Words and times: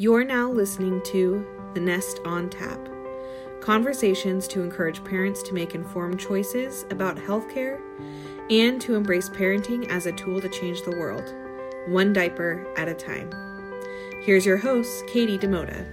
You're 0.00 0.22
now 0.22 0.48
listening 0.48 1.02
to 1.06 1.44
The 1.74 1.80
Nest 1.80 2.20
on 2.24 2.50
Tap 2.50 2.78
conversations 3.60 4.46
to 4.46 4.62
encourage 4.62 5.02
parents 5.02 5.42
to 5.42 5.52
make 5.52 5.74
informed 5.74 6.20
choices 6.20 6.86
about 6.90 7.16
healthcare 7.16 7.80
and 8.48 8.80
to 8.80 8.94
embrace 8.94 9.28
parenting 9.28 9.88
as 9.88 10.06
a 10.06 10.12
tool 10.12 10.40
to 10.40 10.48
change 10.48 10.82
the 10.82 10.92
world, 10.92 11.34
one 11.88 12.12
diaper 12.12 12.64
at 12.76 12.86
a 12.86 12.94
time. 12.94 13.28
Here's 14.22 14.46
your 14.46 14.56
host, 14.56 15.04
Katie 15.08 15.36
Demoda. 15.36 15.84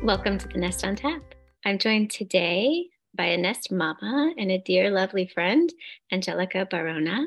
Welcome 0.00 0.38
to 0.38 0.46
The 0.46 0.58
Nest 0.58 0.84
on 0.84 0.94
Tap. 0.94 1.22
I'm 1.64 1.80
joined 1.80 2.12
today 2.12 2.86
by 3.16 3.24
a 3.24 3.36
Nest 3.36 3.72
mama 3.72 4.32
and 4.38 4.52
a 4.52 4.58
dear, 4.58 4.92
lovely 4.92 5.26
friend, 5.26 5.72
Angelica 6.12 6.68
Baraona. 6.70 7.24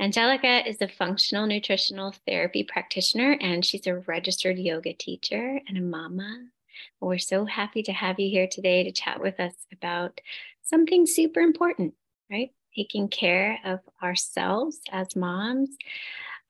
Angelica 0.00 0.68
is 0.68 0.82
a 0.82 0.88
functional 0.88 1.46
nutritional 1.46 2.14
therapy 2.26 2.64
practitioner 2.64 3.38
and 3.40 3.64
she's 3.64 3.86
a 3.86 3.96
registered 4.00 4.58
yoga 4.58 4.92
teacher 4.92 5.60
and 5.68 5.78
a 5.78 5.80
mama. 5.80 6.46
We're 7.00 7.18
so 7.18 7.44
happy 7.44 7.82
to 7.84 7.92
have 7.92 8.18
you 8.18 8.28
here 8.28 8.48
today 8.50 8.82
to 8.84 8.92
chat 8.92 9.20
with 9.20 9.38
us 9.38 9.54
about 9.72 10.20
something 10.62 11.06
super 11.06 11.40
important, 11.40 11.94
right? 12.30 12.50
Taking 12.74 13.08
care 13.08 13.60
of 13.64 13.80
ourselves 14.02 14.80
as 14.90 15.14
moms, 15.14 15.70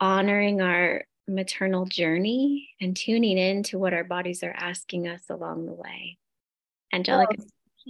honoring 0.00 0.62
our 0.62 1.04
maternal 1.28 1.84
journey, 1.86 2.70
and 2.80 2.96
tuning 2.96 3.36
in 3.36 3.62
to 3.64 3.78
what 3.78 3.92
our 3.92 4.04
bodies 4.04 4.42
are 4.42 4.54
asking 4.56 5.06
us 5.06 5.22
along 5.28 5.66
the 5.66 5.72
way. 5.72 6.18
Angelica. 6.92 7.36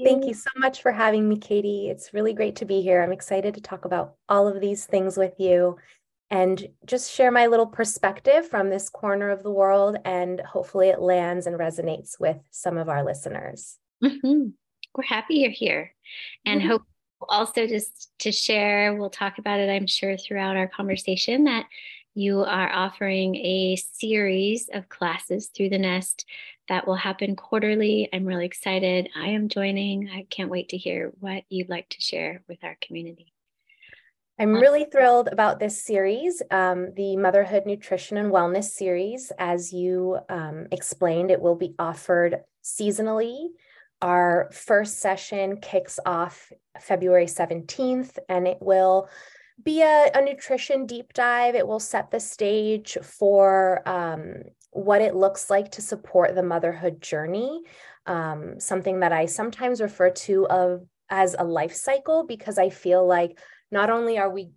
Thank 0.02 0.24
you 0.24 0.34
so 0.34 0.50
much 0.56 0.82
for 0.82 0.90
having 0.90 1.28
me, 1.28 1.38
Katie. 1.38 1.88
It's 1.88 2.12
really 2.12 2.32
great 2.32 2.56
to 2.56 2.64
be 2.64 2.82
here. 2.82 3.02
I'm 3.02 3.12
excited 3.12 3.54
to 3.54 3.60
talk 3.60 3.84
about 3.84 4.14
all 4.28 4.48
of 4.48 4.60
these 4.60 4.86
things 4.86 5.16
with 5.16 5.34
you 5.38 5.76
and 6.30 6.66
just 6.84 7.12
share 7.12 7.30
my 7.30 7.46
little 7.46 7.66
perspective 7.66 8.48
from 8.48 8.70
this 8.70 8.88
corner 8.88 9.30
of 9.30 9.42
the 9.42 9.52
world. 9.52 9.98
And 10.04 10.40
hopefully, 10.40 10.88
it 10.88 11.00
lands 11.00 11.46
and 11.46 11.58
resonates 11.58 12.18
with 12.18 12.38
some 12.50 12.76
of 12.76 12.88
our 12.88 13.04
listeners. 13.04 13.78
Mm-hmm. 14.02 14.48
We're 14.96 15.04
happy 15.04 15.36
you're 15.36 15.50
here 15.50 15.94
and 16.44 16.60
mm-hmm. 16.60 16.70
hope 16.70 16.82
also 17.28 17.66
just 17.66 18.10
to 18.20 18.32
share, 18.32 18.94
we'll 18.94 19.10
talk 19.10 19.38
about 19.38 19.60
it, 19.60 19.70
I'm 19.70 19.86
sure, 19.86 20.16
throughout 20.16 20.56
our 20.56 20.68
conversation 20.68 21.44
that 21.44 21.66
you 22.14 22.44
are 22.44 22.70
offering 22.72 23.34
a 23.36 23.76
series 23.76 24.70
of 24.72 24.88
classes 24.88 25.48
through 25.48 25.70
the 25.70 25.78
Nest 25.78 26.24
that 26.68 26.86
will 26.86 26.94
happen 26.94 27.36
quarterly. 27.36 28.08
I'm 28.12 28.24
really 28.24 28.46
excited. 28.46 29.08
I 29.16 29.28
am 29.28 29.48
joining. 29.48 30.08
I 30.10 30.26
can't 30.30 30.50
wait 30.50 30.70
to 30.70 30.78
hear 30.78 31.12
what 31.18 31.42
you'd 31.48 31.68
like 31.68 31.88
to 31.90 32.00
share 32.00 32.42
with 32.48 32.62
our 32.62 32.76
community. 32.80 33.32
I'm 34.38 34.54
really 34.54 34.86
thrilled 34.90 35.28
about 35.28 35.60
this 35.60 35.84
series, 35.84 36.42
um, 36.50 36.92
the 36.96 37.16
Motherhood 37.16 37.66
Nutrition 37.66 38.16
and 38.16 38.32
Wellness 38.32 38.64
series. 38.64 39.30
As 39.38 39.72
you 39.72 40.18
um, 40.28 40.66
explained, 40.72 41.30
it 41.30 41.40
will 41.40 41.54
be 41.54 41.74
offered 41.78 42.40
seasonally. 42.64 43.48
Our 44.02 44.50
first 44.52 44.98
session 44.98 45.58
kicks 45.58 46.00
off 46.04 46.52
February 46.80 47.26
17th, 47.26 48.18
and 48.28 48.48
it 48.48 48.58
will 48.60 49.08
be 49.62 49.82
a, 49.82 50.10
a 50.14 50.22
nutrition 50.22 50.86
deep 50.86 51.12
dive. 51.12 51.54
It 51.54 51.66
will 51.66 51.80
set 51.80 52.10
the 52.10 52.20
stage 52.20 52.98
for 53.02 53.86
um, 53.88 54.42
what 54.70 55.00
it 55.00 55.14
looks 55.14 55.50
like 55.50 55.72
to 55.72 55.82
support 55.82 56.34
the 56.34 56.42
motherhood 56.42 57.00
journey, 57.00 57.62
um, 58.06 58.58
something 58.58 59.00
that 59.00 59.12
I 59.12 59.26
sometimes 59.26 59.80
refer 59.80 60.10
to 60.10 60.46
of 60.48 60.86
as 61.08 61.36
a 61.38 61.44
life 61.44 61.74
cycle 61.74 62.24
because 62.26 62.58
I 62.58 62.70
feel 62.70 63.06
like 63.06 63.38
not 63.70 63.90
only 63.90 64.18
are 64.18 64.30
we 64.30 64.50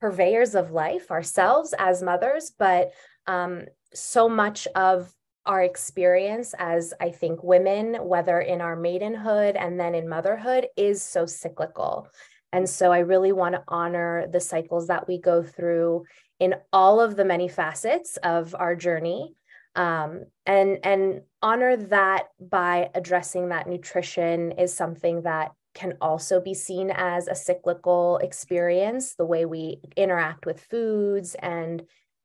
purveyors 0.00 0.54
of 0.54 0.72
life 0.72 1.10
ourselves 1.10 1.74
as 1.78 2.02
mothers, 2.02 2.52
but 2.58 2.90
um, 3.26 3.62
so 3.94 4.28
much 4.28 4.66
of 4.74 5.12
our 5.46 5.62
experience 5.62 6.54
as 6.58 6.92
I 7.00 7.10
think 7.10 7.42
women, 7.42 7.94
whether 7.94 8.40
in 8.40 8.60
our 8.60 8.76
maidenhood 8.76 9.56
and 9.56 9.78
then 9.78 9.94
in 9.94 10.08
motherhood, 10.08 10.66
is 10.76 11.02
so 11.02 11.24
cyclical. 11.24 12.08
And 12.56 12.66
so 12.66 12.90
I 12.90 13.00
really 13.00 13.32
want 13.32 13.54
to 13.54 13.62
honor 13.68 14.26
the 14.32 14.40
cycles 14.40 14.86
that 14.86 15.06
we 15.06 15.20
go 15.20 15.42
through 15.42 16.06
in 16.40 16.54
all 16.72 17.02
of 17.02 17.14
the 17.14 17.24
many 17.26 17.48
facets 17.48 18.16
of 18.22 18.56
our 18.58 18.74
journey. 18.74 19.34
Um, 19.74 20.24
and 20.46 20.78
and 20.82 21.20
honor 21.42 21.76
that 21.76 22.28
by 22.40 22.88
addressing 22.94 23.50
that 23.50 23.68
nutrition 23.68 24.52
is 24.52 24.72
something 24.72 25.20
that 25.24 25.52
can 25.74 25.98
also 26.00 26.40
be 26.40 26.54
seen 26.54 26.90
as 26.90 27.28
a 27.28 27.34
cyclical 27.34 28.16
experience 28.22 29.16
the 29.16 29.26
way 29.26 29.44
we 29.44 29.82
interact 29.94 30.46
with 30.46 30.58
foods 30.58 31.34
and 31.34 31.82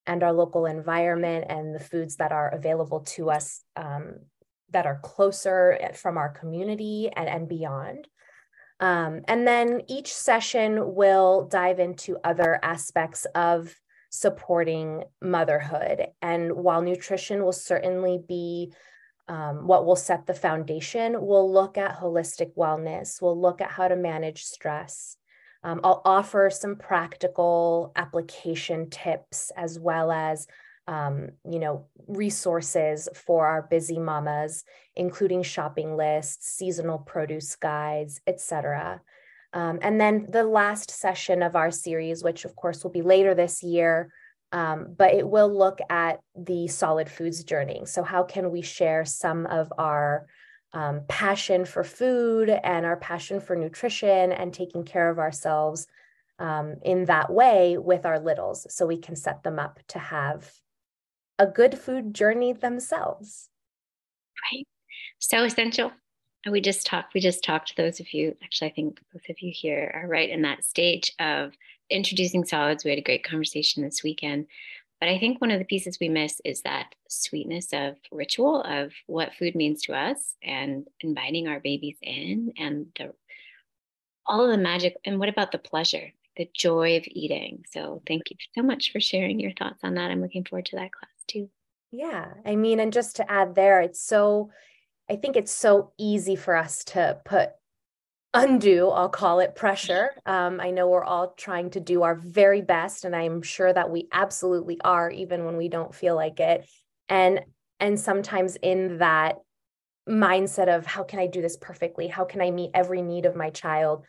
and 0.08 0.24
our 0.24 0.32
local 0.32 0.66
environment 0.66 1.48
and 1.50 1.76
the 1.76 1.84
foods 1.84 2.16
that 2.16 2.32
are 2.32 2.48
available 2.54 3.02
to 3.02 3.30
us 3.30 3.66
um, 3.76 4.16
that 4.70 4.86
are 4.86 5.02
closer 5.04 5.78
from 5.96 6.18
our 6.18 6.30
community 6.30 7.10
and, 7.14 7.28
and 7.28 7.50
beyond 7.50 8.08
um, 8.82 9.22
and 9.28 9.48
then 9.48 9.84
each 9.88 10.12
session 10.12 10.96
will 10.96 11.46
dive 11.46 11.80
into 11.80 12.18
other 12.24 12.60
aspects 12.64 13.26
of 13.36 13.76
supporting 14.10 15.04
motherhood. 15.22 16.08
And 16.22 16.52
while 16.52 16.82
nutrition 16.82 17.44
will 17.44 17.54
certainly 17.54 18.20
be 18.28 18.74
um, 19.28 19.68
what 19.68 19.86
will 19.86 19.96
set 19.96 20.26
the 20.26 20.34
foundation, 20.34 21.16
we'll 21.22 21.50
look 21.50 21.78
at 21.78 22.00
holistic 22.00 22.56
wellness, 22.56 23.22
we'll 23.22 23.40
look 23.40 23.62
at 23.62 23.72
how 23.72 23.88
to 23.88 23.96
manage 23.96 24.44
stress. 24.44 25.16
Um, 25.64 25.80
I'll 25.84 26.02
offer 26.04 26.50
some 26.50 26.76
practical 26.76 27.92
application 27.96 28.90
tips 28.90 29.52
as 29.56 29.80
well 29.80 30.12
as 30.12 30.48
um, 30.88 31.30
you 31.50 31.60
know, 31.60 31.86
resources 32.08 33.08
for 33.14 33.46
our 33.46 33.64
busy 33.64 34.00
mamas, 34.00 34.64
including 34.96 35.44
shopping 35.44 35.96
lists, 35.96 36.48
seasonal 36.48 37.00
produce 37.00 37.56
guides, 37.56 38.20
etc. 38.28 39.02
Um, 39.54 39.80
and 39.82 40.00
then 40.00 40.28
the 40.30 40.44
last 40.44 40.92
session 40.92 41.44
of 41.44 41.56
our 41.56 41.72
series, 41.72 42.24
which 42.24 42.46
of 42.46 42.56
course 42.56 42.84
will 42.84 42.92
be 42.92 43.02
later 43.02 43.34
this 43.34 43.64
year, 43.64 44.12
um, 44.52 44.96
but 44.98 45.14
it 45.14 45.28
will 45.28 45.56
look 45.56 45.80
at 45.90 46.20
the 46.36 46.68
solid 46.68 47.10
foods 47.10 47.44
journey. 47.44 47.84
So, 47.86 48.04
how 48.04 48.24
can 48.24 48.52
we 48.52 48.62
share 48.62 49.06
some 49.06 49.46
of 49.46 49.72
our 49.78 50.28
um, 50.74 51.02
passion 51.08 51.66
for 51.66 51.84
food 51.84 52.50
and 52.50 52.86
our 52.86 52.98
passion 52.98 53.40
for 53.40 53.56
nutrition 53.56 54.32
and 54.32 54.54
taking 54.54 54.84
care 54.84 55.10
of 55.10 55.20
ourselves 55.20 55.88
um, 56.40 56.76
in 56.84 57.06
that 57.06 57.32
way 57.32 57.78
with 57.78 58.06
our 58.06 58.20
littles 58.20 58.66
so 58.74 58.86
we 58.86 58.98
can 58.98 59.16
set 59.16 59.44
them 59.44 59.60
up 59.60 59.80
to 59.90 60.00
have 60.00 60.50
a 61.42 61.48
good 61.48 61.78
food 61.78 62.14
journey 62.14 62.54
themselves. 62.54 63.50
Right. 64.52 64.68
So 65.18 65.44
essential. 65.44 65.92
And 66.46 66.52
we 66.52 66.62
just 66.62 66.86
talked, 66.86 67.16
we 67.16 67.20
just 67.20 67.44
talked 67.44 67.70
to 67.70 67.76
those 67.76 68.00
of 68.00 68.14
you, 68.14 68.36
actually, 68.44 68.70
I 68.70 68.74
think 68.74 69.00
both 69.12 69.28
of 69.28 69.42
you 69.42 69.52
here 69.54 69.92
are 69.96 70.08
right 70.08 70.30
in 70.30 70.44
that 70.44 70.64
stage 70.64 71.12
of 71.20 71.54
introducing 71.90 72.46
solids. 72.46 72.84
We 72.84 72.92
had 72.92 73.00
a 73.00 73.04
great 73.04 73.24
conversation 73.24 73.82
this 73.82 74.04
weekend. 74.04 74.46
But 75.00 75.10
I 75.10 75.18
think 75.18 75.42
one 75.42 75.50
of 75.50 75.58
the 75.58 75.66
pieces 75.66 75.98
we 76.00 76.10
miss 76.10 76.42
is 76.46 76.62
that 76.62 76.94
sweetness 77.10 77.74
of 77.74 77.98
ritual 78.12 78.62
of 78.62 78.92
what 79.08 79.34
food 79.34 79.56
means 79.56 79.82
to 79.84 79.94
us 79.94 80.36
and 80.44 80.86
inviting 81.00 81.48
our 81.48 81.60
babies 81.60 81.98
in 82.04 82.54
and 82.60 82.86
the 83.00 83.14
all 84.28 84.46
of 84.46 84.52
the 84.52 84.64
magic. 84.64 84.96
And 85.06 85.18
what 85.18 85.30
about 85.30 85.52
the 85.52 85.58
pleasure, 85.58 86.12
the 86.38 86.48
joy 86.54 86.98
of 86.98 87.04
eating? 87.08 87.66
So 87.72 88.04
thank 88.06 88.30
you 88.30 88.38
so 88.54 88.62
much 88.62 88.92
for 88.92 89.00
sharing 89.00 89.40
your 89.40 89.54
thoughts 89.54 89.80
on 89.84 89.96
that. 89.96 90.12
I'm 90.12 90.22
looking 90.22 90.44
forward 90.44 90.68
to 90.68 90.76
that 90.76 90.92
class 90.92 91.11
too. 91.32 91.50
Yeah. 91.92 92.34
I 92.46 92.56
mean, 92.56 92.80
and 92.80 92.94
just 92.94 93.18
to 93.18 93.32
add 93.32 93.56
there, 93.56 93.82
it's 93.82 94.02
so, 94.02 94.52
I 95.10 95.16
think 95.16 95.36
it's 95.36 95.52
so 95.52 95.92
easy 95.98 96.36
for 96.36 96.56
us 96.56 96.84
to 96.86 97.20
put 97.26 97.50
undue, 98.34 98.88
I'll 98.90 99.10
call 99.10 99.40
it 99.40 99.56
pressure. 99.56 100.12
Um, 100.26 100.60
I 100.62 100.72
know 100.72 100.88
we're 100.88 101.04
all 101.04 101.34
trying 101.38 101.72
to 101.72 101.80
do 101.80 102.04
our 102.04 102.16
very 102.16 102.62
best, 102.62 103.06
and 103.06 103.16
I'm 103.16 103.42
sure 103.42 103.72
that 103.72 103.90
we 103.90 104.08
absolutely 104.12 104.80
are, 104.82 105.10
even 105.10 105.46
when 105.46 105.58
we 105.58 105.68
don't 105.68 105.94
feel 105.94 106.16
like 106.16 106.40
it. 106.40 106.68
And 107.10 107.42
and 107.80 108.00
sometimes 108.00 108.58
in 108.62 109.00
that 109.00 109.38
mindset 110.08 110.68
of 110.68 110.86
how 110.86 111.04
can 111.04 111.20
I 111.20 111.28
do 111.28 111.42
this 111.42 111.58
perfectly? 111.58 112.08
How 112.08 112.26
can 112.26 112.42
I 112.42 112.52
meet 112.52 112.72
every 112.74 113.02
need 113.02 113.26
of 113.26 113.36
my 113.36 113.50
child? 113.50 114.06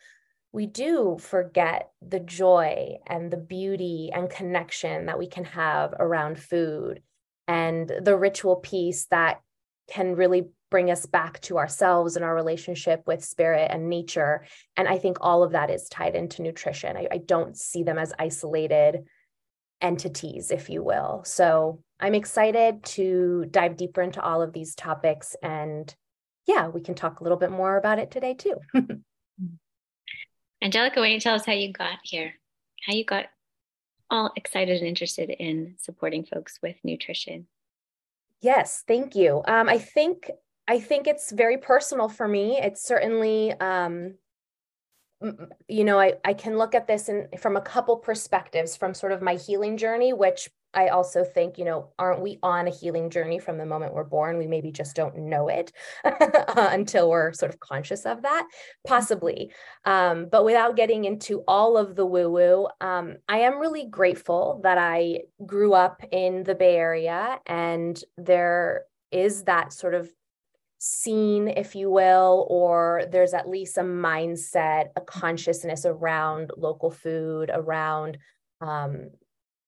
We 0.53 0.67
do 0.67 1.17
forget 1.19 1.91
the 2.07 2.21
joy 2.21 2.99
and 3.07 3.31
the 3.31 3.39
beauty 3.39 4.11
and 4.15 4.29
connection 4.29 5.07
that 5.07 5.19
we 5.19 5.27
can 5.27 5.45
have 5.45 5.95
around 5.99 6.39
food 6.39 7.03
and 7.49 7.91
the 8.01 8.17
ritual 8.17 8.57
piece 8.57 9.07
that 9.07 9.41
can 9.89 10.15
really 10.15 10.49
bring 10.71 10.91
us 10.91 11.05
back 11.05 11.39
to 11.43 11.59
ourselves 11.59 12.17
and 12.17 12.25
our 12.25 12.35
relationship 12.35 13.03
with 13.07 13.23
spirit 13.23 13.71
and 13.71 13.91
nature. 13.91 14.45
And 14.77 14.89
I 14.89 14.97
think 14.99 15.19
all 15.21 15.43
of 15.43 15.53
that 15.53 15.71
is 15.71 15.89
tied 15.89 16.15
into 16.15 16.41
nutrition. 16.41 16.97
I, 16.97 17.09
I, 17.13 17.19
don't 17.19 17.57
see 17.59 17.83
them 17.83 17.99
as 17.99 18.15
isolated 18.19 19.05
entities, 19.83 20.51
if 20.51 20.71
you 20.71 20.83
will. 20.83 21.23
So 21.27 21.83
I'm 22.01 22.15
excited 22.15 22.85
to 22.85 23.45
dive 23.51 23.77
deeper 23.77 24.01
into 24.01 24.23
all 24.23 24.41
of 24.41 24.55
these 24.55 24.75
topics. 24.75 25.37
And 25.43 25.95
yeah, 26.47 26.69
we 26.69 26.81
can 26.81 26.95
talk 26.95 27.21
a 27.21 27.23
little 27.23 27.39
bit 27.39 27.51
more 27.51 27.77
about 27.77 27.99
it 27.99 28.11
today, 28.11 28.33
too. 28.33 28.57
Angelica, 30.63 31.01
why 31.01 31.07
don't 31.07 31.15
you 31.15 31.21
tell 31.21 31.35
us 31.35 31.45
how 31.45 31.53
you 31.53 31.73
got 31.73 31.99
here? 32.03 32.33
How 32.87 32.95
you 32.95 33.05
got 33.05 33.27
all 34.13 34.31
excited 34.37 34.79
and 34.79 34.87
interested 34.87 35.31
in 35.31 35.75
supporting 35.79 36.25
folks 36.25 36.61
with 36.63 36.77
nutrition. 36.85 37.49
Yes, 38.41 38.85
thank 38.87 39.17
you. 39.17 39.43
Um, 39.47 39.69
I 39.69 39.79
think 39.79 40.31
I 40.69 40.79
think 40.79 41.09
it's 41.09 41.33
very 41.33 41.59
personal 41.59 42.09
for 42.09 42.29
me. 42.29 42.59
It's 42.59 42.87
certainly 42.87 43.53
um, 43.59 44.15
you 45.69 45.85
know, 45.85 45.99
I, 45.99 46.15
I 46.25 46.35
can 46.35 46.59
look 46.59 46.75
at 46.75 46.87
this 46.87 47.09
in, 47.09 47.29
from 47.39 47.57
a 47.57 47.61
couple 47.61 47.97
perspectives 47.97 48.77
from 48.77 48.95
sort 48.95 49.13
of 49.13 49.23
my 49.23 49.35
healing 49.35 49.77
journey, 49.77 50.13
which 50.13 50.51
I 50.75 50.89
also 50.89 51.25
think, 51.25 51.59
you 51.59 51.65
know, 51.65 51.91
aren't 51.99 52.23
we 52.23 52.39
on 52.43 52.67
a 52.67 52.71
healing 52.71 53.11
journey 53.11 53.39
from 53.39 53.59
the 53.59 53.67
moment 53.67 53.95
we're 53.95 54.05
born? 54.05 54.39
We 54.39 54.47
maybe 54.47 54.73
just 54.73 54.97
don't 54.97 55.17
know 55.17 55.49
it 55.49 55.73
until 56.57 57.11
we're 57.11 57.33
sort 57.33 57.53
of 57.53 57.61
conscious 57.61 58.07
of 58.07 58.23
that, 58.23 58.47
possibly. 58.87 59.53
Um, 59.85 60.29
but 60.31 60.45
without 60.45 60.77
getting 60.77 61.05
into 61.05 61.43
all 61.47 61.77
of 61.77 61.95
the 61.95 62.07
woo 62.07 62.31
woo, 62.31 62.69
um, 62.81 63.17
I 63.29 63.39
am 63.39 63.59
really 63.59 63.87
grateful 63.87 64.61
that 64.63 64.79
I 64.79 65.21
grew 65.45 65.75
up 65.75 66.03
in 66.11 66.43
the 66.45 66.55
Bay 66.55 66.77
Area 66.77 67.39
and 67.47 68.03
there 68.17 68.85
is 69.11 69.45
that 69.45 69.73
sort 69.73 69.95
of 69.95 70.11
scene, 70.79 71.47
if 71.47 71.77
you 71.77 71.91
will, 71.91 72.47
or 72.51 73.05
there's 73.13 73.35
at 73.35 73.49
least 73.49 73.79
a 73.79 73.83
mindset, 73.83 74.87
a 74.97 75.01
consciousness 75.01 75.87
around 75.87 76.51
local 76.57 76.91
food, 76.91 77.53
around 77.55 78.19
um, 78.61 79.11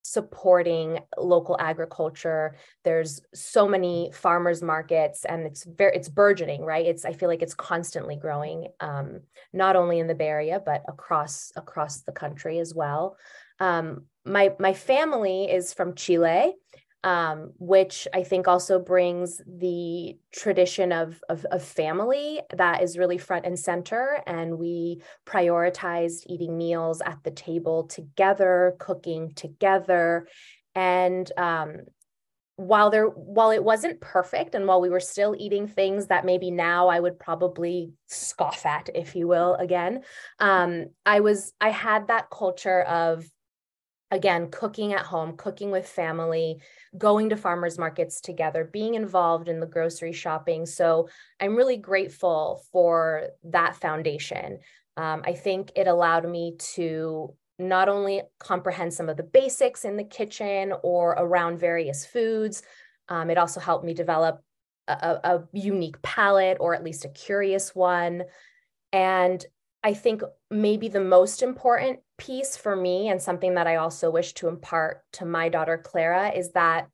supporting 0.04 1.00
local 1.16 1.56
agriculture. 1.58 2.54
There's 2.84 3.22
so 3.32 3.66
many 3.66 4.10
farmers 4.12 4.62
markets 4.62 5.24
and 5.24 5.46
it's 5.46 5.64
very 5.64 5.96
it's 5.96 6.10
burgeoning 6.10 6.62
right? 6.62 6.86
It's 6.86 7.04
i 7.04 7.12
feel 7.12 7.28
like 7.28 7.42
it's 7.42 7.54
constantly 7.54 8.16
growing 8.16 8.68
um, 8.80 9.20
not 9.52 9.76
only 9.76 9.98
in 9.98 10.06
the 10.06 10.14
bay 10.14 10.28
area 10.28 10.60
but 10.64 10.82
across 10.86 11.52
across 11.56 12.02
the 12.02 12.12
country 12.12 12.58
as 12.58 12.74
well. 12.74 13.16
Um, 13.60 14.04
my 14.26 14.54
my 14.58 14.74
family 14.74 15.50
is 15.50 15.72
from 15.72 15.94
chile 15.94 16.54
um, 17.04 17.52
which 17.58 18.08
I 18.14 18.22
think 18.22 18.48
also 18.48 18.78
brings 18.78 19.40
the 19.46 20.16
tradition 20.32 20.90
of, 20.90 21.22
of, 21.28 21.44
of, 21.52 21.62
family 21.62 22.40
that 22.56 22.82
is 22.82 22.96
really 22.96 23.18
front 23.18 23.44
and 23.44 23.58
center. 23.58 24.22
And 24.26 24.58
we 24.58 25.02
prioritized 25.26 26.22
eating 26.26 26.56
meals 26.56 27.02
at 27.04 27.18
the 27.22 27.30
table 27.30 27.84
together, 27.84 28.74
cooking 28.78 29.34
together. 29.34 30.26
And 30.74 31.30
um, 31.36 31.76
while 32.56 32.88
there 32.88 33.06
while 33.06 33.50
it 33.50 33.62
wasn't 33.62 34.00
perfect 34.00 34.54
and 34.54 34.66
while 34.66 34.80
we 34.80 34.88
were 34.88 35.00
still 35.00 35.34
eating 35.38 35.66
things 35.66 36.06
that 36.06 36.24
maybe 36.24 36.50
now 36.50 36.88
I 36.88 37.00
would 37.00 37.18
probably 37.18 37.92
scoff 38.06 38.64
at, 38.64 38.88
if 38.94 39.14
you 39.14 39.28
will, 39.28 39.56
again, 39.56 40.02
um, 40.38 40.86
I 41.04 41.20
was 41.20 41.52
I 41.60 41.70
had 41.70 42.08
that 42.08 42.30
culture 42.30 42.82
of 42.82 43.26
again 44.14 44.50
cooking 44.50 44.92
at 44.92 45.00
home 45.00 45.36
cooking 45.36 45.70
with 45.70 45.86
family 45.88 46.60
going 46.96 47.28
to 47.28 47.36
farmers 47.36 47.78
markets 47.78 48.20
together 48.20 48.64
being 48.64 48.94
involved 48.94 49.48
in 49.48 49.60
the 49.60 49.66
grocery 49.66 50.12
shopping. 50.12 50.66
So 50.66 51.08
i'm 51.40 51.56
really 51.56 51.76
grateful 51.76 52.62
for 52.72 53.28
that 53.44 53.76
foundation. 53.76 54.58
Um, 54.96 55.22
i 55.24 55.32
think 55.32 55.72
it 55.76 55.86
allowed 55.86 56.28
me 56.28 56.56
to 56.74 57.34
not 57.58 57.88
only 57.88 58.22
comprehend 58.40 58.92
some 58.92 59.08
of 59.08 59.16
the 59.16 59.22
basics 59.22 59.84
in 59.84 59.96
the 59.96 60.04
kitchen 60.04 60.72
or 60.82 61.10
around 61.12 61.58
various 61.58 62.04
foods 62.06 62.62
um, 63.08 63.30
it 63.30 63.38
also 63.38 63.60
helped 63.60 63.84
me 63.84 63.94
develop 63.94 64.42
a, 64.88 65.20
a 65.24 65.44
unique 65.52 66.00
palate 66.02 66.58
or 66.60 66.74
at 66.74 66.84
least 66.84 67.04
a 67.04 67.08
curious 67.08 67.74
one. 67.74 68.24
And 68.92 69.44
I 69.84 69.92
think 69.92 70.22
maybe 70.50 70.88
the 70.88 70.98
most 70.98 71.42
important 71.42 72.00
piece 72.16 72.56
for 72.56 72.74
me, 72.74 73.10
and 73.10 73.20
something 73.20 73.54
that 73.54 73.66
I 73.66 73.76
also 73.76 74.10
wish 74.10 74.32
to 74.34 74.48
impart 74.48 75.02
to 75.12 75.26
my 75.26 75.50
daughter 75.50 75.76
Clara, 75.76 76.30
is 76.30 76.52
that 76.52 76.88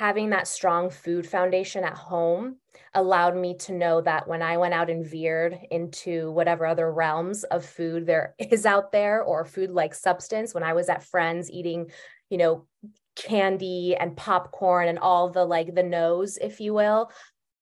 having 0.00 0.30
that 0.30 0.48
strong 0.48 0.88
food 0.88 1.26
foundation 1.26 1.84
at 1.84 1.94
home 1.94 2.56
allowed 2.94 3.36
me 3.36 3.56
to 3.56 3.72
know 3.72 4.00
that 4.00 4.26
when 4.26 4.42
I 4.42 4.56
went 4.56 4.74
out 4.74 4.88
and 4.90 5.06
veered 5.06 5.58
into 5.70 6.30
whatever 6.32 6.66
other 6.66 6.90
realms 6.90 7.44
of 7.44 7.64
food 7.64 8.06
there 8.06 8.34
is 8.38 8.64
out 8.64 8.92
there 8.92 9.22
or 9.22 9.44
food 9.44 9.70
like 9.70 9.94
substance, 9.94 10.54
when 10.54 10.62
I 10.62 10.72
was 10.72 10.88
at 10.88 11.04
friends 11.04 11.50
eating, 11.50 11.90
you 12.30 12.38
know, 12.38 12.66
candy 13.14 13.94
and 13.94 14.16
popcorn 14.16 14.88
and 14.88 14.98
all 14.98 15.28
the 15.28 15.44
like 15.44 15.74
the 15.74 15.82
nose, 15.82 16.38
if 16.38 16.60
you 16.60 16.72
will, 16.72 17.10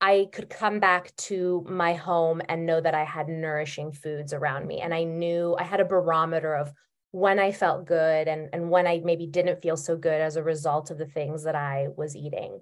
I 0.04 0.28
could 0.32 0.50
come 0.50 0.80
back 0.80 1.16
to 1.16 1.64
my 1.66 1.94
home 1.94 2.42
and 2.50 2.66
know 2.66 2.78
that 2.78 2.94
I 2.94 3.04
had 3.04 3.26
nourishing 3.26 3.90
foods 3.90 4.34
around 4.34 4.66
me. 4.66 4.82
And 4.82 4.92
I 4.92 5.04
knew 5.04 5.56
I 5.58 5.62
had 5.62 5.80
a 5.80 5.84
barometer 5.86 6.54
of 6.54 6.74
when 7.12 7.38
I 7.38 7.52
felt 7.52 7.86
good 7.86 8.28
and, 8.28 8.50
and 8.52 8.68
when 8.68 8.86
I 8.86 9.00
maybe 9.02 9.26
didn't 9.26 9.62
feel 9.62 9.78
so 9.78 9.96
good 9.96 10.20
as 10.20 10.36
a 10.36 10.42
result 10.42 10.90
of 10.90 10.98
the 10.98 11.06
things 11.06 11.44
that 11.44 11.54
I 11.54 11.88
was 11.96 12.14
eating. 12.14 12.60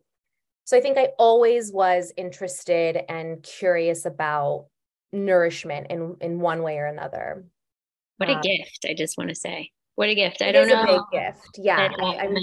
So 0.67 0.77
I 0.77 0.81
think 0.81 0.97
I 0.97 1.09
always 1.19 1.73
was 1.73 2.13
interested 2.17 3.03
and 3.09 3.43
curious 3.43 4.07
about 4.07 4.67
nourishment 5.13 5.89
in, 5.91 6.15
in 6.21 6.39
one 6.39 6.63
way 6.63 6.79
or 6.79 6.87
another. 6.87 7.45
What 8.19 8.29
a 8.29 8.35
um, 8.35 8.41
gift, 8.41 8.87
I 8.89 8.95
just 8.95 9.19
want 9.19 9.31
to 9.31 9.35
say. 9.35 9.73
What 9.97 10.09
a 10.09 10.15
gift. 10.15 10.43
I 10.43 10.53
don't 10.53 10.69
know. 10.69 11.07
Gift. 11.11 11.59
Yeah. 11.59 11.89
I, 12.01 12.19
I'm, 12.19 12.37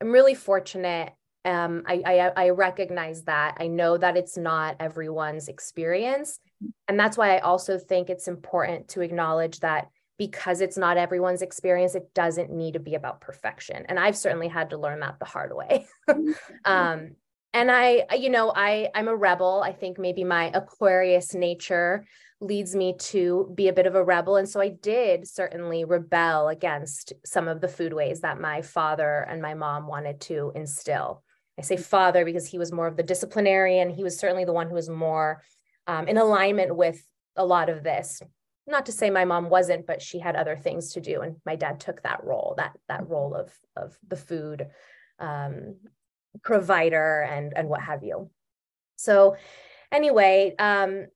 I'm 0.00 0.10
really 0.10 0.34
fortunate 0.34 1.12
um, 1.44 1.82
I, 1.86 2.02
I, 2.04 2.44
I 2.44 2.48
recognize 2.50 3.24
that. 3.24 3.56
I 3.58 3.66
know 3.66 3.96
that 3.96 4.16
it's 4.16 4.36
not 4.36 4.76
everyone's 4.80 5.48
experience, 5.48 6.38
and 6.88 6.98
that's 6.98 7.16
why 7.16 7.36
I 7.36 7.40
also 7.40 7.78
think 7.78 8.10
it's 8.10 8.28
important 8.28 8.88
to 8.88 9.00
acknowledge 9.00 9.60
that 9.60 9.88
because 10.18 10.60
it's 10.60 10.76
not 10.76 10.96
everyone's 10.96 11.42
experience, 11.42 11.94
it 11.94 12.14
doesn't 12.14 12.52
need 12.52 12.74
to 12.74 12.80
be 12.80 12.94
about 12.94 13.20
perfection. 13.20 13.84
And 13.88 13.98
I've 13.98 14.16
certainly 14.16 14.46
had 14.46 14.70
to 14.70 14.78
learn 14.78 15.00
that 15.00 15.18
the 15.18 15.24
hard 15.24 15.52
way. 15.52 15.86
um, 16.64 17.16
and 17.54 17.70
I, 17.70 18.06
you 18.16 18.30
know, 18.30 18.52
I 18.54 18.88
I'm 18.94 19.08
a 19.08 19.16
rebel. 19.16 19.62
I 19.64 19.72
think 19.72 19.98
maybe 19.98 20.24
my 20.24 20.50
Aquarius 20.54 21.34
nature 21.34 22.04
leads 22.40 22.74
me 22.74 22.94
to 22.98 23.52
be 23.54 23.68
a 23.68 23.72
bit 23.72 23.86
of 23.86 23.94
a 23.94 24.02
rebel. 24.02 24.36
And 24.36 24.48
so 24.48 24.60
I 24.60 24.68
did 24.68 25.28
certainly 25.28 25.84
rebel 25.84 26.48
against 26.48 27.12
some 27.24 27.48
of 27.48 27.60
the 27.60 27.68
food 27.68 27.92
ways 27.92 28.20
that 28.20 28.40
my 28.40 28.62
father 28.62 29.26
and 29.28 29.40
my 29.40 29.54
mom 29.54 29.86
wanted 29.86 30.20
to 30.22 30.50
instill. 30.54 31.22
I 31.62 31.64
say 31.64 31.76
father 31.76 32.24
because 32.24 32.46
he 32.46 32.58
was 32.58 32.72
more 32.72 32.88
of 32.88 32.96
the 32.96 33.04
disciplinarian. 33.04 33.88
He 33.88 34.02
was 34.02 34.18
certainly 34.18 34.44
the 34.44 34.52
one 34.52 34.68
who 34.68 34.74
was 34.74 34.88
more 34.88 35.40
um, 35.86 36.08
in 36.08 36.18
alignment 36.18 36.74
with 36.74 37.00
a 37.36 37.46
lot 37.46 37.68
of 37.68 37.84
this. 37.84 38.20
Not 38.66 38.86
to 38.86 38.92
say 38.92 39.10
my 39.10 39.24
mom 39.24 39.48
wasn't, 39.48 39.86
but 39.86 40.02
she 40.02 40.18
had 40.18 40.34
other 40.34 40.56
things 40.56 40.94
to 40.94 41.00
do, 41.00 41.20
and 41.20 41.36
my 41.46 41.54
dad 41.54 41.78
took 41.78 42.02
that 42.02 42.24
role 42.24 42.54
that 42.56 42.76
that 42.88 43.08
role 43.08 43.34
of 43.34 43.52
of 43.76 43.96
the 44.06 44.16
food 44.16 44.68
um, 45.20 45.76
provider 46.42 47.22
and 47.22 47.52
and 47.56 47.68
what 47.68 47.80
have 47.80 48.02
you. 48.02 48.28
So, 48.96 49.36
anyway, 49.92 50.54
um, 50.58 51.06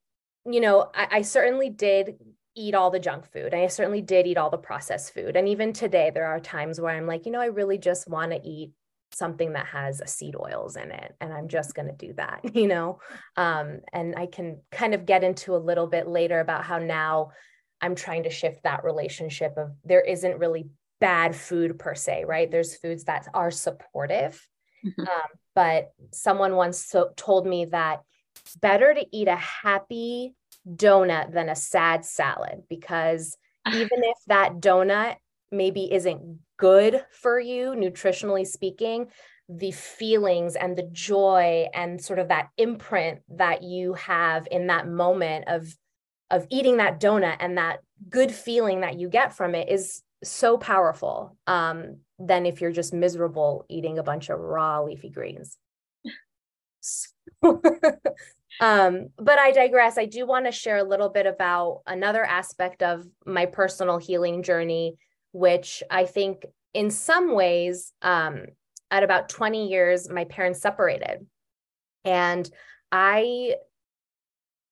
you 0.45 0.61
know, 0.61 0.91
I, 0.95 1.09
I 1.11 1.23
certainly 1.23 1.71
did 1.71 2.19
eat 2.55 2.75
all 2.75 2.91
the 2.91 3.01
junk 3.01 3.27
food. 3.33 3.53
I 3.53 3.67
certainly 3.67 4.01
did 4.01 4.27
eat 4.27 4.39
all 4.39 4.51
the 4.51 4.59
processed 4.59 5.13
food. 5.13 5.37
And 5.37 5.49
even 5.49 5.73
today, 5.73 6.11
there 6.13 6.27
are 6.27 6.41
times 6.41 6.81
where 6.81 6.95
I'm 6.97 7.07
like, 7.07 7.27
you 7.27 7.33
know, 7.33 7.41
I 7.41 7.47
really 7.47 7.79
just 7.79 8.09
want 8.09 8.33
to 8.33 8.41
eat 8.43 8.73
something 9.17 9.53
that 9.53 9.67
has 9.67 10.03
seed 10.07 10.35
oils 10.39 10.77
in 10.77 10.91
it 10.91 11.15
and 11.21 11.33
i'm 11.33 11.49
just 11.49 11.75
going 11.75 11.89
to 11.89 12.07
do 12.07 12.13
that 12.15 12.41
you 12.55 12.69
know? 12.69 12.99
Um, 13.37 13.81
and 13.93 14.15
i 14.17 14.27
can 14.27 14.61
kind 14.71 14.95
of 14.95 15.07
get 15.07 15.25
into 15.25 15.55
a 15.55 15.59
little 15.59 15.87
bit 15.87 16.09
later 16.09 16.41
about 16.41 16.65
how 16.65 16.79
now 16.79 17.31
i'm 17.81 17.95
trying 17.95 18.25
to 18.25 18.31
shift 18.31 18.63
that 18.65 18.85
relationship 18.85 19.55
of 19.57 19.73
there 19.85 20.01
isn't 20.01 20.39
really 20.39 20.69
bad 21.01 21.37
food 21.37 21.79
per 21.79 21.95
se 21.95 22.25
right? 22.27 22.51
There's 22.51 22.77
foods 22.77 23.05
that 23.05 23.29
are 23.35 23.51
supportive. 23.51 24.47
Mm-hmm. 24.85 25.01
um, 25.03 25.29
but 25.55 25.91
someone 26.13 26.55
once 26.55 26.85
so- 26.85 27.11
told 27.17 27.47
me 27.47 27.65
that 27.67 28.03
it's 28.41 28.57
better 28.57 28.93
to 28.93 29.07
eat 29.11 29.27
a 29.27 29.37
happy 29.37 30.35
donut 30.69 31.33
than 31.33 31.49
a 31.49 31.57
sad 31.57 32.05
salad 32.05 32.63
because 32.69 33.37
even 33.69 34.05
if 34.05 34.19
that 34.29 34.61
donut 34.61 35.17
maybe 35.51 35.93
isn't 35.93 36.39
good 36.57 37.05
for 37.11 37.39
you, 37.39 37.75
nutritionally 37.77 38.47
speaking, 38.47 39.09
the 39.49 39.71
feelings 39.71 40.57
and 40.57 40.77
the 40.77 40.89
joy 40.93 41.67
and 41.73 42.03
sort 42.03 42.19
of 42.19 42.29
that 42.29 42.49
imprint 42.57 43.21
that 43.29 43.63
you 43.63 43.95
have 43.95 44.47
in 44.51 44.67
that 44.67 44.89
moment 44.89 45.45
of 45.49 45.75
of 46.31 46.45
eating 46.51 46.79
that 46.79 47.01
donut 47.01 47.37
and 47.39 47.57
that 47.57 47.79
good 48.09 48.33
feeling 48.33 48.81
that 48.81 48.99
you 48.99 49.09
get 49.09 49.33
from 49.33 49.55
it 49.55 49.69
is 49.69 50.03
so 50.25 50.59
powerful 50.59 51.37
um, 51.47 51.99
than 52.19 52.47
if 52.47 52.61
you're 52.61 52.73
just 52.73 52.93
miserable 52.93 53.65
eating 53.69 53.99
a 53.99 54.03
bunch 54.03 54.29
of 54.29 54.41
raw 54.41 54.81
leafy 54.81 55.09
greens. 55.09 55.57
um, 57.43 59.09
but 59.19 59.39
I 59.39 59.53
digress. 59.53 59.99
I 59.99 60.07
do 60.07 60.27
want 60.27 60.47
to 60.47 60.53
share 60.53 60.79
a 60.79 60.85
little 60.85 61.11
bit 61.11 61.27
about 61.27 61.83
another 61.87 62.25
aspect 62.25 62.83
of 62.83 63.07
my 63.25 63.47
personal 63.47 63.99
healing 63.99 64.43
journey 64.43 64.97
which 65.37 65.83
I 65.91 66.07
think 66.07 66.47
in 66.73 66.91
some 66.91 67.35
ways, 67.35 67.93
um, 68.01 68.47
at 68.91 69.03
about 69.03 69.29
20 69.29 69.69
years, 69.69 70.09
my 70.09 70.25
parents 70.25 70.63
separated. 70.63 71.27
And 72.07 72.49
I, 72.91 73.57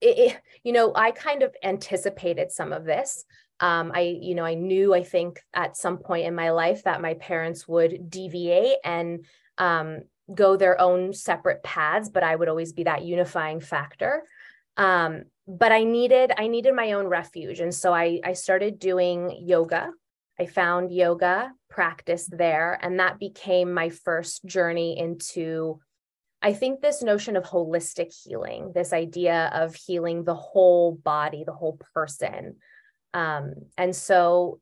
it, 0.00 0.40
you 0.62 0.72
know, 0.72 0.92
I 0.94 1.10
kind 1.10 1.42
of 1.42 1.54
anticipated 1.62 2.50
some 2.50 2.72
of 2.72 2.84
this. 2.84 3.26
Um, 3.60 3.92
I, 3.94 4.16
you 4.22 4.34
know, 4.34 4.44
I 4.44 4.54
knew 4.54 4.94
I 4.94 5.02
think 5.02 5.42
at 5.52 5.76
some 5.76 5.98
point 5.98 6.26
in 6.26 6.34
my 6.34 6.50
life 6.50 6.84
that 6.84 7.02
my 7.02 7.14
parents 7.14 7.68
would 7.68 8.08
deviate 8.08 8.78
and 8.84 9.26
um, 9.58 10.00
go 10.32 10.56
their 10.56 10.80
own 10.80 11.12
separate 11.12 11.62
paths, 11.62 12.08
but 12.08 12.22
I 12.22 12.36
would 12.36 12.48
always 12.48 12.72
be 12.72 12.84
that 12.84 13.04
unifying 13.04 13.60
factor. 13.60 14.22
Um, 14.78 15.24
but 15.46 15.72
I 15.72 15.84
needed 15.84 16.32
I 16.38 16.48
needed 16.48 16.74
my 16.74 16.92
own 16.92 17.06
refuge, 17.06 17.60
and 17.60 17.74
so 17.74 17.92
I 17.92 18.20
I 18.24 18.32
started 18.32 18.78
doing 18.78 19.44
yoga. 19.46 19.90
I 20.38 20.46
found 20.46 20.92
yoga 20.92 21.52
practice 21.70 22.28
there, 22.30 22.78
and 22.82 22.98
that 22.98 23.18
became 23.18 23.72
my 23.72 23.90
first 23.90 24.44
journey 24.44 24.98
into 24.98 25.80
I 26.42 26.52
think 26.52 26.82
this 26.82 27.02
notion 27.02 27.36
of 27.36 27.44
holistic 27.44 28.14
healing, 28.22 28.72
this 28.74 28.92
idea 28.92 29.50
of 29.54 29.74
healing 29.74 30.24
the 30.24 30.34
whole 30.34 30.92
body, 30.92 31.42
the 31.42 31.54
whole 31.54 31.78
person. 31.94 32.56
Um, 33.14 33.54
and 33.78 33.96
so 33.96 34.60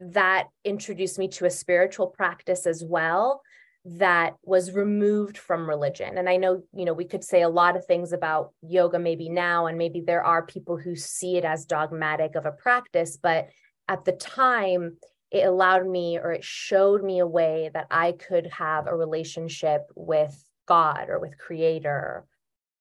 that 0.00 0.48
introduced 0.64 1.20
me 1.20 1.28
to 1.28 1.44
a 1.44 1.50
spiritual 1.50 2.08
practice 2.08 2.66
as 2.66 2.82
well 2.84 3.40
that 3.84 4.34
was 4.42 4.72
removed 4.72 5.38
from 5.38 5.68
religion. 5.68 6.18
And 6.18 6.28
I 6.28 6.38
know, 6.38 6.62
you 6.74 6.84
know, 6.84 6.92
we 6.92 7.04
could 7.04 7.22
say 7.22 7.42
a 7.42 7.48
lot 7.48 7.76
of 7.76 7.86
things 7.86 8.12
about 8.12 8.50
yoga 8.62 8.98
maybe 8.98 9.28
now, 9.28 9.66
and 9.66 9.78
maybe 9.78 10.00
there 10.00 10.24
are 10.24 10.44
people 10.44 10.76
who 10.76 10.96
see 10.96 11.36
it 11.36 11.44
as 11.44 11.66
dogmatic 11.66 12.34
of 12.34 12.46
a 12.46 12.52
practice, 12.52 13.16
but 13.16 13.48
at 13.88 14.04
the 14.04 14.12
time, 14.12 14.96
it 15.30 15.46
allowed 15.46 15.86
me 15.86 16.18
or 16.18 16.32
it 16.32 16.44
showed 16.44 17.02
me 17.02 17.18
a 17.18 17.26
way 17.26 17.70
that 17.72 17.86
I 17.90 18.12
could 18.12 18.46
have 18.48 18.86
a 18.86 18.94
relationship 18.94 19.82
with 19.94 20.42
God 20.66 21.08
or 21.08 21.18
with 21.18 21.38
creator, 21.38 22.26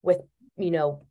with, 0.03 0.19
you 0.57 0.71
know, 0.71 1.05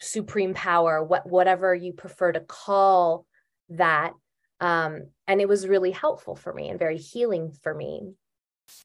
supreme 0.00 0.54
power, 0.54 1.02
what 1.02 1.26
whatever 1.26 1.74
you 1.74 1.92
prefer 1.92 2.32
to 2.32 2.40
call 2.40 3.26
that. 3.70 4.12
Um, 4.60 5.08
and 5.26 5.40
it 5.40 5.48
was 5.48 5.68
really 5.68 5.90
helpful 5.90 6.36
for 6.36 6.52
me 6.52 6.68
and 6.68 6.78
very 6.78 6.96
healing 6.96 7.52
for 7.62 7.74
me. 7.74 8.12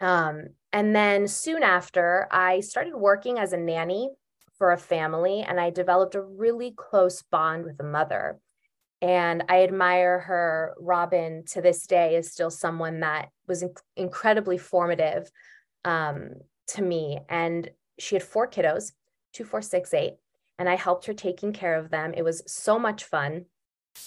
Um, 0.02 0.50
and 0.74 0.96
then 0.96 1.28
soon 1.28 1.64
after, 1.64 2.28
I 2.32 2.60
started 2.60 2.96
working 2.96 3.38
as 3.38 3.54
a 3.54 3.58
nanny 3.58 4.10
for 4.58 4.72
a 4.72 4.78
family, 4.78 5.42
and 5.42 5.60
I 5.60 5.70
developed 5.70 6.16
a 6.16 6.22
really 6.22 6.74
close 6.76 7.22
bond 7.22 7.64
with 7.64 7.80
a 7.80 7.84
mother. 7.84 8.40
And 9.02 9.44
I 9.48 9.64
admire 9.64 10.20
her. 10.20 10.76
Robin 10.80 11.44
to 11.52 11.62
this 11.62 11.88
day 11.88 12.16
is 12.16 12.32
still 12.32 12.50
someone 12.50 13.00
that 13.00 13.30
was 13.48 13.64
inc- 13.64 13.82
incredibly 13.96 14.58
formative 14.58 15.32
um, 15.86 16.32
to 16.68 16.82
me. 16.82 17.20
And 17.30 17.70
she 17.98 18.16
had 18.16 18.24
four 18.24 18.48
kiddos, 18.48 18.92
two, 19.34 19.46
four, 19.46 19.62
six, 19.62 19.94
eight, 19.94 20.16
and 20.58 20.68
I 20.68 20.76
helped 20.76 21.06
her 21.06 21.14
taking 21.14 21.54
care 21.54 21.76
of 21.76 21.90
them. 21.90 22.14
It 22.16 22.24
was 22.24 22.44
so 22.46 22.78
much 22.78 23.06
fun. 23.06 23.46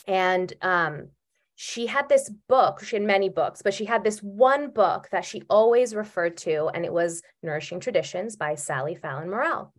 And 0.06 0.52
um, 0.61 1.08
she 1.54 1.87
had 1.87 2.08
this 2.08 2.30
book, 2.49 2.82
she 2.82 2.96
had 2.96 3.02
many 3.02 3.28
books, 3.28 3.62
but 3.62 3.75
she 3.75 3.84
had 3.84 4.02
this 4.02 4.20
one 4.20 4.70
book 4.70 5.08
that 5.12 5.25
she 5.25 5.42
always 5.49 5.94
referred 5.94 6.37
to, 6.38 6.66
and 6.75 6.84
it 6.84 6.92
was 6.92 7.22
Nourishing 7.42 7.80
Traditions 7.80 8.37
by 8.37 8.56
Sally 8.56 8.94
Fallon 8.94 9.30
Morell. 9.30 9.72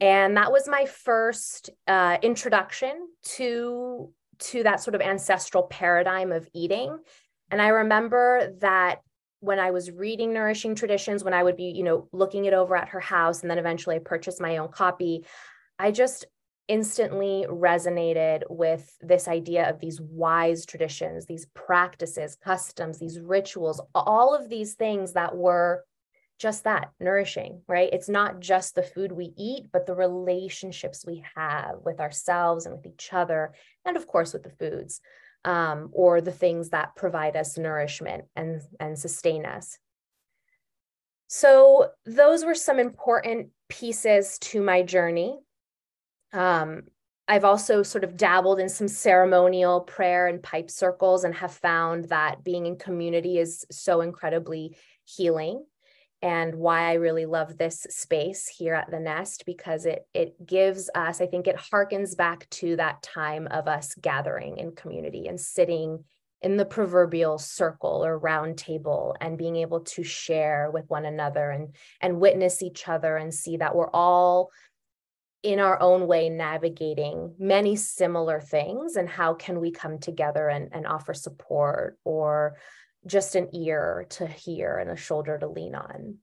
And 0.00 0.36
that 0.36 0.52
was 0.52 0.68
my 0.68 0.84
first 0.84 1.70
uh, 1.86 2.18
introduction 2.22 3.08
to, 3.36 4.12
to 4.38 4.62
that 4.62 4.80
sort 4.80 4.94
of 4.94 5.00
ancestral 5.00 5.64
paradigm 5.64 6.32
of 6.32 6.48
eating. 6.54 6.98
And 7.50 7.62
I 7.62 7.68
remember 7.68 8.54
that 8.60 9.00
when 9.40 9.58
I 9.58 9.70
was 9.70 9.90
reading 9.90 10.32
Nourishing 10.32 10.74
Traditions, 10.74 11.22
when 11.22 11.34
I 11.34 11.42
would 11.42 11.56
be, 11.56 11.72
you 11.74 11.84
know, 11.84 12.08
looking 12.12 12.44
it 12.44 12.52
over 12.52 12.76
at 12.76 12.88
her 12.88 13.00
house, 13.00 13.42
and 13.42 13.50
then 13.50 13.58
eventually 13.58 13.96
I 13.96 14.00
purchased 14.00 14.40
my 14.40 14.56
own 14.56 14.68
copy, 14.68 15.24
I 15.78 15.92
just 15.92 16.26
instantly 16.66 17.46
resonated 17.48 18.42
with 18.50 18.94
this 19.00 19.26
idea 19.26 19.70
of 19.70 19.80
these 19.80 20.00
wise 20.00 20.66
traditions, 20.66 21.24
these 21.24 21.46
practices, 21.54 22.36
customs, 22.36 22.98
these 22.98 23.18
rituals, 23.20 23.80
all 23.94 24.34
of 24.34 24.48
these 24.48 24.74
things 24.74 25.14
that 25.14 25.34
were 25.34 25.84
just 26.38 26.64
that 26.64 26.90
nourishing, 27.00 27.62
right? 27.66 27.90
It's 27.92 28.08
not 28.08 28.40
just 28.40 28.74
the 28.74 28.82
food 28.82 29.10
we 29.12 29.32
eat, 29.36 29.66
but 29.72 29.86
the 29.86 29.94
relationships 29.94 31.04
we 31.04 31.24
have 31.34 31.76
with 31.84 32.00
ourselves 32.00 32.64
and 32.64 32.76
with 32.76 32.86
each 32.86 33.12
other, 33.12 33.52
and 33.84 33.96
of 33.96 34.06
course 34.06 34.32
with 34.32 34.44
the 34.44 34.50
foods 34.50 35.00
um, 35.44 35.90
or 35.92 36.20
the 36.20 36.32
things 36.32 36.70
that 36.70 36.94
provide 36.96 37.36
us 37.36 37.58
nourishment 37.58 38.24
and, 38.36 38.60
and 38.78 38.98
sustain 38.98 39.44
us. 39.46 39.78
So, 41.26 41.90
those 42.06 42.44
were 42.44 42.54
some 42.54 42.78
important 42.78 43.48
pieces 43.68 44.38
to 44.38 44.62
my 44.62 44.82
journey. 44.82 45.38
Um, 46.32 46.84
I've 47.26 47.44
also 47.44 47.82
sort 47.82 48.04
of 48.04 48.16
dabbled 48.16 48.60
in 48.60 48.70
some 48.70 48.88
ceremonial 48.88 49.82
prayer 49.82 50.28
and 50.28 50.42
pipe 50.42 50.70
circles 50.70 51.24
and 51.24 51.34
have 51.34 51.52
found 51.52 52.06
that 52.06 52.42
being 52.42 52.64
in 52.64 52.76
community 52.76 53.38
is 53.38 53.66
so 53.70 54.00
incredibly 54.00 54.76
healing 55.04 55.64
and 56.20 56.54
why 56.56 56.90
I 56.90 56.94
really 56.94 57.26
love 57.26 57.56
this 57.56 57.86
space 57.90 58.48
here 58.48 58.74
at 58.74 58.90
the 58.90 58.98
Nest 58.98 59.44
because 59.46 59.86
it 59.86 60.06
it 60.14 60.34
gives 60.44 60.90
us, 60.94 61.20
I 61.20 61.26
think 61.26 61.46
it 61.46 61.56
harkens 61.56 62.16
back 62.16 62.48
to 62.50 62.76
that 62.76 63.02
time 63.02 63.46
of 63.50 63.68
us 63.68 63.94
gathering 63.94 64.58
in 64.58 64.72
community 64.72 65.28
and 65.28 65.40
sitting 65.40 66.04
in 66.42 66.56
the 66.56 66.64
proverbial 66.64 67.38
circle 67.38 68.04
or 68.04 68.18
round 68.18 68.58
table 68.58 69.16
and 69.20 69.38
being 69.38 69.56
able 69.56 69.80
to 69.80 70.02
share 70.02 70.70
with 70.72 70.88
one 70.88 71.04
another 71.04 71.50
and 71.50 71.74
and 72.00 72.20
witness 72.20 72.62
each 72.62 72.88
other 72.88 73.16
and 73.16 73.32
see 73.32 73.56
that 73.56 73.74
we're 73.74 73.90
all 73.90 74.50
in 75.42 75.60
our 75.60 75.80
own 75.80 76.06
way 76.06 76.28
navigating 76.28 77.34
many 77.38 77.76
similar 77.76 78.40
things 78.40 78.96
and 78.96 79.08
how 79.08 79.34
can 79.34 79.60
we 79.60 79.70
come 79.70 79.98
together 79.98 80.48
and, 80.48 80.70
and 80.72 80.86
offer 80.86 81.14
support 81.14 81.96
or 82.04 82.56
just 83.08 83.34
an 83.34 83.48
ear 83.54 84.06
to 84.10 84.26
hear 84.26 84.76
and 84.76 84.90
a 84.90 84.96
shoulder 84.96 85.38
to 85.38 85.48
lean 85.48 85.74
on. 85.74 86.18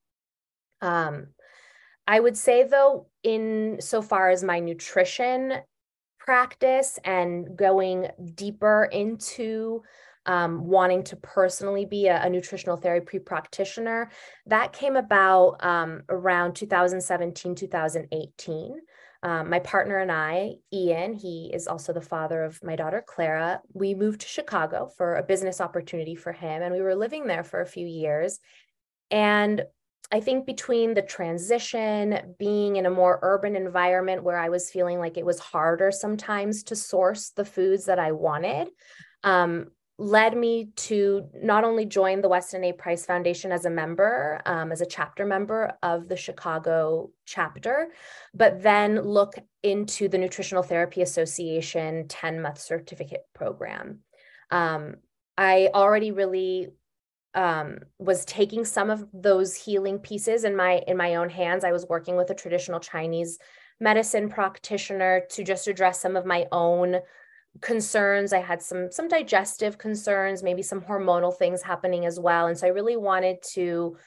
Um, 0.81 1.27
I 2.07 2.19
would 2.19 2.37
say, 2.37 2.63
though, 2.63 3.07
in 3.23 3.77
so 3.79 4.01
far 4.01 4.29
as 4.29 4.43
my 4.43 4.59
nutrition 4.59 5.53
practice 6.19 6.99
and 7.03 7.55
going 7.57 8.07
deeper 8.35 8.85
into 8.91 9.83
um, 10.27 10.65
wanting 10.65 11.03
to 11.03 11.15
personally 11.17 11.85
be 11.85 12.07
a, 12.07 12.23
a, 12.23 12.29
nutritional 12.29 12.77
therapy 12.77 13.19
practitioner, 13.19 14.09
that 14.47 14.73
came 14.73 14.95
about 14.95 15.63
um, 15.63 16.01
around 16.09 16.55
2017, 16.55 17.53
2018. 17.53 18.75
Um, 19.25 19.49
my 19.49 19.57
partner 19.57 19.97
and 19.97 20.11
I, 20.11 20.57
Ian, 20.71 21.15
he 21.15 21.49
is 21.51 21.67
also 21.67 21.91
the 21.91 21.99
father 21.99 22.43
of 22.43 22.63
my 22.63 22.75
daughter 22.75 23.03
Clara, 23.03 23.59
we 23.73 23.95
moved 23.95 24.21
to 24.21 24.27
Chicago 24.27 24.87
for 24.97 25.15
a 25.15 25.23
business 25.23 25.59
opportunity 25.59 26.13
for 26.13 26.31
him. 26.31 26.61
And 26.61 26.71
we 26.71 26.81
were 26.81 26.93
living 26.93 27.25
there 27.25 27.43
for 27.43 27.59
a 27.59 27.65
few 27.65 27.87
years. 27.87 28.37
And 29.09 29.65
I 30.11 30.19
think 30.19 30.45
between 30.45 30.93
the 30.93 31.01
transition, 31.01 32.35
being 32.37 32.75
in 32.75 32.85
a 32.85 32.91
more 32.91 33.17
urban 33.23 33.55
environment 33.55 34.21
where 34.21 34.37
I 34.37 34.49
was 34.49 34.69
feeling 34.69 34.99
like 34.99 35.17
it 35.17 35.25
was 35.25 35.39
harder 35.39 35.91
sometimes 35.91 36.61
to 36.65 36.75
source 36.75 37.31
the 37.31 37.45
foods 37.45 37.85
that 37.85 37.97
I 37.97 38.11
wanted, 38.11 38.67
um, 39.23 39.71
led 39.97 40.35
me 40.35 40.71
to 40.75 41.29
not 41.41 41.63
only 41.63 41.85
join 41.85 42.19
the 42.21 42.27
Weston 42.27 42.63
A. 42.65 42.73
Price 42.73 43.05
Foundation 43.05 43.51
as 43.51 43.63
a 43.63 43.69
member, 43.69 44.41
um, 44.45 44.71
as 44.71 44.81
a 44.81 44.85
chapter 44.85 45.25
member 45.25 45.73
of 45.81 46.09
the 46.09 46.17
Chicago 46.17 47.11
chapter, 47.25 47.87
but 48.33 48.61
then 48.61 49.01
look 49.01 49.35
into 49.63 50.09
the 50.09 50.17
Nutritional 50.17 50.63
Therapy 50.63 51.01
Association 51.01 52.07
10 52.09 52.41
month 52.41 52.59
certificate 52.59 53.21
program. 53.33 53.99
Um, 54.51 54.95
I 55.37 55.69
already 55.73 56.11
really 56.11 56.69
um, 57.33 57.79
was 57.97 58.25
taking 58.25 58.65
some 58.65 58.89
of 58.89 59.05
those 59.13 59.55
healing 59.55 59.99
pieces 59.99 60.43
in 60.43 60.55
my 60.55 60.81
in 60.87 60.97
my 60.97 61.15
own 61.15 61.29
hands. 61.29 61.63
I 61.63 61.71
was 61.71 61.85
working 61.87 62.15
with 62.15 62.29
a 62.29 62.35
traditional 62.35 62.79
Chinese 62.79 63.39
medicine 63.79 64.29
practitioner 64.29 65.23
to 65.31 65.43
just 65.43 65.67
address 65.67 66.01
some 66.01 66.15
of 66.15 66.25
my 66.25 66.45
own 66.51 66.97
concerns. 67.61 68.33
I 68.33 68.39
had 68.39 68.61
some 68.61 68.91
some 68.91 69.07
digestive 69.07 69.77
concerns 69.77 70.43
maybe 70.43 70.61
some 70.61 70.81
hormonal 70.81 71.35
things 71.35 71.61
happening 71.61 72.05
as 72.05 72.19
well. 72.19 72.47
And 72.47 72.57
so 72.57 72.67
i 72.67 72.71
really 72.71 72.97
wanted 72.97 73.37
to 73.53 73.97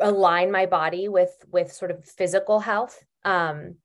align 0.00 0.50
my 0.50 0.66
body 0.66 1.08
with 1.08 1.34
with 1.50 1.72
sort 1.72 1.90
of 1.90 2.04
physical 2.04 2.60
health. 2.60 3.02
Um 3.24 3.76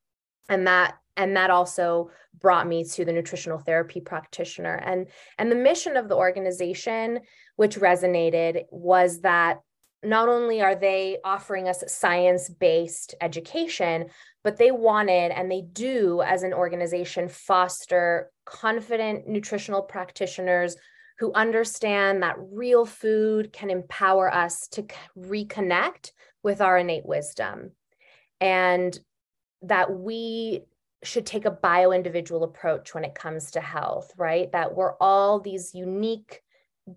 and 0.49 0.67
that 0.67 0.95
and 1.15 1.37
that 1.37 1.51
also 1.51 2.09
brought 2.39 2.67
me 2.67 2.83
to 2.83 3.05
the 3.05 3.13
nutritional 3.13 3.59
therapy 3.59 4.01
practitioner. 4.01 4.75
And 4.75 5.07
and 5.37 5.51
the 5.51 5.55
mission 5.55 5.97
of 5.97 6.09
the 6.09 6.15
organization 6.15 7.19
which 7.55 7.77
resonated 7.77 8.63
was 8.71 9.21
that 9.21 9.61
not 10.03 10.27
only 10.27 10.61
are 10.61 10.75
they 10.75 11.17
offering 11.23 11.67
us 11.67 11.83
science 11.87 12.49
based 12.49 13.15
education 13.21 14.09
but 14.43 14.57
they 14.57 14.71
wanted 14.71 15.31
and 15.31 15.49
they 15.49 15.61
do 15.61 16.21
as 16.21 16.43
an 16.43 16.53
organization 16.53 17.29
foster 17.29 18.29
confident 18.45 19.27
nutritional 19.27 19.81
practitioners 19.81 20.75
who 21.19 21.31
understand 21.33 22.23
that 22.23 22.35
real 22.51 22.85
food 22.85 23.53
can 23.53 23.69
empower 23.69 24.33
us 24.33 24.67
to 24.67 24.85
reconnect 25.17 26.11
with 26.43 26.59
our 26.59 26.77
innate 26.77 27.05
wisdom 27.05 27.71
and 28.41 28.99
that 29.61 29.93
we 29.93 30.61
should 31.03 31.25
take 31.25 31.45
a 31.45 31.51
bio 31.51 31.91
individual 31.91 32.43
approach 32.43 32.93
when 32.93 33.03
it 33.05 33.15
comes 33.15 33.51
to 33.51 33.61
health, 33.61 34.11
right? 34.17 34.51
That 34.51 34.75
we're 34.75 34.95
all 34.99 35.39
these 35.39 35.73
unique 35.73 36.41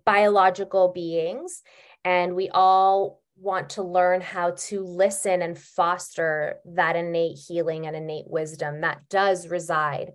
biological 0.05 0.89
beings 0.89 1.61
and 2.03 2.35
we 2.35 2.49
all 2.49 3.21
want 3.39 3.71
to 3.71 3.83
learn 3.83 4.21
how 4.21 4.51
to 4.51 4.83
listen 4.83 5.41
and 5.41 5.57
foster 5.57 6.57
that 6.65 6.95
innate 6.95 7.37
healing 7.37 7.85
and 7.85 7.95
innate 7.95 8.27
wisdom 8.27 8.81
that 8.81 9.01
does 9.09 9.47
reside 9.47 10.11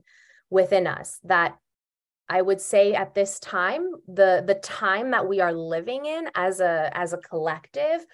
within 0.50 0.87
us 0.87 1.19
that 1.25 1.57
i 2.29 2.43
would 2.43 2.61
say 2.61 2.95
at 2.95 3.14
this 3.14 3.38
time 3.38 3.91
the 4.09 4.43
the 4.47 4.55
time 4.55 5.12
that 5.12 5.29
we 5.29 5.41
are 5.41 5.52
living 5.52 6.05
in 6.05 6.29
as 6.35 6.61
a 6.61 6.91
as 6.95 7.12
a 7.12 7.19
collective 7.19 8.05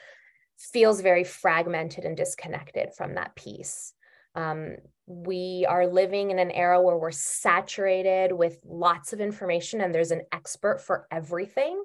feels 0.59 1.01
very 1.01 1.25
fragmented 1.25 2.05
and 2.05 2.17
disconnected 2.17 2.91
from 2.97 3.15
that 3.15 3.35
piece 3.35 3.95
um, 4.35 4.77
we 5.07 5.67
are 5.69 5.87
living 5.87 6.31
in 6.31 6.39
an 6.39 6.51
era 6.51 6.81
where 6.81 6.97
we're 6.97 7.11
saturated 7.11 8.31
with 8.31 8.59
lots 8.65 9.13
of 9.13 9.21
information 9.21 9.81
and 9.81 9.95
there's 9.95 10.11
an 10.11 10.23
expert 10.33 10.81
for 10.81 11.07
everything. 11.11 11.83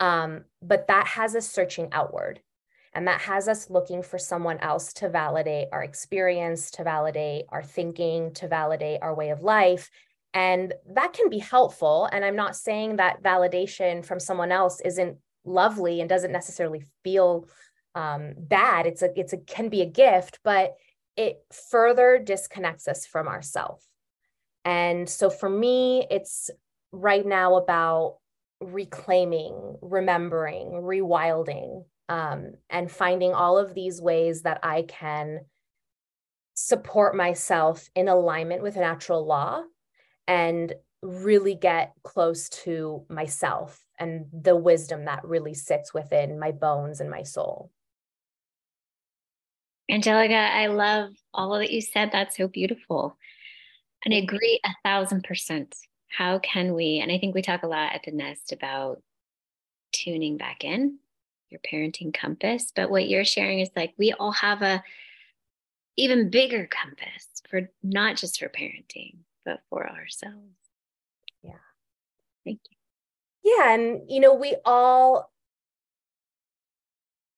Um, 0.00 0.44
but 0.62 0.88
that 0.88 1.06
has 1.06 1.36
us 1.36 1.48
searching 1.48 1.90
outward 1.92 2.40
and 2.94 3.08
that 3.08 3.20
has 3.22 3.48
us 3.48 3.70
looking 3.70 4.02
for 4.02 4.18
someone 4.18 4.58
else 4.58 4.92
to 4.94 5.08
validate 5.08 5.68
our 5.72 5.82
experience, 5.82 6.70
to 6.72 6.84
validate 6.84 7.44
our 7.48 7.62
thinking, 7.62 8.32
to 8.34 8.48
validate 8.48 9.00
our 9.02 9.14
way 9.14 9.30
of 9.30 9.42
life. 9.42 9.90
And 10.32 10.74
that 10.94 11.12
can 11.12 11.28
be 11.28 11.38
helpful. 11.38 12.08
And 12.12 12.24
I'm 12.24 12.36
not 12.36 12.56
saying 12.56 12.96
that 12.96 13.22
validation 13.22 14.04
from 14.04 14.20
someone 14.20 14.52
else 14.52 14.80
isn't 14.84 15.18
lovely 15.44 16.00
and 16.00 16.08
doesn't 16.08 16.32
necessarily 16.32 16.82
feel 17.02 17.46
um, 17.94 18.34
bad. 18.36 18.86
It's 18.86 19.02
a, 19.02 19.10
it's 19.18 19.32
a, 19.32 19.38
can 19.38 19.68
be 19.68 19.82
a 19.82 19.86
gift, 19.86 20.40
but 20.42 20.74
it 21.16 21.38
further 21.70 22.18
disconnects 22.18 22.88
us 22.88 23.06
from 23.06 23.28
ourselves. 23.28 23.86
And 24.64 25.08
so 25.08 25.30
for 25.30 25.48
me, 25.48 26.06
it's 26.10 26.50
right 26.90 27.24
now 27.24 27.56
about 27.56 28.18
reclaiming, 28.60 29.76
remembering, 29.82 30.70
rewilding, 30.70 31.84
um, 32.08 32.52
and 32.70 32.90
finding 32.90 33.32
all 33.32 33.58
of 33.58 33.74
these 33.74 34.00
ways 34.00 34.42
that 34.42 34.60
I 34.62 34.82
can 34.82 35.40
support 36.54 37.16
myself 37.16 37.88
in 37.94 38.08
alignment 38.08 38.62
with 38.62 38.76
natural 38.76 39.26
law 39.26 39.62
and 40.28 40.72
really 41.02 41.54
get 41.54 41.92
close 42.02 42.48
to 42.48 43.04
myself 43.08 43.84
and 43.98 44.26
the 44.32 44.56
wisdom 44.56 45.04
that 45.04 45.24
really 45.24 45.54
sits 45.54 45.92
within 45.92 46.38
my 46.38 46.52
bones 46.52 47.00
and 47.00 47.10
my 47.10 47.22
soul. 47.22 47.70
Angelica, 49.90 50.34
I 50.34 50.68
love 50.68 51.10
all 51.34 51.58
that 51.58 51.70
you 51.70 51.82
said. 51.82 52.10
That's 52.10 52.36
so 52.36 52.48
beautiful. 52.48 53.18
And 54.04 54.14
I 54.14 54.18
agree 54.18 54.60
a 54.64 54.70
thousand 54.82 55.24
percent. 55.24 55.74
How 56.08 56.38
can 56.38 56.74
we? 56.74 57.00
And 57.00 57.12
I 57.12 57.18
think 57.18 57.34
we 57.34 57.42
talk 57.42 57.64
a 57.64 57.68
lot 57.68 57.94
at 57.94 58.02
the 58.04 58.12
nest 58.12 58.52
about 58.52 59.02
tuning 59.92 60.36
back 60.36 60.64
in 60.64 60.98
your 61.54 61.60
parenting 61.60 62.12
compass. 62.12 62.72
But 62.74 62.90
what 62.90 63.08
you're 63.08 63.24
sharing 63.24 63.60
is 63.60 63.70
like 63.76 63.94
we 63.96 64.12
all 64.12 64.32
have 64.32 64.62
a 64.62 64.82
even 65.96 66.30
bigger 66.30 66.66
compass 66.66 67.28
for 67.48 67.70
not 67.82 68.16
just 68.16 68.40
for 68.40 68.48
parenting, 68.48 69.18
but 69.44 69.60
for 69.70 69.88
ourselves. 69.88 70.56
Yeah. 71.42 71.52
Thank 72.44 72.60
you. 72.68 73.56
Yeah. 73.58 73.74
And, 73.74 74.10
you 74.10 74.20
know, 74.20 74.34
we 74.34 74.56
all 74.64 75.30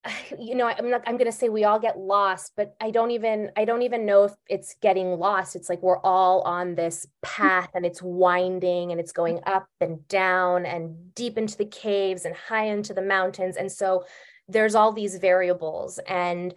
you 0.38 0.54
know 0.54 0.66
i'm 0.66 0.90
not 0.90 1.02
i'm 1.06 1.16
going 1.16 1.30
to 1.30 1.36
say 1.36 1.48
we 1.48 1.64
all 1.64 1.78
get 1.78 1.98
lost 1.98 2.52
but 2.56 2.74
i 2.80 2.90
don't 2.90 3.10
even 3.10 3.50
i 3.56 3.64
don't 3.64 3.82
even 3.82 4.06
know 4.06 4.24
if 4.24 4.32
it's 4.48 4.76
getting 4.80 5.18
lost. 5.18 5.56
It's 5.56 5.68
like 5.68 5.82
we're 5.82 5.98
all 5.98 6.42
on 6.42 6.74
this 6.74 7.06
path 7.22 7.70
and 7.74 7.84
it's 7.84 8.02
winding 8.02 8.92
and 8.92 9.00
it's 9.00 9.12
going 9.12 9.40
up 9.46 9.66
and 9.80 10.06
down 10.08 10.66
and 10.66 11.14
deep 11.14 11.36
into 11.36 11.56
the 11.56 11.64
caves 11.64 12.24
and 12.24 12.34
high 12.34 12.66
into 12.66 12.94
the 12.94 13.02
mountains. 13.02 13.56
And 13.56 13.70
so 13.70 14.04
there's 14.48 14.74
all 14.74 14.92
these 14.92 15.18
variables. 15.18 15.98
And 16.06 16.54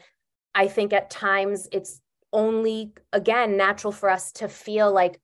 i 0.55 0.67
think 0.67 0.93
at 0.93 1.09
times 1.09 1.67
it's 1.71 2.01
only 2.31 2.91
again 3.13 3.57
natural 3.57 3.91
for 3.91 4.09
us 4.09 4.31
to 4.31 4.47
feel 4.47 4.91
like 4.91 5.19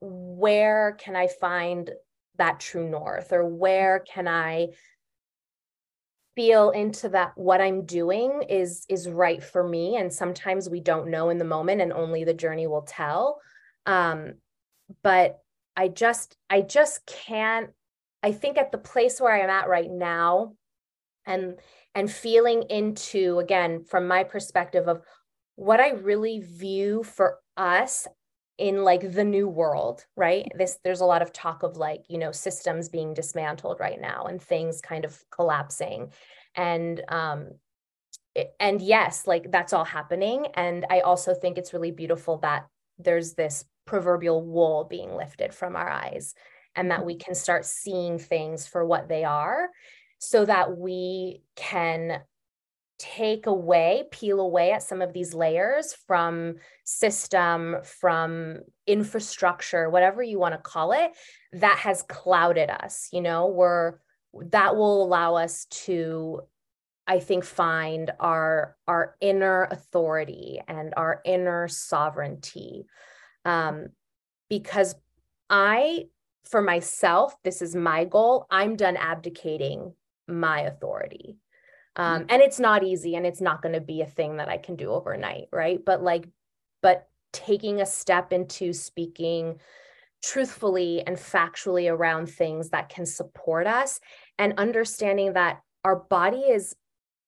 where 0.00 0.96
can 0.98 1.16
i 1.16 1.26
find 1.26 1.90
that 2.36 2.60
true 2.60 2.88
north 2.88 3.32
or 3.32 3.44
where 3.44 4.00
can 4.00 4.28
i 4.28 4.68
feel 6.38 6.70
into 6.70 7.08
that 7.08 7.32
what 7.34 7.60
i'm 7.60 7.84
doing 7.84 8.44
is 8.48 8.86
is 8.88 9.08
right 9.08 9.42
for 9.42 9.66
me 9.66 9.96
and 9.96 10.12
sometimes 10.12 10.70
we 10.70 10.78
don't 10.78 11.10
know 11.10 11.30
in 11.30 11.38
the 11.38 11.44
moment 11.44 11.80
and 11.80 11.92
only 11.92 12.22
the 12.22 12.32
journey 12.32 12.68
will 12.68 12.82
tell. 12.82 13.40
Um 13.86 14.34
but 15.02 15.40
i 15.76 15.88
just 15.88 16.36
i 16.48 16.60
just 16.60 17.04
can't 17.06 17.70
i 18.22 18.30
think 18.30 18.56
at 18.56 18.70
the 18.70 18.78
place 18.78 19.20
where 19.20 19.34
i'm 19.34 19.50
at 19.50 19.68
right 19.68 19.90
now 19.90 20.54
and 21.26 21.58
and 21.96 22.08
feeling 22.08 22.62
into 22.70 23.40
again 23.40 23.82
from 23.82 24.06
my 24.06 24.22
perspective 24.22 24.86
of 24.86 25.02
what 25.56 25.80
i 25.80 25.90
really 25.90 26.38
view 26.38 27.02
for 27.02 27.38
us 27.56 28.06
in 28.58 28.82
like 28.84 29.12
the 29.12 29.24
new 29.24 29.48
world 29.48 30.04
right? 30.16 30.50
This 30.56 30.78
there's 30.84 31.00
a 31.00 31.06
lot 31.06 31.22
of 31.22 31.32
talk 31.32 31.62
of 31.62 31.76
like 31.76 32.04
you 32.08 32.18
know 32.18 32.32
systems 32.32 32.88
being 32.88 33.14
dismantled 33.14 33.80
right 33.80 34.00
now 34.00 34.24
and 34.24 34.42
things 34.42 34.80
kind 34.80 35.04
of 35.04 35.22
collapsing. 35.30 36.12
And 36.54 37.02
um 37.08 37.50
and 38.60 38.80
yes 38.80 39.26
like 39.26 39.50
that's 39.50 39.72
all 39.72 39.84
happening. 39.84 40.46
And 40.54 40.86
i 40.90 41.00
also 41.00 41.34
think 41.34 41.58
it's 41.58 41.72
really 41.72 41.90
beautiful 41.90 42.38
that 42.38 42.66
there's 42.98 43.34
this 43.34 43.64
proverbial 43.86 44.42
wool 44.44 44.86
being 44.90 45.14
lifted 45.16 45.54
from 45.54 45.76
our 45.76 45.88
eyes 45.88 46.34
and 46.76 46.90
that 46.90 47.04
we 47.04 47.16
can 47.16 47.34
start 47.34 47.64
seeing 47.64 48.18
things 48.18 48.66
for 48.66 48.84
what 48.84 49.08
they 49.08 49.24
are 49.24 49.68
so 50.18 50.44
that 50.44 50.76
we 50.76 51.42
can 51.56 52.20
take 52.98 53.46
away, 53.46 54.04
peel 54.10 54.40
away 54.40 54.72
at 54.72 54.82
some 54.82 55.00
of 55.00 55.12
these 55.12 55.34
layers 55.34 55.94
from 56.06 56.56
system, 56.84 57.76
from 57.84 58.58
infrastructure, 58.86 59.88
whatever 59.88 60.22
you 60.22 60.38
want 60.38 60.54
to 60.54 60.58
call 60.58 60.92
it, 60.92 61.12
that 61.52 61.78
has 61.78 62.02
clouded 62.02 62.70
us. 62.70 63.08
You 63.12 63.20
know, 63.20 63.48
we're 63.48 63.94
that 64.50 64.76
will 64.76 65.02
allow 65.02 65.36
us 65.36 65.66
to 65.66 66.42
I 67.06 67.20
think 67.20 67.44
find 67.44 68.10
our 68.20 68.76
our 68.86 69.16
inner 69.20 69.64
authority 69.70 70.60
and 70.68 70.92
our 70.96 71.22
inner 71.24 71.68
sovereignty. 71.68 72.86
Um, 73.44 73.88
because 74.50 74.94
I, 75.48 76.06
for 76.44 76.60
myself, 76.60 77.34
this 77.44 77.62
is 77.62 77.74
my 77.74 78.04
goal. 78.04 78.46
I'm 78.50 78.76
done 78.76 78.96
abdicating 78.96 79.94
my 80.26 80.60
authority. 80.62 81.38
Um, 81.98 82.26
and 82.28 82.40
it's 82.40 82.60
not 82.60 82.84
easy 82.84 83.16
and 83.16 83.26
it's 83.26 83.40
not 83.40 83.60
going 83.60 83.74
to 83.74 83.80
be 83.80 84.02
a 84.02 84.06
thing 84.06 84.36
that 84.36 84.48
I 84.48 84.56
can 84.56 84.76
do 84.76 84.90
overnight, 84.90 85.48
right? 85.52 85.84
But 85.84 86.00
like, 86.00 86.28
but 86.80 87.08
taking 87.32 87.80
a 87.80 87.86
step 87.86 88.32
into 88.32 88.72
speaking 88.72 89.58
truthfully 90.22 91.02
and 91.06 91.16
factually 91.16 91.92
around 91.92 92.28
things 92.28 92.70
that 92.70 92.88
can 92.88 93.04
support 93.04 93.66
us 93.66 94.00
and 94.38 94.54
understanding 94.58 95.32
that 95.32 95.60
our 95.84 95.96
body 95.96 96.38
is 96.38 96.76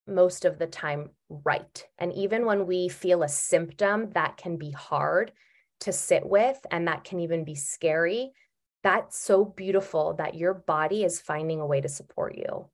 most 0.07 0.45
of 0.45 0.59
the 0.59 0.67
time 0.67 1.11
right. 1.29 1.85
And 1.99 2.13
even 2.13 2.47
when 2.47 2.67
we 2.67 2.89
feel 2.89 3.23
a 3.23 3.29
symptom 3.29 4.11
that 4.11 4.37
can 4.37 4.57
be 4.57 4.71
hard 4.71 5.33
to 5.81 5.93
sit 5.93 6.25
with 6.25 6.59
and 6.71 6.87
that 6.87 7.05
can 7.05 7.21
even 7.21 7.45
be 7.45 7.55
scary, 7.55 8.33
that's 8.83 9.21
so 9.21 9.45
beautiful 9.45 10.15
that 10.15 10.37
your 10.37 10.55
body 10.55 11.05
is 11.05 11.21
finding 11.21 11.61
a 11.61 11.67
way 11.67 11.81
to 11.81 11.89
support 11.89 12.37
you 12.37 12.67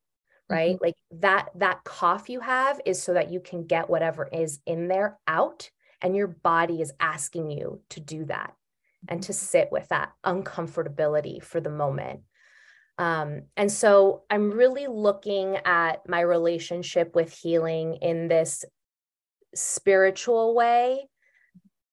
right 0.48 0.76
mm-hmm. 0.76 0.84
like 0.84 0.96
that 1.10 1.48
that 1.54 1.82
cough 1.84 2.28
you 2.28 2.40
have 2.40 2.80
is 2.84 3.02
so 3.02 3.14
that 3.14 3.30
you 3.30 3.40
can 3.40 3.66
get 3.66 3.90
whatever 3.90 4.28
is 4.32 4.60
in 4.66 4.88
there 4.88 5.18
out 5.26 5.70
and 6.02 6.14
your 6.14 6.28
body 6.28 6.80
is 6.80 6.92
asking 7.00 7.50
you 7.50 7.80
to 7.90 8.00
do 8.00 8.24
that 8.26 8.54
and 9.08 9.22
to 9.22 9.32
mm-hmm. 9.32 9.44
sit 9.44 9.68
with 9.72 9.88
that 9.88 10.12
uncomfortability 10.24 11.42
for 11.42 11.60
the 11.60 11.70
moment 11.70 12.20
um, 12.98 13.42
and 13.56 13.70
so 13.70 14.22
i'm 14.30 14.50
really 14.50 14.86
looking 14.86 15.56
at 15.64 16.08
my 16.08 16.20
relationship 16.20 17.14
with 17.14 17.32
healing 17.32 17.96
in 18.02 18.28
this 18.28 18.64
spiritual 19.54 20.54
way 20.54 21.08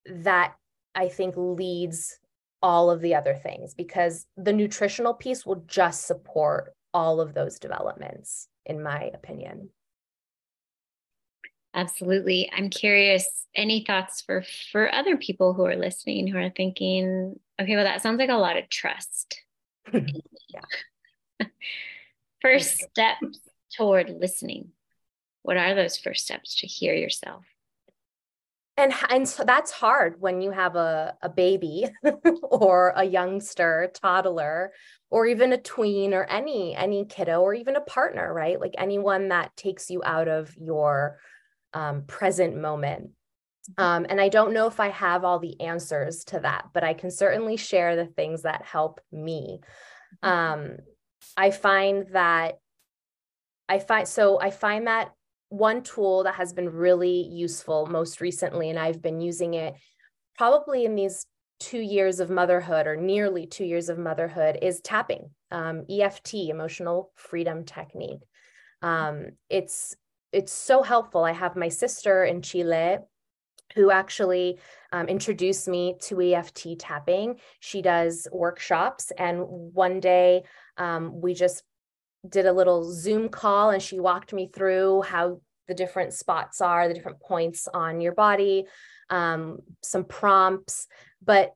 that 0.06 0.54
i 0.96 1.08
think 1.08 1.34
leads 1.38 2.18
all 2.62 2.90
of 2.90 3.02
the 3.02 3.16
other 3.16 3.34
things 3.34 3.74
because 3.74 4.26
the 4.38 4.54
nutritional 4.54 5.14
piece 5.14 5.46
will 5.46 5.64
just 5.68 6.06
support 6.08 6.74
all 6.94 7.22
of 7.22 7.34
those 7.34 7.60
developments, 7.60 8.48
in 8.66 8.82
my 8.82 9.12
opinion. 9.14 9.70
Absolutely. 11.74 12.52
I'm 12.56 12.70
curious, 12.70 13.48
any 13.56 13.84
thoughts 13.84 14.22
for 14.22 14.44
for 14.72 14.94
other 14.94 15.18
people 15.18 15.54
who 15.54 15.66
are 15.66 15.76
listening 15.76 16.28
who 16.28 16.38
are 16.38 16.52
thinking, 16.52 17.40
okay, 17.60 17.76
well, 17.76 17.86
that 17.86 18.02
sounds 18.02 18.20
like 18.20 18.30
a 18.30 18.36
lot 18.36 18.58
of 18.58 18.70
trust. 18.70 19.42
yeah. 19.94 20.62
first 22.42 22.78
steps 22.78 23.40
toward 23.76 24.10
listening. 24.10 24.70
What 25.42 25.58
are 25.58 25.76
those 25.76 25.98
first 25.98 26.26
steps 26.26 26.60
to 26.62 26.68
hear 26.68 26.94
yourself? 26.94 27.44
And 28.78 28.94
and 29.10 29.28
so 29.28 29.44
that's 29.44 29.72
hard 29.72 30.20
when 30.20 30.42
you 30.42 30.52
have 30.52 30.76
a, 30.76 31.16
a 31.22 31.30
baby 31.30 31.86
or 32.44 32.94
a 32.96 33.04
youngster 33.04 33.92
toddler 33.94 34.72
or 35.10 35.26
even 35.28 35.54
a 35.54 35.58
tween 35.58 36.14
or 36.14 36.24
any 36.24 36.76
any 36.76 37.06
kiddo 37.06 37.42
or 37.42 37.54
even 37.54 37.76
a 37.76 37.82
partner 37.82 38.34
right 38.34 38.60
like 38.60 38.74
anyone 38.78 39.30
that 39.30 39.56
takes 39.56 39.90
you 39.90 40.02
out 40.04 40.28
of 40.28 40.56
your 40.58 41.20
um, 41.74 42.04
present 42.08 42.56
moment 42.56 43.10
mm-hmm. 43.72 43.84
um, 43.84 44.06
and 44.10 44.20
i 44.20 44.30
don't 44.30 44.54
know 44.54 44.68
if 44.68 44.80
i 44.80 44.90
have 44.90 45.24
all 45.24 45.40
the 45.40 45.60
answers 45.62 46.24
to 46.24 46.40
that 46.40 46.66
but 46.74 46.84
i 46.84 46.94
can 46.94 47.12
certainly 47.12 47.58
share 47.58 47.96
the 47.96 48.08
things 48.08 48.42
that 48.42 48.64
help 48.64 49.00
me 49.12 49.60
mm-hmm. 50.24 50.30
um, 50.30 50.78
i 51.38 51.52
find 51.52 52.08
that 52.14 52.58
i 53.70 53.78
find 53.78 54.08
so 54.08 54.40
i 54.40 54.50
find 54.50 54.88
that 54.88 55.12
one 55.54 55.84
tool 55.84 56.24
that 56.24 56.34
has 56.34 56.52
been 56.52 56.68
really 56.68 57.28
useful 57.32 57.86
most 57.86 58.22
recently, 58.22 58.72
and 58.72 58.80
I've 58.80 59.04
been 59.04 59.22
using 59.22 59.54
it 59.54 59.76
probably 60.36 60.84
in 60.84 60.96
these 60.96 61.28
two 61.60 61.80
years 61.80 62.20
of 62.20 62.32
motherhood 62.32 62.88
or 62.88 62.96
nearly 62.96 63.46
two 63.46 63.64
years 63.64 63.88
of 63.88 64.00
motherhood, 64.00 64.58
is 64.64 64.82
tapping, 64.82 65.30
um, 65.52 65.86
EFT, 65.88 66.50
emotional 66.50 67.12
freedom 67.14 67.66
technique. 67.66 68.22
Um, 68.82 69.34
it's 69.48 69.96
it's 70.32 70.52
so 70.52 70.82
helpful. 70.82 71.24
I 71.24 71.34
have 71.34 71.56
my 71.56 71.70
sister 71.70 72.24
in 72.24 72.42
Chile 72.42 72.98
who 73.76 73.92
actually 73.92 74.58
um, 74.92 75.08
introduced 75.08 75.68
me 75.68 75.96
to 76.02 76.20
EFT 76.20 76.80
tapping. 76.80 77.36
She 77.60 77.84
does 77.84 78.28
workshops, 78.32 79.12
and 79.20 79.44
one 79.48 80.00
day 80.00 80.46
um, 80.78 81.22
we 81.22 81.36
just 81.36 81.62
did 82.28 82.46
a 82.46 82.54
little 82.54 82.92
Zoom 82.92 83.30
call 83.30 83.72
and 83.72 83.82
she 83.82 84.00
walked 84.00 84.34
me 84.34 84.50
through 84.54 85.02
how 85.02 85.42
the 85.68 85.74
different 85.74 86.14
spots 86.14 86.62
are, 86.62 86.88
the 86.88 86.94
different 86.94 87.20
points 87.20 87.68
on 87.74 88.02
your 88.02 88.14
body, 88.14 88.66
um, 89.10 89.60
some 89.82 90.04
prompts. 90.04 90.88
But 91.24 91.54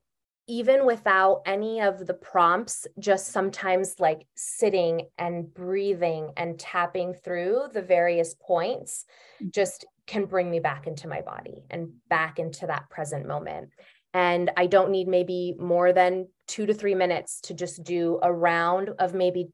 even 0.47 0.85
without 0.85 1.41
any 1.45 1.81
of 1.81 2.05
the 2.07 2.13
prompts, 2.13 2.87
just 2.99 3.27
sometimes 3.27 3.95
like 3.99 4.25
sitting 4.35 5.07
and 5.17 5.53
breathing 5.53 6.31
and 6.37 6.57
tapping 6.57 7.13
through 7.13 7.67
the 7.73 7.81
various 7.81 8.33
points 8.39 9.05
just 9.49 9.85
can 10.05 10.25
bring 10.25 10.49
me 10.49 10.59
back 10.61 10.87
into 10.87 11.09
my 11.09 11.19
body 11.19 11.65
and 11.69 11.89
back 12.09 12.39
into 12.39 12.65
that 12.65 12.89
present 12.89 13.27
moment. 13.27 13.69
And 14.13 14.49
I 14.55 14.67
don't 14.67 14.89
need 14.89 15.09
maybe 15.09 15.53
more 15.59 15.91
than 15.91 16.29
two 16.47 16.65
to 16.65 16.73
three 16.73 16.95
minutes 16.95 17.41
to 17.41 17.53
just 17.53 17.83
do 17.83 18.17
a 18.23 18.31
round 18.31 18.91
of 18.99 19.13
maybe 19.13 19.49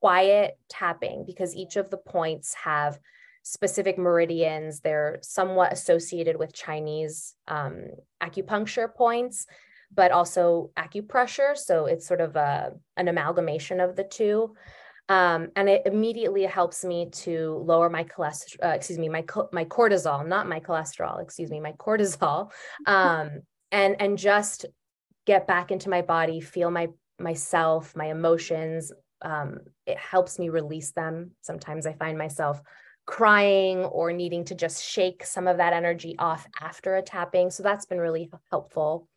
quiet 0.00 0.58
tapping 0.68 1.24
because 1.26 1.54
each 1.54 1.76
of 1.76 1.90
the 1.90 1.96
points 1.96 2.54
have 2.54 2.98
specific 3.42 3.98
meridians. 3.98 4.80
They're 4.80 5.18
somewhat 5.22 5.72
associated 5.72 6.36
with 6.38 6.52
Chinese 6.52 7.34
um, 7.48 7.86
acupuncture 8.22 8.94
points, 8.94 9.46
but 9.92 10.12
also 10.12 10.70
acupressure. 10.76 11.56
So 11.56 11.86
it's 11.86 12.06
sort 12.06 12.20
of 12.20 12.36
a, 12.36 12.72
an 12.96 13.08
amalgamation 13.08 13.80
of 13.80 13.96
the 13.96 14.04
two. 14.04 14.54
Um, 15.08 15.48
and 15.56 15.70
it 15.70 15.86
immediately 15.86 16.44
helps 16.44 16.84
me 16.84 17.08
to 17.10 17.62
lower 17.64 17.88
my 17.88 18.04
cholesterol, 18.04 18.62
uh, 18.62 18.68
excuse 18.68 18.98
me, 18.98 19.08
my, 19.08 19.24
my 19.52 19.64
cortisol, 19.64 20.26
not 20.26 20.46
my 20.46 20.60
cholesterol, 20.60 21.22
excuse 21.22 21.50
me, 21.50 21.60
my 21.60 21.72
cortisol, 21.72 22.50
um, 22.86 23.40
and, 23.72 23.96
and 24.00 24.18
just 24.18 24.66
get 25.26 25.46
back 25.46 25.70
into 25.70 25.88
my 25.88 26.02
body, 26.02 26.40
feel 26.40 26.70
my, 26.70 26.88
myself, 27.18 27.96
my 27.96 28.10
emotions, 28.10 28.92
um, 29.22 29.60
it 29.86 29.98
helps 29.98 30.38
me 30.38 30.48
release 30.48 30.92
them. 30.92 31.32
Sometimes 31.40 31.86
I 31.86 31.92
find 31.92 32.16
myself 32.16 32.60
crying 33.06 33.78
or 33.84 34.12
needing 34.12 34.44
to 34.44 34.54
just 34.54 34.84
shake 34.84 35.24
some 35.24 35.46
of 35.48 35.56
that 35.56 35.72
energy 35.72 36.14
off 36.18 36.46
after 36.60 36.96
a 36.96 37.02
tapping. 37.02 37.50
So 37.50 37.62
that's 37.62 37.86
been 37.86 37.98
really 37.98 38.30
helpful. 38.50 39.08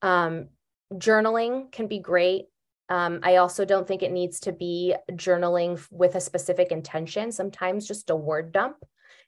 Um, 0.00 0.48
journaling 0.94 1.72
can 1.72 1.88
be 1.88 1.98
great. 1.98 2.46
Um, 2.88 3.20
I 3.22 3.36
also 3.36 3.64
don't 3.64 3.86
think 3.86 4.02
it 4.02 4.12
needs 4.12 4.40
to 4.40 4.52
be 4.52 4.94
journaling 5.12 5.84
with 5.90 6.14
a 6.14 6.20
specific 6.20 6.70
intention. 6.70 7.32
Sometimes 7.32 7.88
just 7.88 8.10
a 8.10 8.16
word 8.16 8.52
dump 8.52 8.76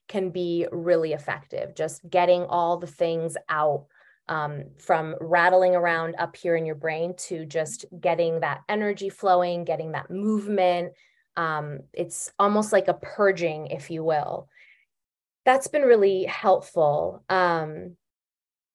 can 0.08 0.30
be 0.30 0.66
really 0.70 1.12
effective, 1.12 1.74
just 1.74 2.08
getting 2.08 2.42
all 2.44 2.76
the 2.76 2.86
things 2.86 3.36
out 3.48 3.86
um, 4.28 4.64
from 4.78 5.14
rattling 5.20 5.74
around 5.74 6.14
up 6.18 6.36
here 6.36 6.56
in 6.56 6.66
your 6.66 6.74
brain 6.74 7.14
to 7.16 7.44
just 7.44 7.84
getting 8.00 8.40
that 8.40 8.62
energy 8.68 9.10
flowing, 9.10 9.64
getting 9.64 9.92
that 9.92 10.10
movement. 10.10 10.92
Um, 11.36 11.80
it's 11.92 12.32
almost 12.38 12.72
like 12.72 12.88
a 12.88 12.94
purging, 12.94 13.66
if 13.66 13.90
you 13.90 14.04
will. 14.04 14.48
That's 15.44 15.68
been 15.68 15.82
really 15.82 16.24
helpful. 16.24 17.22
Um, 17.28 17.96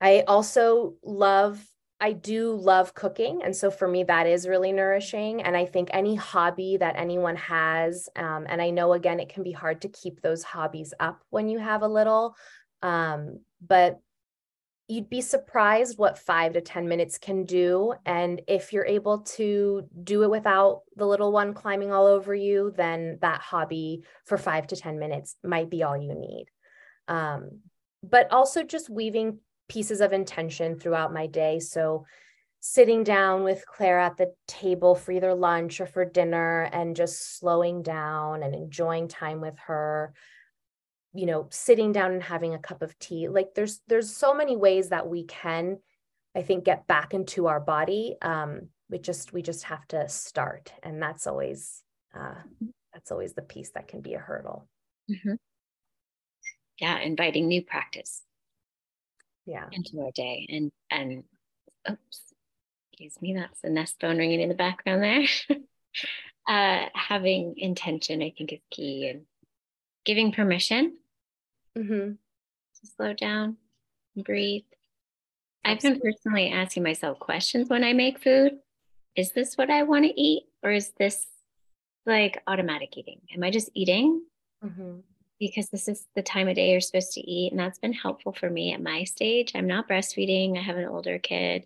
I 0.02 0.24
also 0.28 0.96
love, 1.04 1.66
I 2.00 2.14
do 2.14 2.54
love 2.54 2.94
cooking. 2.94 3.42
And 3.44 3.56
so 3.56 3.72
for 3.72 3.88
me, 3.88 4.04
that 4.04 4.28
is 4.28 4.48
really 4.48 4.72
nourishing. 4.72 5.42
And 5.42 5.58
I 5.58 5.66
think 5.66 5.90
any 5.92 6.16
hobby 6.16 6.78
that 6.78 6.96
anyone 6.96 7.36
has, 7.38 8.08
um, 8.16 8.46
and 8.48 8.62
I 8.62 8.70
know 8.70 8.94
again, 8.94 9.20
it 9.20 9.30
can 9.30 9.44
be 9.44 9.52
hard 9.52 9.82
to 9.82 9.90
keep 9.90 10.22
those 10.22 10.44
hobbies 10.44 10.94
up 11.00 11.22
when 11.32 11.50
you 11.50 11.58
have 11.58 11.82
a 11.82 11.88
little. 11.88 12.36
Um, 12.82 13.40
but 13.66 14.00
you'd 14.90 15.10
be 15.10 15.22
surprised 15.22 16.00
what 16.00 16.18
five 16.18 16.54
to 16.54 16.62
10 16.62 16.88
minutes 16.88 17.20
can 17.20 17.46
do. 17.46 17.94
And 18.08 18.42
if 18.48 18.74
you're 18.74 18.86
able 18.86 19.20
to 19.20 19.88
do 20.04 20.24
it 20.24 20.32
without 20.32 20.82
the 20.96 21.06
little 21.06 21.32
one 21.32 21.54
climbing 21.54 21.92
all 21.92 22.08
over 22.08 22.34
you, 22.34 22.74
then 22.76 23.20
that 23.22 23.40
hobby 23.40 24.04
for 24.26 24.38
five 24.38 24.66
to 24.68 24.76
10 24.76 24.98
minutes 24.98 25.36
might 25.44 25.70
be 25.70 25.84
all 25.84 25.96
you 25.96 26.16
need. 26.16 26.46
Um, 27.08 27.60
but 28.02 28.32
also 28.32 28.64
just 28.64 28.90
weaving 28.90 29.38
pieces 29.68 30.02
of 30.02 30.12
intention 30.12 30.80
throughout 30.80 31.14
my 31.14 31.28
day. 31.28 31.60
So 31.60 32.06
sitting 32.60 33.04
down 33.04 33.44
with 33.44 33.64
Claire 33.68 34.00
at 34.00 34.18
the 34.18 34.34
table 34.48 34.96
for 34.96 35.12
either 35.12 35.36
lunch 35.36 35.80
or 35.80 35.86
for 35.86 36.04
dinner 36.04 36.64
and 36.64 36.96
just 36.96 37.38
slowing 37.38 37.84
down 37.84 38.42
and 38.42 38.56
enjoying 38.56 39.08
time 39.08 39.40
with 39.40 39.58
her 39.68 40.14
you 41.14 41.26
know 41.26 41.48
sitting 41.50 41.92
down 41.92 42.12
and 42.12 42.24
having 42.24 42.54
a 42.54 42.60
cup 42.60 42.82
of 42.82 42.98
tea 43.00 43.28
like 43.28 43.50
there's 43.56 43.82
there's 43.88 44.16
so 44.16 44.34
many 44.34 44.56
ways 44.56 44.90
that 44.90 45.08
we 45.08 45.24
can 45.26 45.78
i 46.36 46.42
think 46.42 46.64
get 46.64 46.86
back 46.88 47.14
into 47.14 47.48
our 47.48 47.60
body 47.60 48.16
um 48.22 48.70
we 48.90 48.98
just 49.00 49.34
we 49.34 49.42
just 49.42 49.64
have 49.64 49.88
to 49.88 50.08
start 50.10 50.72
and 50.84 51.02
that's 51.02 51.28
always 51.28 51.84
uh 52.16 52.36
that's 52.94 53.12
always 53.12 53.34
the 53.34 53.42
piece 53.42 53.70
that 53.72 53.88
can 53.88 54.02
be 54.02 54.16
a 54.16 54.20
hurdle. 54.20 54.68
Mm-hmm. 55.10 55.36
yeah 56.80 57.00
inviting 57.00 57.48
new 57.48 57.64
practice. 57.64 58.24
Yeah. 59.46 59.66
Into 59.72 60.00
our 60.02 60.12
day 60.12 60.46
and 60.50 60.72
and 60.92 61.24
oops 61.90 62.34
excuse 62.92 63.20
me 63.22 63.34
that's 63.34 63.62
the 63.62 63.70
nest 63.70 63.96
phone 64.00 64.18
ringing 64.18 64.42
in 64.42 64.50
the 64.50 64.56
background 64.56 65.04
there. 65.04 65.58
Uh 66.48 66.88
having 66.96 67.56
intention 67.58 68.24
i 68.24 68.34
think 68.36 68.54
is 68.54 68.60
key 68.72 69.08
and 69.08 69.26
giving 70.06 70.32
permission 70.32 70.98
mm-hmm. 71.78 72.12
to 72.12 72.88
slow 72.96 73.14
down 73.14 73.58
and 74.16 74.26
breathe. 74.26 74.64
Absolutely. 75.66 75.98
I've 75.98 76.02
been 76.02 76.12
personally 76.12 76.52
asking 76.52 76.84
myself 76.84 77.20
questions 77.20 77.70
when 77.70 77.84
I 77.84 77.94
make 77.94 78.20
food. 78.20 78.60
Is 79.16 79.34
this 79.34 79.58
what 79.58 79.70
I 79.70 79.84
want 79.84 80.06
to 80.06 80.22
eat? 80.22 80.44
Or 80.64 80.72
is 80.72 80.92
this 80.98 81.26
like 82.06 82.42
automatic 82.48 82.98
eating? 82.98 83.22
Am 83.34 83.44
I 83.44 83.52
just 83.52 83.70
eating? 83.74 84.24
Mm-hmm. 84.64 85.00
Because 85.40 85.70
this 85.70 85.88
is 85.88 86.06
the 86.16 86.22
time 86.22 86.48
of 86.48 86.56
day 86.56 86.72
you're 86.72 86.82
supposed 86.82 87.14
to 87.14 87.22
eat. 87.22 87.52
And 87.52 87.60
that's 87.60 87.80
been 87.80 87.94
helpful 87.94 88.34
for 88.34 88.50
me 88.50 88.74
at 88.74 88.82
my 88.82 89.04
stage. 89.04 89.54
I'm 89.56 89.68
not 89.68 89.88
breastfeeding, 89.88 90.58
I 90.58 90.62
have 90.62 90.78
an 90.78 90.88
older 90.88 91.20
kid. 91.20 91.66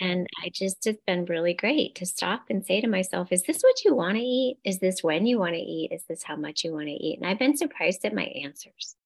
And 0.00 0.26
I 0.42 0.50
just, 0.52 0.86
it's 0.86 1.02
been 1.06 1.26
really 1.26 1.52
great 1.52 1.94
to 1.96 2.06
stop 2.06 2.44
and 2.48 2.64
say 2.64 2.80
to 2.80 2.88
myself, 2.88 3.30
is 3.30 3.42
this 3.42 3.60
what 3.60 3.84
you 3.84 3.94
want 3.94 4.16
to 4.16 4.22
eat? 4.22 4.58
Is 4.64 4.78
this 4.78 5.02
when 5.02 5.26
you 5.26 5.38
want 5.38 5.54
to 5.54 5.60
eat? 5.60 5.92
Is 5.92 6.04
this 6.08 6.22
how 6.22 6.36
much 6.36 6.64
you 6.64 6.72
want 6.72 6.86
to 6.86 6.92
eat? 6.92 7.18
And 7.20 7.28
I've 7.28 7.38
been 7.38 7.56
surprised 7.56 8.04
at 8.06 8.14
my 8.14 8.24
answers. 8.24 8.96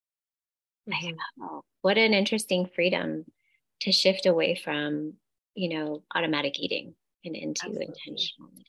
Mm-hmm. 0.88 1.42
oh, 1.42 1.62
what 1.80 1.98
an 1.98 2.12
interesting 2.14 2.66
freedom 2.66 3.24
to 3.80 3.90
shift 3.90 4.26
away 4.26 4.54
from, 4.54 5.14
you 5.54 5.70
know, 5.70 6.02
automatic 6.14 6.60
eating 6.60 6.94
and 7.24 7.34
into 7.34 7.64
Absolutely. 7.64 7.86
intentional 7.86 8.50
eating. 8.52 8.64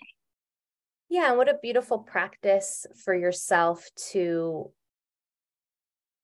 Yeah, 1.09 1.29
and 1.29 1.37
what 1.37 1.49
a 1.49 1.59
beautiful 1.61 1.99
practice 1.99 2.85
for 3.03 3.13
yourself 3.13 3.87
to 4.11 4.71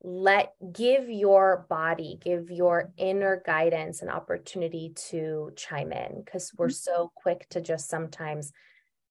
let 0.03 0.53
give 0.73 1.09
your 1.09 1.65
body 1.69 2.17
give 2.23 2.49
your 2.49 2.91
inner 2.97 3.43
guidance 3.45 4.01
an 4.01 4.09
opportunity 4.09 4.93
to 4.95 5.51
chime 5.55 5.91
in 5.91 6.23
because 6.25 6.51
we're 6.57 6.67
mm-hmm. 6.67 6.93
so 6.93 7.11
quick 7.15 7.47
to 7.49 7.61
just 7.61 7.87
sometimes 7.87 8.51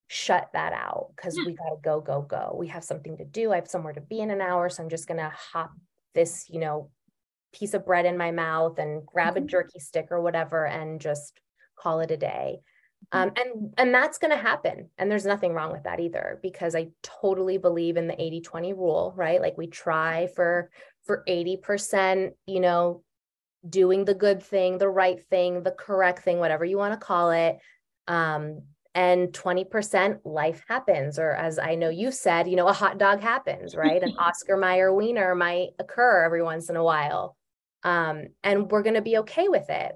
shut 0.07 0.49
that 0.51 0.73
out 0.73 1.07
because 1.15 1.37
yeah. 1.37 1.45
we 1.45 1.53
got 1.53 1.69
to 1.69 1.77
go 1.81 2.01
go 2.01 2.21
go 2.21 2.53
we 2.59 2.67
have 2.67 2.83
something 2.83 3.15
to 3.15 3.23
do 3.23 3.53
i 3.53 3.55
have 3.55 3.69
somewhere 3.69 3.93
to 3.93 4.01
be 4.01 4.19
in 4.19 4.31
an 4.31 4.41
hour 4.41 4.69
so 4.69 4.83
i'm 4.83 4.89
just 4.89 5.07
going 5.07 5.17
to 5.19 5.31
hop 5.53 5.71
this 6.13 6.47
you 6.49 6.59
know 6.59 6.89
piece 7.53 7.73
of 7.73 7.85
bread 7.85 8.05
in 8.05 8.17
my 8.17 8.31
mouth 8.31 8.77
and 8.77 9.05
grab 9.05 9.35
mm-hmm. 9.35 9.45
a 9.45 9.47
jerky 9.47 9.79
stick 9.79 10.07
or 10.11 10.21
whatever 10.21 10.65
and 10.67 10.99
just 10.99 11.39
call 11.77 12.01
it 12.01 12.11
a 12.11 12.17
day 12.17 12.59
um, 13.11 13.29
mm-hmm. 13.29 13.41
and 13.41 13.73
and 13.77 13.93
that's 13.93 14.17
going 14.17 14.31
to 14.31 14.37
happen 14.37 14.89
and 14.97 15.09
there's 15.09 15.25
nothing 15.25 15.53
wrong 15.53 15.71
with 15.71 15.83
that 15.83 15.99
either 15.99 16.39
because 16.41 16.75
i 16.75 16.87
totally 17.01 17.57
believe 17.57 17.97
in 17.97 18.07
the 18.07 18.21
80 18.21 18.41
20 18.41 18.73
rule 18.73 19.13
right 19.15 19.41
like 19.41 19.57
we 19.57 19.67
try 19.67 20.27
for 20.35 20.69
for 21.03 21.23
80% 21.27 22.31
you 22.45 22.59
know 22.59 23.03
doing 23.67 24.05
the 24.05 24.13
good 24.13 24.41
thing, 24.41 24.77
the 24.77 24.89
right 24.89 25.23
thing, 25.25 25.63
the 25.63 25.71
correct 25.71 26.23
thing, 26.23 26.39
whatever 26.39 26.65
you 26.65 26.77
want 26.77 26.93
to 26.93 27.05
call 27.05 27.31
it. 27.31 27.59
Um, 28.07 28.63
and 28.93 29.29
20% 29.29 30.19
life 30.25 30.63
happens, 30.67 31.17
or 31.17 31.31
as 31.31 31.57
I 31.59 31.75
know 31.75 31.89
you 31.89 32.11
said, 32.11 32.49
you 32.49 32.57
know, 32.57 32.67
a 32.67 32.73
hot 32.73 32.97
dog 32.97 33.21
happens, 33.21 33.75
right? 33.75 34.03
An 34.03 34.15
Oscar 34.19 34.57
Mayer 34.57 34.93
wiener 34.93 35.33
might 35.33 35.69
occur 35.79 36.23
every 36.25 36.43
once 36.43 36.69
in 36.69 36.75
a 36.75 36.83
while. 36.83 37.37
Um, 37.83 38.27
and 38.43 38.69
we're 38.69 38.83
going 38.83 38.95
to 38.95 39.01
be 39.01 39.19
okay 39.19 39.47
with 39.47 39.69
it. 39.69 39.93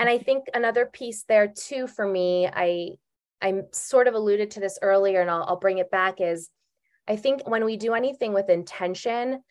And 0.00 0.08
I 0.08 0.16
think 0.16 0.46
another 0.54 0.86
piece 0.86 1.24
there 1.28 1.46
too 1.46 1.86
for 1.86 2.06
me, 2.06 2.48
I 2.48 2.92
I'm 3.42 3.64
sort 3.72 4.08
of 4.08 4.14
alluded 4.14 4.50
to 4.52 4.60
this 4.60 4.78
earlier, 4.80 5.20
and 5.20 5.30
I'll, 5.30 5.44
I'll 5.44 5.60
bring 5.60 5.76
it 5.76 5.90
back. 5.90 6.22
Is 6.22 6.48
I 7.06 7.16
think 7.16 7.46
when 7.46 7.66
we 7.66 7.76
do 7.76 7.92
anything 7.92 8.32
with 8.32 8.48
intention, 8.48 9.42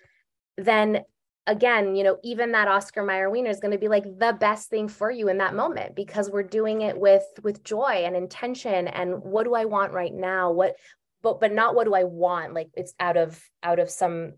then 0.58 1.04
again, 1.46 1.96
you 1.96 2.04
know, 2.04 2.18
even 2.24 2.52
that 2.54 2.68
Oscar 2.68 3.04
Mayer 3.04 3.30
wiener 3.30 3.52
is 3.52 3.60
going 3.60 3.74
to 3.74 3.78
be 3.78 3.88
like 3.88 4.06
the 4.06 4.36
best 4.40 4.72
thing 4.72 4.88
for 4.88 5.12
you 5.12 5.30
in 5.30 5.38
that 5.38 5.54
moment 5.54 5.96
because 5.96 6.32
we're 6.32 6.44
doing 6.44 6.82
it 6.82 7.00
with 7.00 7.26
with 7.44 7.64
joy 7.64 8.04
and 8.06 8.16
intention 8.16 8.88
and 8.88 9.22
what 9.22 9.44
do 9.44 9.54
I 9.54 9.66
want 9.66 9.94
right 9.94 10.14
now? 10.14 10.52
What 10.52 10.78
but 11.22 11.40
but 11.40 11.54
not 11.54 11.76
what 11.76 11.86
do 11.86 11.94
I 11.94 12.06
want? 12.06 12.56
Like 12.56 12.70
it's 12.74 12.96
out 13.00 13.18
of 13.18 13.40
out 13.62 13.78
of 13.78 13.92
some 13.92 14.34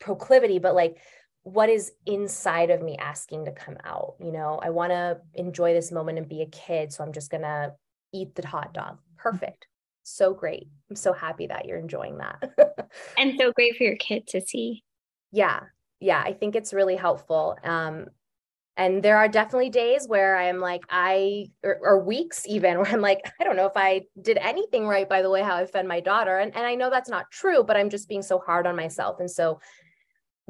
proclivity, 0.00 0.58
but 0.58 0.74
like 0.74 0.96
what 1.44 1.68
is 1.68 1.92
inside 2.06 2.70
of 2.70 2.82
me 2.82 2.96
asking 2.96 3.44
to 3.44 3.52
come 3.52 3.76
out? 3.84 4.14
You 4.18 4.32
know, 4.32 4.58
I 4.62 4.70
want 4.70 4.90
to 4.92 5.20
enjoy 5.34 5.74
this 5.74 5.92
moment 5.92 6.18
and 6.18 6.28
be 6.28 6.42
a 6.42 6.46
kid, 6.46 6.92
so 6.92 7.04
I'm 7.04 7.12
just 7.12 7.30
going 7.30 7.42
to 7.42 7.74
eat 8.12 8.34
the 8.34 8.46
hot 8.46 8.72
dog. 8.72 8.98
Perfect. 9.16 9.66
So 10.02 10.34
great. 10.34 10.68
I'm 10.90 10.96
so 10.96 11.12
happy 11.12 11.46
that 11.46 11.66
you're 11.66 11.78
enjoying 11.78 12.18
that. 12.18 12.90
and 13.18 13.34
so 13.38 13.52
great 13.52 13.76
for 13.76 13.84
your 13.84 13.96
kid 13.96 14.26
to 14.28 14.40
see. 14.40 14.84
Yeah, 15.32 15.60
yeah, 16.00 16.22
I 16.24 16.32
think 16.32 16.56
it's 16.56 16.72
really 16.72 16.96
helpful. 16.96 17.58
Um, 17.62 18.06
and 18.76 19.02
there 19.02 19.18
are 19.18 19.28
definitely 19.28 19.70
days 19.70 20.08
where 20.08 20.36
I'm 20.36 20.60
like, 20.60 20.82
I, 20.90 21.46
or, 21.62 21.78
or, 21.80 22.04
weeks 22.04 22.44
even, 22.46 22.78
where 22.78 22.88
I'm 22.88 23.00
like, 23.00 23.20
I 23.40 23.44
don't 23.44 23.56
know 23.56 23.66
if 23.66 23.76
I 23.76 24.02
did 24.20 24.38
anything 24.38 24.86
right 24.86 25.08
by 25.08 25.22
the 25.22 25.30
way 25.30 25.42
how 25.42 25.56
I 25.56 25.66
fed 25.66 25.86
my 25.86 26.00
daughter. 26.00 26.38
And, 26.38 26.54
and 26.56 26.66
I 26.66 26.74
know 26.74 26.90
that's 26.90 27.08
not 27.08 27.30
true, 27.30 27.62
but 27.62 27.76
I'm 27.76 27.90
just 27.90 28.08
being 28.08 28.22
so 28.22 28.38
hard 28.38 28.66
on 28.66 28.76
myself. 28.76 29.20
And 29.20 29.30
so 29.30 29.60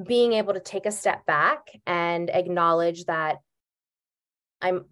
being 0.02 0.32
able 0.34 0.54
to 0.54 0.60
take 0.60 0.86
a 0.86 0.92
step 0.92 1.24
back 1.26 1.70
and 1.86 2.30
acknowledge 2.30 3.04
that 3.04 3.36
I'm 4.60 4.86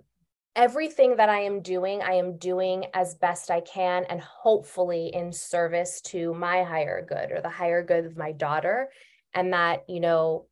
everything 0.54 1.16
that 1.16 1.28
I 1.28 1.40
am 1.40 1.62
doing, 1.62 2.02
I 2.02 2.14
am 2.14 2.36
doing 2.36 2.86
as 2.94 3.14
best 3.14 3.50
I 3.50 3.60
can 3.60 4.04
and 4.04 4.20
hopefully 4.20 5.10
in 5.12 5.32
service 5.32 6.00
to 6.06 6.34
my 6.34 6.62
higher 6.62 7.04
good 7.08 7.32
or 7.32 7.40
the 7.40 7.48
higher 7.48 7.82
good 7.82 8.04
of 8.04 8.16
my 8.16 8.32
daughter. 8.32 8.90
And 9.34 9.54
that, 9.54 9.84
you 9.88 10.00
know, 10.00 10.46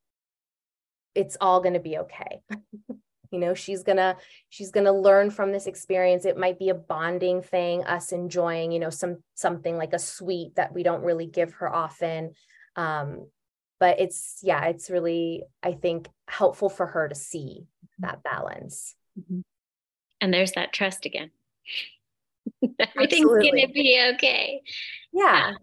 it's 1.14 1.36
all 1.40 1.60
going 1.60 1.74
to 1.74 1.80
be 1.80 1.98
okay 1.98 2.40
you 3.30 3.38
know 3.38 3.54
she's 3.54 3.82
gonna 3.82 4.16
she's 4.48 4.70
gonna 4.70 4.92
learn 4.92 5.30
from 5.30 5.52
this 5.52 5.66
experience 5.66 6.24
it 6.24 6.36
might 6.36 6.58
be 6.58 6.68
a 6.68 6.74
bonding 6.74 7.42
thing 7.42 7.84
us 7.84 8.12
enjoying 8.12 8.72
you 8.72 8.78
know 8.78 8.90
some 8.90 9.18
something 9.34 9.76
like 9.76 9.92
a 9.92 9.98
sweet 9.98 10.54
that 10.56 10.72
we 10.72 10.82
don't 10.82 11.02
really 11.02 11.26
give 11.26 11.52
her 11.54 11.72
often 11.72 12.32
um 12.76 13.26
but 13.80 13.98
it's 13.98 14.38
yeah 14.42 14.66
it's 14.66 14.90
really 14.90 15.42
i 15.62 15.72
think 15.72 16.08
helpful 16.28 16.68
for 16.68 16.86
her 16.86 17.08
to 17.08 17.14
see 17.14 17.66
that 17.98 18.22
balance 18.22 18.94
mm-hmm. 19.18 19.40
and 20.20 20.32
there's 20.32 20.52
that 20.52 20.72
trust 20.72 21.06
again 21.06 21.30
everything's 22.62 23.24
absolutely. 23.24 23.50
gonna 23.50 23.72
be 23.72 24.12
okay 24.14 24.62
yeah 25.12 25.54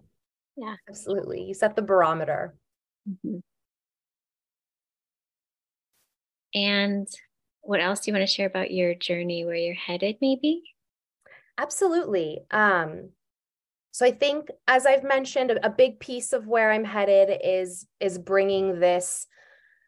yeah 0.57 0.75
absolutely 0.89 1.43
you 1.43 1.53
set 1.53 1.75
the 1.75 1.81
barometer 1.81 2.55
mm-hmm. 3.09 3.37
And 6.57 7.07
what 7.61 7.81
else 7.81 7.99
do 7.99 8.09
you 8.11 8.17
want 8.17 8.27
to 8.27 8.33
share 8.33 8.47
about 8.47 8.71
your 8.71 8.95
journey, 8.95 9.45
where 9.45 9.55
you're 9.55 9.75
headed, 9.75 10.17
maybe? 10.21 10.63
Absolutely. 11.57 12.39
Um, 12.49 13.09
so 13.97 14.05
I 14.05 14.11
think, 14.11 14.51
as 14.67 14.85
I've 14.85 15.03
mentioned, 15.03 15.49
a, 15.49 15.71
big 15.71 15.99
piece 15.99 16.31
of 16.31 16.45
where 16.45 16.71
I'm 16.71 16.83
headed 16.83 17.41
is 17.43 17.87
is 17.99 18.19
bringing 18.19 18.79
this 18.79 19.25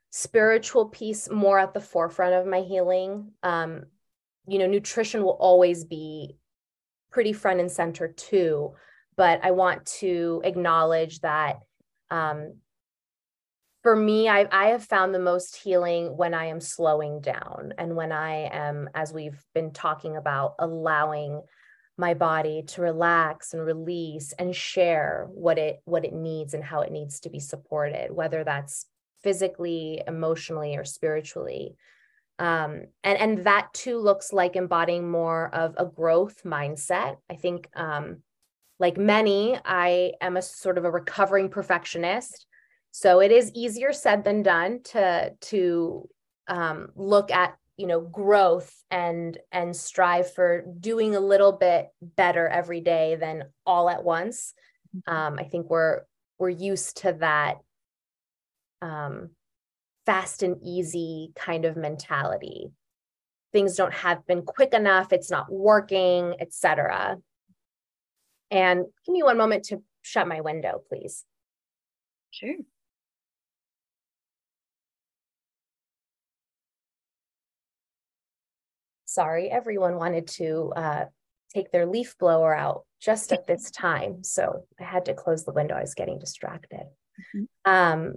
spiritual 0.10 0.86
piece 0.86 1.30
more 1.30 1.60
at 1.60 1.76
the 1.76 1.80
forefront 1.80 2.34
of 2.34 2.48
my 2.48 2.62
healing. 2.62 3.34
Um, 3.43 3.84
you 4.48 4.58
know, 4.58 4.65
nutrition 4.65 5.22
will 5.22 5.38
always 5.39 5.84
be 5.84 6.38
pretty 7.12 7.34
front 7.34 7.60
and 7.60 7.72
center 7.72 8.08
too, 8.08 8.74
but 9.15 9.41
I 9.43 9.52
want 9.52 9.86
to 10.00 10.41
acknowledge 10.43 11.19
that 11.19 11.60
um, 12.10 12.56
for 13.84 13.95
me, 13.95 14.28
I, 14.28 14.48
I 14.52 14.69
have 14.69 14.84
found 14.84 15.13
the 15.13 15.19
most 15.19 15.56
healing 15.56 16.17
when 16.17 16.34
I 16.34 16.45
am 16.45 16.62
slowing 16.62 17.22
down 17.22 17.76
and 17.78 17.95
when 17.95 18.12
I 18.12 18.50
am, 18.52 18.89
as 18.95 19.13
we've 19.13 19.39
been 19.54 19.69
talking 19.69 20.17
about, 20.17 20.56
allowing 20.58 21.43
my 21.99 22.13
body 22.13 22.63
to 22.67 22.81
relax 22.81 23.53
and 23.53 23.65
release 23.65 24.33
and 24.39 24.55
share 24.55 25.27
what 25.31 25.57
it 25.57 25.81
what 25.85 26.05
it 26.05 26.13
needs 26.13 26.53
and 26.53 26.63
how 26.63 26.81
it 26.81 26.91
needs 26.91 27.19
to 27.21 27.29
be 27.29 27.39
supported, 27.39 28.12
whether 28.12 28.43
that's 28.43 28.85
physically, 29.21 30.01
emotionally, 30.07 30.75
or 30.77 30.85
spiritually. 30.85 31.75
Um, 32.39 32.85
and 33.03 33.19
and 33.19 33.45
that 33.45 33.73
too 33.73 33.99
looks 33.99 34.33
like 34.33 34.55
embodying 34.55 35.09
more 35.12 35.53
of 35.53 35.75
a 35.77 35.85
growth 35.85 36.43
mindset. 36.43 37.17
I 37.29 37.35
think, 37.35 37.69
um, 37.75 38.23
like 38.79 38.97
many, 38.97 39.59
I 39.63 40.13
am 40.21 40.38
a 40.38 40.41
sort 40.41 40.77
of 40.77 40.85
a 40.85 40.91
recovering 40.91 41.49
perfectionist 41.49 42.47
so 42.91 43.19
it 43.19 43.31
is 43.31 43.51
easier 43.53 43.93
said 43.93 44.23
than 44.23 44.43
done 44.43 44.81
to 44.85 45.33
to 45.39 46.09
um, 46.47 46.89
look 46.95 47.31
at 47.31 47.55
you 47.80 47.88
know 47.88 48.02
growth 48.02 48.76
and 48.92 49.38
and 49.54 49.74
strive 49.74 50.34
for 50.34 50.65
doing 50.80 51.15
a 51.15 51.22
little 51.22 51.54
bit 51.54 51.88
better 52.02 52.46
every 52.46 52.82
day 52.82 53.15
than 53.15 53.46
all 53.65 53.89
at 53.89 54.04
once. 54.04 54.54
Mm-hmm. 54.96 55.15
Um, 55.15 55.39
I 55.39 55.46
think 55.46 55.70
we're 55.70 56.02
we're 56.38 56.50
used 56.50 56.98
to 56.98 57.13
that 57.13 57.56
um, 58.82 59.30
fast 60.06 60.44
and 60.44 60.58
easy 60.62 61.32
kind 61.36 61.63
of 61.63 61.78
mentality. 61.78 62.72
Things 63.54 63.78
don't 63.78 63.94
have 63.94 64.28
been 64.28 64.44
quick 64.44 64.74
enough. 64.74 65.13
It's 65.13 65.32
not 65.32 65.50
working, 65.50 66.36
etc. 66.39 67.18
And 68.52 68.86
give 69.06 69.13
me 69.13 69.24
one 69.24 69.38
moment 69.38 69.65
to 69.65 69.82
shut 70.02 70.28
my 70.28 70.42
window, 70.42 70.82
please. 70.89 71.24
Sure. 72.32 72.56
Sorry, 79.19 79.51
everyone 79.51 79.97
wanted 79.97 80.27
to 80.27 80.71
uh, 80.77 81.05
take 81.53 81.71
their 81.73 81.86
leaf 81.86 82.17
blower 82.17 82.55
out 82.55 82.86
just 83.01 83.34
at 83.34 83.45
this 83.45 83.69
time. 83.69 84.23
So 84.23 84.63
I 84.79 84.84
had 84.84 85.03
to 85.05 85.13
close 85.13 85.43
the 85.43 85.51
window. 85.51 85.75
I 85.75 85.82
was 85.82 85.93
getting 85.93 86.19
distracted. 86.19 86.86
Mm-hmm. 87.36 87.69
Um, 87.69 88.13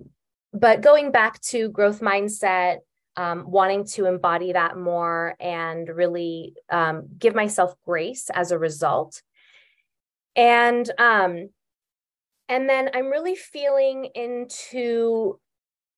but 0.52 0.80
going 0.80 1.10
back 1.10 1.40
to 1.40 1.70
growth 1.70 2.00
mindset, 2.00 2.78
um, 3.16 3.50
wanting 3.50 3.84
to 3.94 4.06
embody 4.06 4.52
that 4.52 4.76
more 4.76 5.34
and 5.40 5.88
really 5.88 6.54
um, 6.70 7.08
give 7.18 7.34
myself 7.34 7.74
grace 7.84 8.30
as 8.32 8.52
a 8.52 8.58
result. 8.58 9.22
And 10.36 10.88
um, 10.98 11.48
and 12.48 12.68
then 12.68 12.90
I'm 12.94 13.06
really 13.06 13.34
feeling 13.34 14.04
into 14.14 15.40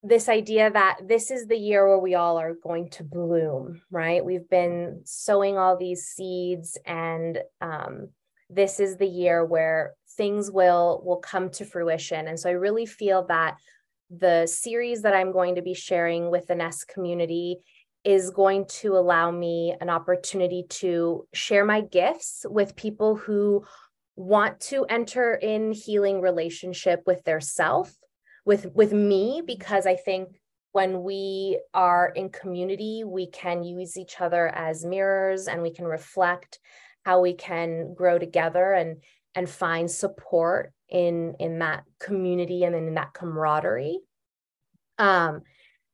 this 0.05 0.29
idea 0.29 0.71
that 0.71 0.99
this 1.09 1.31
is 1.31 1.47
the 1.47 1.57
year 1.57 1.89
where 1.89 1.99
we 1.99 2.15
all 2.15 2.37
are 2.39 2.55
going 2.55 2.91
to 2.91 3.03
bloom, 3.03 3.81
right? 3.91 4.23
We've 4.23 4.49
been 4.49 5.01
sowing 5.05 5.57
all 5.57 5.79
these 5.79 6.05
seeds, 6.05 6.77
and 6.85 7.39
um, 7.63 8.09
this 8.51 8.81
is 8.81 8.99
the 8.99 9.07
year 9.07 9.45
where 9.47 9.95
things 10.17 10.51
will 10.51 11.03
will 11.05 11.17
come 11.17 11.49
to 11.51 11.65
fruition. 11.65 12.29
And 12.29 12.39
so 12.39 12.51
I 12.51 12.53
really 12.53 12.85
feel 12.85 13.25
that 13.29 13.57
the 14.11 14.47
series 14.47 15.03
that 15.03 15.15
I'm 15.15 15.33
going 15.33 15.55
to 15.55 15.63
be 15.63 15.75
sharing 15.75 16.31
with 16.31 16.47
the 16.47 16.55
Nest 16.55 16.87
community 16.87 17.61
is 18.05 18.29
going 18.29 18.67
to 18.67 18.99
allow 18.99 19.31
me 19.31 19.75
an 19.81 19.89
opportunity 19.89 20.67
to 20.69 21.27
share 21.33 21.65
my 21.65 21.81
gifts 21.81 22.45
with 22.47 22.77
people 22.77 23.17
who 23.17 23.65
want 24.17 24.61
to 24.61 24.85
enter 24.85 25.35
in 25.35 25.73
healing 25.73 26.21
relationship 26.21 27.01
with 27.07 27.25
their 27.25 27.41
self 27.41 27.91
with 28.45 28.67
with 28.75 28.93
me 28.93 29.43
because 29.45 29.87
I 29.87 29.97
think 29.97 30.41
when 30.73 31.03
we 31.03 31.61
are 31.73 32.09
in 32.09 32.31
community, 32.31 33.05
we 33.05 33.29
can 33.29 33.63
use 33.63 33.97
each 33.97 34.21
other 34.21 34.49
as 34.49 34.85
mirrors 34.85 35.47
and 35.47 35.63
we 35.63 35.73
can 35.73 35.85
reflect 35.85 36.59
how 37.05 37.21
we 37.21 37.35
can 37.35 37.95
grow 37.95 38.19
together 38.19 38.73
and 38.73 39.03
and 39.35 39.49
find 39.49 39.91
support 39.91 40.73
in 40.89 41.35
in 41.39 41.61
that 41.61 41.85
community 42.01 42.65
and 42.65 42.75
in 42.75 42.95
that 42.95 43.15
camaraderie. 43.15 44.01
Um, 44.99 45.43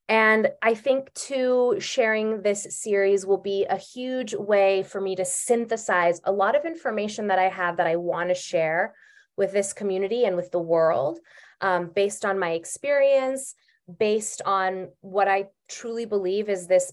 and 0.08 0.48
I 0.60 0.74
think 0.74 1.14
too, 1.14 1.76
sharing 1.78 2.42
this 2.42 2.66
series 2.70 3.24
will 3.24 3.38
be 3.38 3.64
a 3.66 3.76
huge 3.76 4.34
way 4.34 4.82
for 4.82 5.00
me 5.00 5.14
to 5.16 5.24
synthesize 5.24 6.20
a 6.24 6.32
lot 6.32 6.56
of 6.56 6.64
information 6.64 7.28
that 7.28 7.38
I 7.38 7.48
have 7.48 7.76
that 7.76 7.86
I 7.86 7.96
want 7.96 8.30
to 8.30 8.34
share 8.34 8.94
with 9.36 9.52
this 9.52 9.72
community 9.72 10.24
and 10.24 10.36
with 10.36 10.50
the 10.50 10.58
world 10.58 11.20
um, 11.60 11.90
based 11.94 12.24
on 12.24 12.38
my 12.38 12.52
experience, 12.52 13.54
based 13.98 14.42
on 14.44 14.88
what 15.00 15.28
I 15.28 15.46
truly 15.68 16.04
believe 16.04 16.48
is 16.48 16.66
this 16.66 16.92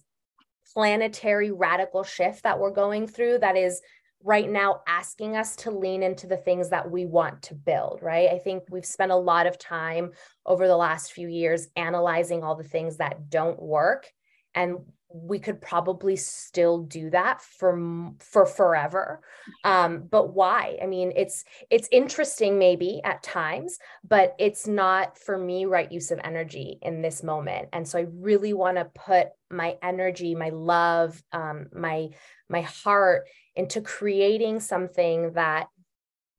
planetary 0.74 1.52
radical 1.52 2.04
shift 2.04 2.44
that 2.44 2.60
we're 2.60 2.72
going 2.72 3.08
through 3.08 3.40
that 3.40 3.56
is 3.56 3.82
right 4.24 4.50
now 4.50 4.82
asking 4.88 5.36
us 5.36 5.56
to 5.56 5.72
lean 5.72 6.04
into 6.04 6.28
the 6.28 6.38
things 6.38 6.70
that 6.70 6.90
we 6.90 7.06
want 7.06 7.42
to 7.44 7.56
build, 7.56 8.00
right? 8.02 8.30
I 8.30 8.40
think 8.40 8.64
we've 8.70 8.86
spent 8.86 9.12
a 9.12 9.16
lot 9.16 9.48
of 9.48 9.60
time 9.60 10.12
over 10.46 10.68
the 10.68 10.76
last 10.76 11.14
few 11.14 11.28
years 11.28 11.68
analyzing 11.76 12.44
all 12.44 12.56
the 12.56 12.64
things 12.64 12.98
that 12.98 13.30
don't 13.30 13.62
work 13.62 14.12
and 14.56 14.80
we 15.10 15.40
could 15.40 15.62
probably 15.62 16.16
still 16.16 16.80
do 16.80 17.10
that 17.10 17.42
for 17.42 18.12
for 18.20 18.46
forever. 18.46 19.22
Um 19.64 20.08
but 20.10 20.34
why? 20.34 20.78
I 20.82 20.86
mean 20.86 21.14
it's 21.16 21.46
it's 21.70 21.88
interesting 21.92 22.60
maybe 22.60 23.02
at 23.04 23.24
times 23.24 23.78
but 24.08 24.36
it's 24.38 24.68
not 24.68 25.18
for 25.18 25.38
me 25.38 25.66
right 25.66 25.92
use 25.92 26.12
of 26.12 26.20
energy 26.24 26.80
in 26.82 27.02
this 27.02 27.24
moment. 27.24 27.70
And 27.74 27.88
so 27.88 28.00
i 28.00 28.06
really 28.14 28.54
want 28.54 28.78
to 28.78 28.86
put 28.86 29.28
my 29.50 29.78
energy 29.82 30.36
my 30.36 30.50
love 30.50 31.22
um 31.32 31.68
my 31.74 32.10
my 32.50 32.62
heart 32.62 33.28
into 33.56 33.82
creating 33.82 34.60
something 34.60 35.34
that 35.34 35.68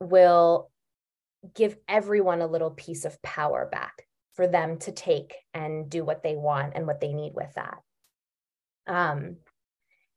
will 0.00 0.70
give 1.54 1.76
everyone 1.88 2.42
a 2.42 2.46
little 2.46 2.70
piece 2.70 3.04
of 3.04 3.20
power 3.22 3.68
back 3.70 4.06
for 4.34 4.46
them 4.46 4.78
to 4.78 4.92
take 4.92 5.34
and 5.54 5.88
do 5.88 6.04
what 6.04 6.22
they 6.22 6.36
want 6.36 6.74
and 6.74 6.86
what 6.86 7.00
they 7.00 7.12
need 7.12 7.32
with 7.34 7.52
that 7.54 7.78
um, 8.88 9.36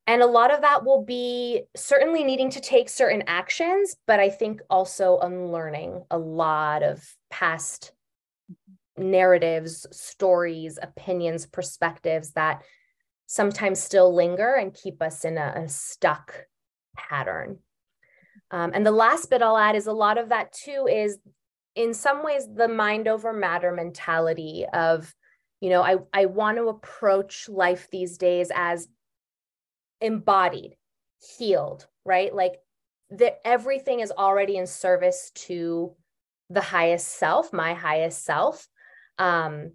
and 0.07 0.21
a 0.21 0.27
lot 0.27 0.53
of 0.53 0.61
that 0.61 0.83
will 0.83 1.03
be 1.03 1.63
certainly 1.75 2.23
needing 2.23 2.49
to 2.51 2.59
take 2.59 2.89
certain 2.89 3.23
actions, 3.27 3.95
but 4.07 4.19
I 4.19 4.29
think 4.29 4.61
also 4.69 5.19
unlearning 5.19 6.03
a 6.09 6.17
lot 6.17 6.83
of 6.83 7.03
past 7.29 7.91
narratives, 8.97 9.85
stories, 9.91 10.79
opinions, 10.81 11.45
perspectives 11.45 12.31
that 12.31 12.63
sometimes 13.27 13.81
still 13.81 14.13
linger 14.13 14.55
and 14.55 14.73
keep 14.73 15.01
us 15.01 15.23
in 15.23 15.37
a, 15.37 15.53
a 15.55 15.69
stuck 15.69 16.45
pattern. 16.97 17.59
Um, 18.49 18.71
and 18.73 18.85
the 18.85 18.91
last 18.91 19.29
bit 19.29 19.41
I'll 19.41 19.57
add 19.57 19.75
is 19.75 19.87
a 19.87 19.93
lot 19.93 20.17
of 20.17 20.29
that 20.29 20.51
too 20.51 20.87
is 20.91 21.19
in 21.75 21.93
some 21.93 22.23
ways 22.23 22.47
the 22.53 22.67
mind 22.67 23.07
over 23.07 23.31
matter 23.31 23.71
mentality 23.71 24.65
of 24.73 25.13
you 25.61 25.69
know 25.69 25.81
i 25.81 25.95
i 26.13 26.25
want 26.25 26.57
to 26.57 26.67
approach 26.67 27.47
life 27.47 27.87
these 27.91 28.17
days 28.17 28.51
as 28.53 28.87
embodied 30.01 30.75
healed 31.37 31.87
right? 32.05 32.33
Like 32.33 32.55
that 33.11 33.39
everything 33.45 33.99
is 33.99 34.11
already 34.11 34.57
in 34.57 34.67
service 34.67 35.31
to 35.35 35.93
the 36.49 36.61
highest 36.61 37.07
self 37.07 37.53
my 37.53 37.73
highest 37.73 38.23
self. 38.25 38.67
Um 39.17 39.73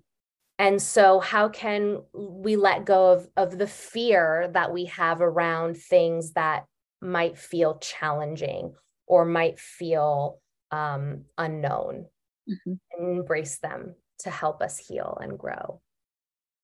and 0.58 0.80
so 0.80 1.20
how 1.20 1.50
can 1.50 2.02
we 2.14 2.56
let 2.56 2.86
go 2.86 3.12
of 3.12 3.28
of 3.36 3.58
the 3.58 3.66
fear 3.66 4.50
that 4.52 4.72
we 4.72 4.86
have 4.86 5.20
around 5.20 5.76
things 5.76 6.32
that 6.32 6.64
might 7.00 7.36
feel 7.36 7.78
challenging 7.78 8.74
or 9.06 9.24
might 9.24 9.58
feel 9.58 10.40
um 10.70 11.24
unknown? 11.38 12.06
Mm-hmm. 12.48 12.74
and 12.92 13.18
embrace 13.18 13.58
them 13.58 13.96
to 14.20 14.30
help 14.30 14.62
us 14.62 14.78
heal 14.78 15.18
and 15.20 15.38
grow. 15.38 15.80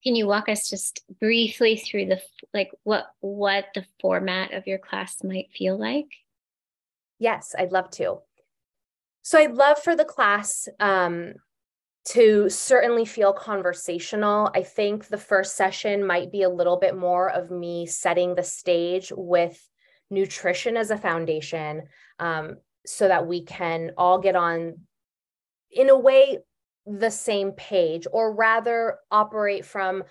Can 0.02 0.16
you 0.16 0.26
walk 0.26 0.48
us 0.48 0.68
just 0.68 1.00
briefly 1.20 1.76
through 1.76 2.06
the 2.06 2.20
like 2.52 2.70
what 2.82 3.06
what 3.20 3.66
the 3.74 3.84
format 4.00 4.52
of 4.52 4.66
your 4.66 4.78
class 4.78 5.22
might 5.22 5.50
feel 5.56 5.78
like? 5.78 6.08
Yes 7.18 7.54
i'd 7.58 7.72
love 7.72 7.90
to. 7.90 8.18
So 9.22 9.38
i'd 9.38 9.54
love 9.54 9.78
for 9.78 9.94
the 9.94 10.04
class 10.04 10.68
um, 10.80 11.34
to 12.04 12.48
certainly 12.48 13.04
feel 13.04 13.32
conversational. 13.32 14.50
I 14.54 14.64
think 14.64 15.06
the 15.06 15.18
first 15.18 15.56
session 15.56 16.04
might 16.04 16.32
be 16.32 16.42
a 16.42 16.48
little 16.48 16.78
bit 16.78 16.96
more 16.96 17.30
of 17.30 17.50
me 17.50 17.86
setting 17.86 18.34
the 18.34 18.42
stage 18.42 19.12
with 19.16 19.60
nutrition 20.10 20.76
as 20.76 20.90
a 20.90 20.98
foundation 20.98 21.84
um, 22.18 22.56
so 22.84 23.06
that 23.06 23.26
we 23.26 23.44
can 23.44 23.92
all 23.96 24.18
get 24.18 24.34
on 24.34 24.80
in 25.70 25.88
a 25.88 25.98
way 25.98 26.38
the 26.87 27.11
same 27.11 27.53
page 27.53 28.07
or 28.12 28.35
rather 28.35 28.99
operate 29.11 29.64
from 29.64 30.03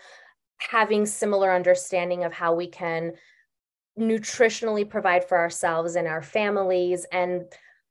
having 0.57 1.05
similar 1.05 1.51
understanding 1.51 2.23
of 2.23 2.33
how 2.33 2.53
we 2.53 2.67
can 2.67 3.13
nutritionally 3.99 4.87
provide 4.87 5.23
for 5.23 5.37
ourselves 5.37 5.95
and 5.95 6.07
our 6.07 6.21
families 6.21 7.05
and 7.11 7.43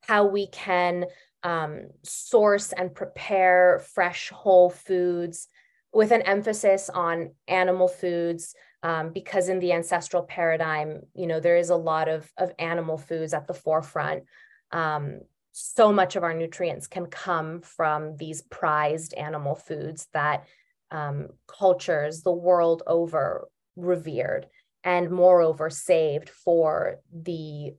how 0.02 0.24
we 0.24 0.46
can 0.48 1.04
um, 1.42 1.88
source 2.02 2.72
and 2.72 2.94
prepare 2.94 3.82
fresh 3.92 4.30
whole 4.30 4.70
foods 4.70 5.48
with 5.92 6.10
an 6.10 6.22
emphasis 6.22 6.88
on 6.90 7.32
animal 7.48 7.88
foods 7.88 8.54
um, 8.82 9.12
because 9.12 9.48
in 9.48 9.58
the 9.58 9.72
ancestral 9.72 10.22
paradigm 10.22 11.00
you 11.14 11.26
know 11.26 11.40
there 11.40 11.56
is 11.56 11.70
a 11.70 11.76
lot 11.76 12.08
of, 12.08 12.30
of 12.38 12.52
animal 12.58 12.96
foods 12.96 13.34
at 13.34 13.46
the 13.46 13.54
forefront. 13.54 14.24
Um, 14.72 15.20
so 15.52 15.92
much 15.92 16.16
of 16.16 16.22
our 16.22 16.34
nutrients 16.34 16.86
can 16.86 17.06
come 17.06 17.60
from 17.60 18.16
these 18.16 18.42
prized 18.42 19.14
animal 19.14 19.54
foods 19.54 20.08
that 20.12 20.46
um, 20.90 21.28
cultures 21.46 22.22
the 22.22 22.32
world 22.32 22.82
over 22.86 23.48
revered 23.76 24.46
and 24.84 25.10
moreover 25.10 25.70
saved 25.70 26.28
for 26.28 26.96
the 27.12 27.72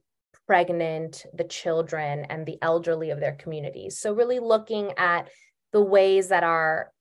pregnant, 0.48 1.26
the 1.34 1.44
children, 1.44 2.26
and 2.26 2.46
the 2.46 2.58
elderly 2.62 3.10
of 3.10 3.20
their 3.20 3.34
communities. 3.34 3.98
So, 3.98 4.14
really 4.14 4.40
looking 4.40 4.94
at 4.98 5.30
the 5.72 5.82
ways 5.82 6.28
that 6.30 6.44
our 6.44 6.92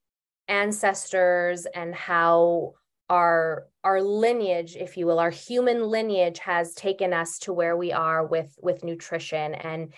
ancestors 0.47 1.65
and 1.65 1.93
how 1.93 2.73
our 3.09 3.67
our 3.83 4.01
lineage 4.01 4.75
if 4.77 4.95
you 4.95 5.05
will 5.05 5.19
our 5.19 5.29
human 5.29 5.83
lineage 5.83 6.39
has 6.39 6.73
taken 6.73 7.13
us 7.13 7.39
to 7.39 7.53
where 7.53 7.75
we 7.75 7.91
are 7.91 8.25
with 8.25 8.53
with 8.61 8.83
nutrition 8.83 9.53
and 9.53 9.93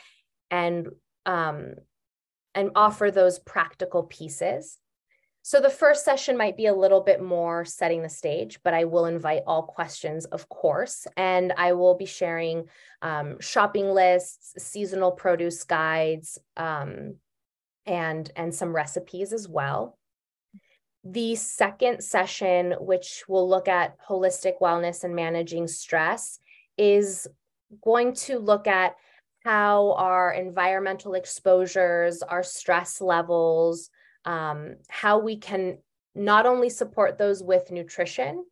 and 0.54 0.88
um, 1.26 1.74
and 2.54 2.70
offer 2.76 3.10
those 3.10 3.39
practical 3.39 4.04
pieces. 4.04 4.78
So 5.42 5.60
the 5.60 5.70
first 5.70 6.06
session 6.06 6.38
might 6.38 6.56
be 6.56 6.68
a 6.68 6.74
little 6.74 7.02
bit 7.02 7.22
more 7.22 7.66
setting 7.66 8.02
the 8.02 8.10
stage, 8.10 8.60
but 8.63 8.74
I 8.74 8.86
will 8.86 9.08
invite 9.08 9.42
all 9.46 9.63
questions, 9.63 10.26
of 10.26 10.48
course, 10.48 11.06
and 11.18 11.52
I 11.58 11.74
will 11.74 11.96
be 11.96 12.06
sharing 12.06 12.70
um, 13.02 13.42
shopping 13.42 13.89
lists, 13.89 14.54
seasonal 14.58 15.12
produce 15.12 15.63
guides, 15.63 16.38
um, 16.56 17.16
and 17.86 18.32
and 18.36 18.54
some 18.54 18.74
recipes 18.76 19.34
as 19.34 19.50
well. 19.50 19.98
The 21.04 21.36
second 21.36 22.02
session, 22.02 22.76
which 22.80 23.24
will 23.28 23.50
look 23.50 23.68
at 23.68 23.98
holistic 24.08 24.60
wellness 24.62 25.04
and 25.04 25.16
managing 25.16 25.68
stress, 25.68 26.39
is 26.78 27.28
going 27.84 28.13
to 28.13 28.38
look 28.39 28.68
at 28.68 28.96
how 29.43 29.93
our 29.93 30.32
environmental 30.32 31.13
exposures, 31.15 32.21
our 32.21 32.43
stress 32.43 33.01
levels, 33.01 33.89
um, 34.25 34.75
how 34.89 35.19
we 35.19 35.38
can 35.38 35.77
not 36.15 36.45
only 36.45 36.69
support 36.69 37.17
those 37.17 37.43
with 37.43 37.71
nutrition, 37.71 38.45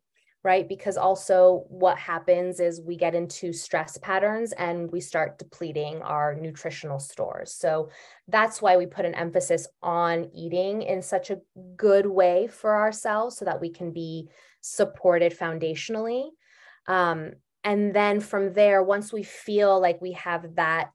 right? 0.44 0.68
Because 0.68 0.96
also 0.96 1.64
what 1.68 1.96
happens 1.96 2.58
is 2.58 2.80
we 2.80 2.96
get 2.96 3.14
into 3.14 3.52
stress 3.52 3.96
patterns 3.98 4.52
and 4.52 4.90
we 4.90 5.00
start 5.00 5.38
depleting 5.38 6.02
our 6.02 6.34
nutritional 6.34 6.98
stores. 6.98 7.54
So 7.54 7.90
that's 8.26 8.60
why 8.60 8.76
we 8.76 8.86
put 8.86 9.04
an 9.04 9.14
emphasis 9.14 9.68
on 9.82 10.30
eating 10.34 10.82
in 10.82 11.00
such 11.00 11.30
a 11.30 11.38
good 11.76 12.06
way 12.06 12.48
for 12.48 12.76
ourselves 12.76 13.36
so 13.36 13.44
that 13.44 13.60
we 13.60 13.70
can 13.70 13.92
be 13.92 14.28
supported 14.60 15.38
foundationally. 15.38 16.30
Um, 16.88 17.32
and 17.64 17.94
then 17.94 18.20
from 18.20 18.52
there 18.52 18.82
once 18.82 19.12
we 19.12 19.22
feel 19.22 19.80
like 19.80 20.00
we 20.00 20.12
have 20.12 20.54
that 20.56 20.90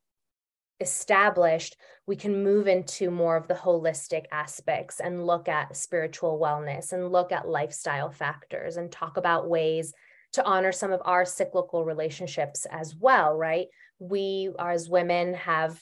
established 0.80 1.76
we 2.06 2.16
can 2.16 2.44
move 2.44 2.68
into 2.68 3.10
more 3.10 3.36
of 3.36 3.48
the 3.48 3.54
holistic 3.54 4.26
aspects 4.32 5.00
and 5.00 5.26
look 5.26 5.50
at 5.50 5.76
spiritual 5.76 6.40
wellness 6.40 6.94
and 6.94 7.12
look 7.12 7.32
at 7.32 7.48
lifestyle 7.48 8.12
factors 8.12 8.78
and 8.78 8.92
talk 8.92 9.18
about 9.18 9.50
ways 9.50 9.94
to 10.34 10.44
honor 10.44 10.72
some 10.72 10.92
of 10.92 11.02
our 11.04 11.26
cyclical 11.26 11.84
relationships 11.84 12.66
as 12.70 12.96
well 12.96 13.36
right? 13.36 13.68
We 14.00 14.52
as 14.60 14.90
women 14.90 15.34
have 15.34 15.82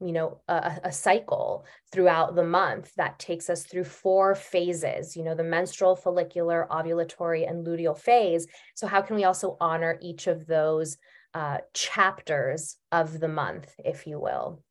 you 0.00 0.12
know 0.12 0.40
a, 0.48 0.80
a, 0.84 0.92
cycle 0.92 1.64
throughout 1.90 2.34
the 2.34 2.44
month 2.44 2.92
that 2.96 3.18
takes 3.18 3.48
us 3.48 3.64
through 3.64 3.84
four 3.84 4.34
phases 4.34 5.16
you 5.16 5.24
know 5.24 5.34
the 5.34 5.42
menstrual 5.42 5.96
follicular 5.96 6.66
ovulatory 6.70 7.48
and 7.48 7.66
luteal 7.66 7.98
phase. 7.98 8.46
So 8.74 8.86
how 8.86 9.00
can 9.00 9.16
we 9.16 9.24
also 9.24 9.56
honor 9.60 9.98
each 10.02 10.26
of 10.26 10.46
those 10.46 10.98
uh, 11.34 11.58
chapters 11.72 12.76
of 12.92 13.20
the 13.20 13.28
month 13.28 13.74
if 13.84 14.06
you 14.06 14.20
will? 14.20 14.62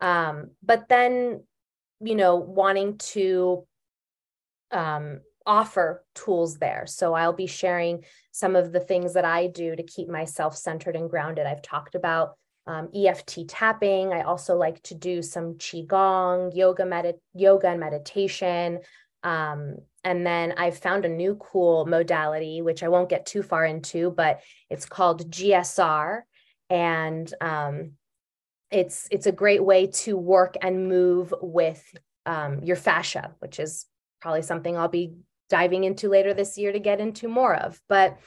Um, 0.00 0.50
but 0.62 0.88
then 0.88 1.44
you 2.00 2.16
know 2.16 2.36
wanting 2.36 2.98
to 2.98 3.66
um, 4.72 5.20
offer 5.46 6.04
tools 6.16 6.58
there. 6.58 6.86
So 6.88 7.14
i'll 7.14 7.32
be 7.32 7.46
sharing 7.46 8.04
some 8.32 8.56
of 8.56 8.72
the 8.72 8.80
things 8.80 9.14
that 9.14 9.24
i 9.24 9.46
do 9.46 9.76
to 9.76 9.82
keep 9.84 10.08
myself 10.08 10.56
centered 10.56 10.96
and 10.96 11.08
grounded. 11.08 11.46
I've 11.46 11.62
talked 11.62 11.94
about 11.94 12.36
um, 12.66 12.88
EFT 12.94 13.48
tapping. 13.48 14.12
I 14.12 14.22
also 14.22 14.56
like 14.56 14.82
to 14.84 14.94
do 14.94 15.22
some 15.22 15.54
qigong, 15.54 16.54
yoga, 16.54 17.14
yoga 17.34 17.68
and 17.68 17.80
meditation. 17.80 18.80
Um, 19.22 19.76
and 20.04 20.26
then 20.26 20.54
I 20.56 20.70
found 20.70 21.04
a 21.04 21.08
new 21.08 21.36
cool 21.36 21.86
modality, 21.86 22.62
which 22.62 22.82
I 22.82 22.88
won't 22.88 23.08
get 23.08 23.26
too 23.26 23.42
far 23.42 23.64
into, 23.64 24.10
but 24.10 24.40
it's 24.70 24.86
called 24.86 25.30
GSR. 25.30 26.22
And 26.70 27.32
um, 27.40 27.92
it's 28.70 29.08
it's 29.10 29.26
a 29.26 29.32
great 29.32 29.64
way 29.64 29.86
to 29.86 30.16
work 30.16 30.56
and 30.60 30.88
move 30.88 31.32
with 31.40 31.84
um, 32.24 32.62
your 32.62 32.76
fascia, 32.76 33.34
which 33.38 33.60
is 33.60 33.86
probably 34.20 34.42
something 34.42 34.76
I'll 34.76 34.88
be 34.88 35.14
diving 35.48 35.84
into 35.84 36.08
later 36.08 36.34
this 36.34 36.58
year 36.58 36.72
to 36.72 36.80
get 36.80 37.00
into 37.00 37.28
more 37.28 37.54
of. 37.54 37.80
But 37.88 38.18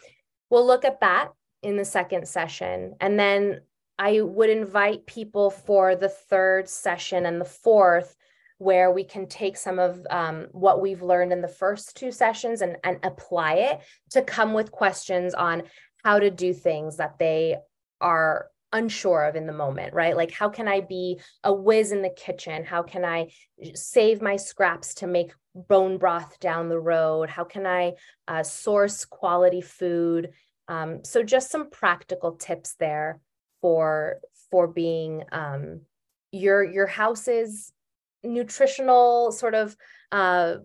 we'll 0.49 0.65
look 0.65 0.85
at 0.85 1.01
that 1.01 1.29
in 1.61 1.75
the 1.75 1.85
second 1.85 2.27
session. 2.27 2.95
And 3.01 3.19
then 3.19 3.61
I 3.99 4.21
would 4.21 4.49
invite 4.49 5.05
people 5.05 5.51
for 5.51 5.93
the 5.93 6.07
third 6.07 6.69
session 6.69 7.25
and 7.25 7.39
the 7.39 7.45
fourth, 7.45 8.15
where 8.57 8.91
we 8.91 9.03
can 9.03 9.27
take 9.27 9.57
some 9.57 9.77
of 9.77 10.05
um, 10.09 10.47
what 10.51 10.81
we've 10.81 11.01
learned 11.01 11.33
in 11.33 11.41
the 11.41 11.49
first 11.49 11.97
two 11.97 12.11
sessions 12.11 12.61
and, 12.61 12.77
and 12.85 12.99
apply 13.03 13.55
it 13.55 13.81
to 14.11 14.21
come 14.21 14.53
with 14.53 14.71
questions 14.71 15.33
on 15.33 15.63
how 16.03 16.17
to 16.17 16.31
do 16.31 16.53
things 16.53 16.97
that 16.97 17.19
they 17.19 17.57
are 17.99 18.47
unsure 18.71 19.25
of 19.25 19.35
in 19.35 19.47
the 19.47 19.53
moment, 19.53 19.93
right? 19.93 20.15
Like, 20.15 20.31
how 20.31 20.47
can 20.47 20.67
I 20.67 20.79
be 20.79 21.19
a 21.43 21.53
whiz 21.53 21.91
in 21.91 22.01
the 22.01 22.09
kitchen? 22.09 22.63
How 22.63 22.83
can 22.83 23.03
I 23.03 23.31
save 23.73 24.21
my 24.21 24.37
scraps 24.37 24.93
to 24.95 25.07
make 25.07 25.33
bone 25.55 25.97
broth 25.97 26.39
down 26.39 26.69
the 26.69 26.79
road? 26.79 27.29
How 27.29 27.43
can 27.43 27.65
I 27.65 27.93
uh, 28.29 28.43
source 28.43 29.03
quality 29.03 29.61
food? 29.61 30.31
Um, 30.69 31.03
so, 31.03 31.23
just 31.23 31.51
some 31.51 31.69
practical 31.69 32.33
tips 32.33 32.75
there 32.75 33.19
for 33.61 34.19
for 34.51 34.67
being 34.67 35.23
um, 35.31 35.81
your 36.31 36.63
your 36.63 36.87
house's 36.87 37.71
nutritional 38.23 39.31
sort 39.31 39.55
of 39.55 39.75
uh, 40.11 40.55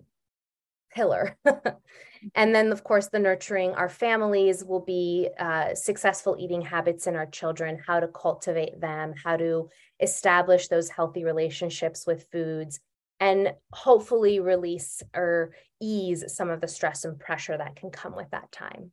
pillar. 0.94 1.36
and 2.34 2.54
then, 2.54 2.72
of 2.72 2.84
course, 2.84 3.08
the 3.08 3.18
nurturing 3.18 3.72
our 3.72 3.88
families 3.88 4.64
will 4.64 4.80
be 4.80 5.28
uh, 5.38 5.74
successful 5.74 6.36
eating 6.38 6.62
habits 6.62 7.06
in 7.06 7.16
our 7.16 7.26
children, 7.26 7.80
how 7.86 8.00
to 8.00 8.08
cultivate 8.08 8.80
them, 8.80 9.14
how 9.22 9.36
to 9.36 9.68
establish 10.00 10.68
those 10.68 10.88
healthy 10.88 11.24
relationships 11.24 12.06
with 12.06 12.26
foods, 12.32 12.80
and 13.20 13.52
hopefully 13.72 14.40
release 14.40 15.02
or 15.14 15.54
ease 15.80 16.24
some 16.28 16.50
of 16.50 16.60
the 16.60 16.68
stress 16.68 17.04
and 17.04 17.18
pressure 17.18 17.56
that 17.56 17.76
can 17.76 17.90
come 17.90 18.16
with 18.16 18.30
that 18.30 18.50
time. 18.50 18.90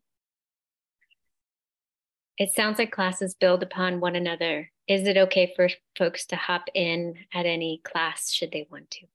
It 2.41 2.53
sounds 2.53 2.79
like 2.79 2.91
classes 2.91 3.35
build 3.35 3.61
upon 3.61 3.99
one 3.99 4.15
another. 4.15 4.71
Is 4.87 5.05
it 5.05 5.15
okay 5.15 5.53
for 5.55 5.69
folks 5.95 6.25
to 6.25 6.35
hop 6.35 6.69
in 6.73 7.13
at 7.31 7.45
any 7.45 7.81
class 7.83 8.31
should 8.31 8.51
they 8.51 8.65
want 8.71 8.89
to? 8.89 9.05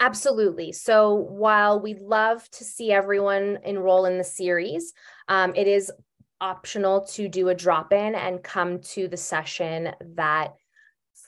Absolutely. 0.00 0.72
So 0.72 1.14
while 1.14 1.78
we 1.78 1.94
love 1.94 2.50
to 2.50 2.64
see 2.64 2.90
everyone 2.90 3.60
enroll 3.64 4.06
in 4.06 4.18
the 4.18 4.24
series, 4.24 4.94
um, 5.28 5.54
it 5.54 5.68
is 5.68 5.92
optional 6.40 7.02
to 7.12 7.28
do 7.28 7.50
a 7.50 7.54
drop 7.54 7.92
in 7.92 8.16
and 8.16 8.42
come 8.42 8.80
to 8.80 9.06
the 9.06 9.16
session 9.16 9.92
that 10.16 10.54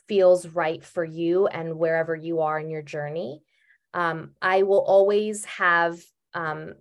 feels 0.09 0.45
right 0.45 0.83
for 0.83 1.05
you 1.05 1.47
and 1.47 1.79
wherever 1.79 2.17
you 2.17 2.41
are 2.41 2.59
in 2.59 2.69
your 2.69 2.81
journey. 2.81 3.43
Um, 3.93 4.31
I 4.41 4.63
will 4.63 4.81
always 4.81 5.45
have 5.45 6.01
um, 6.33 6.73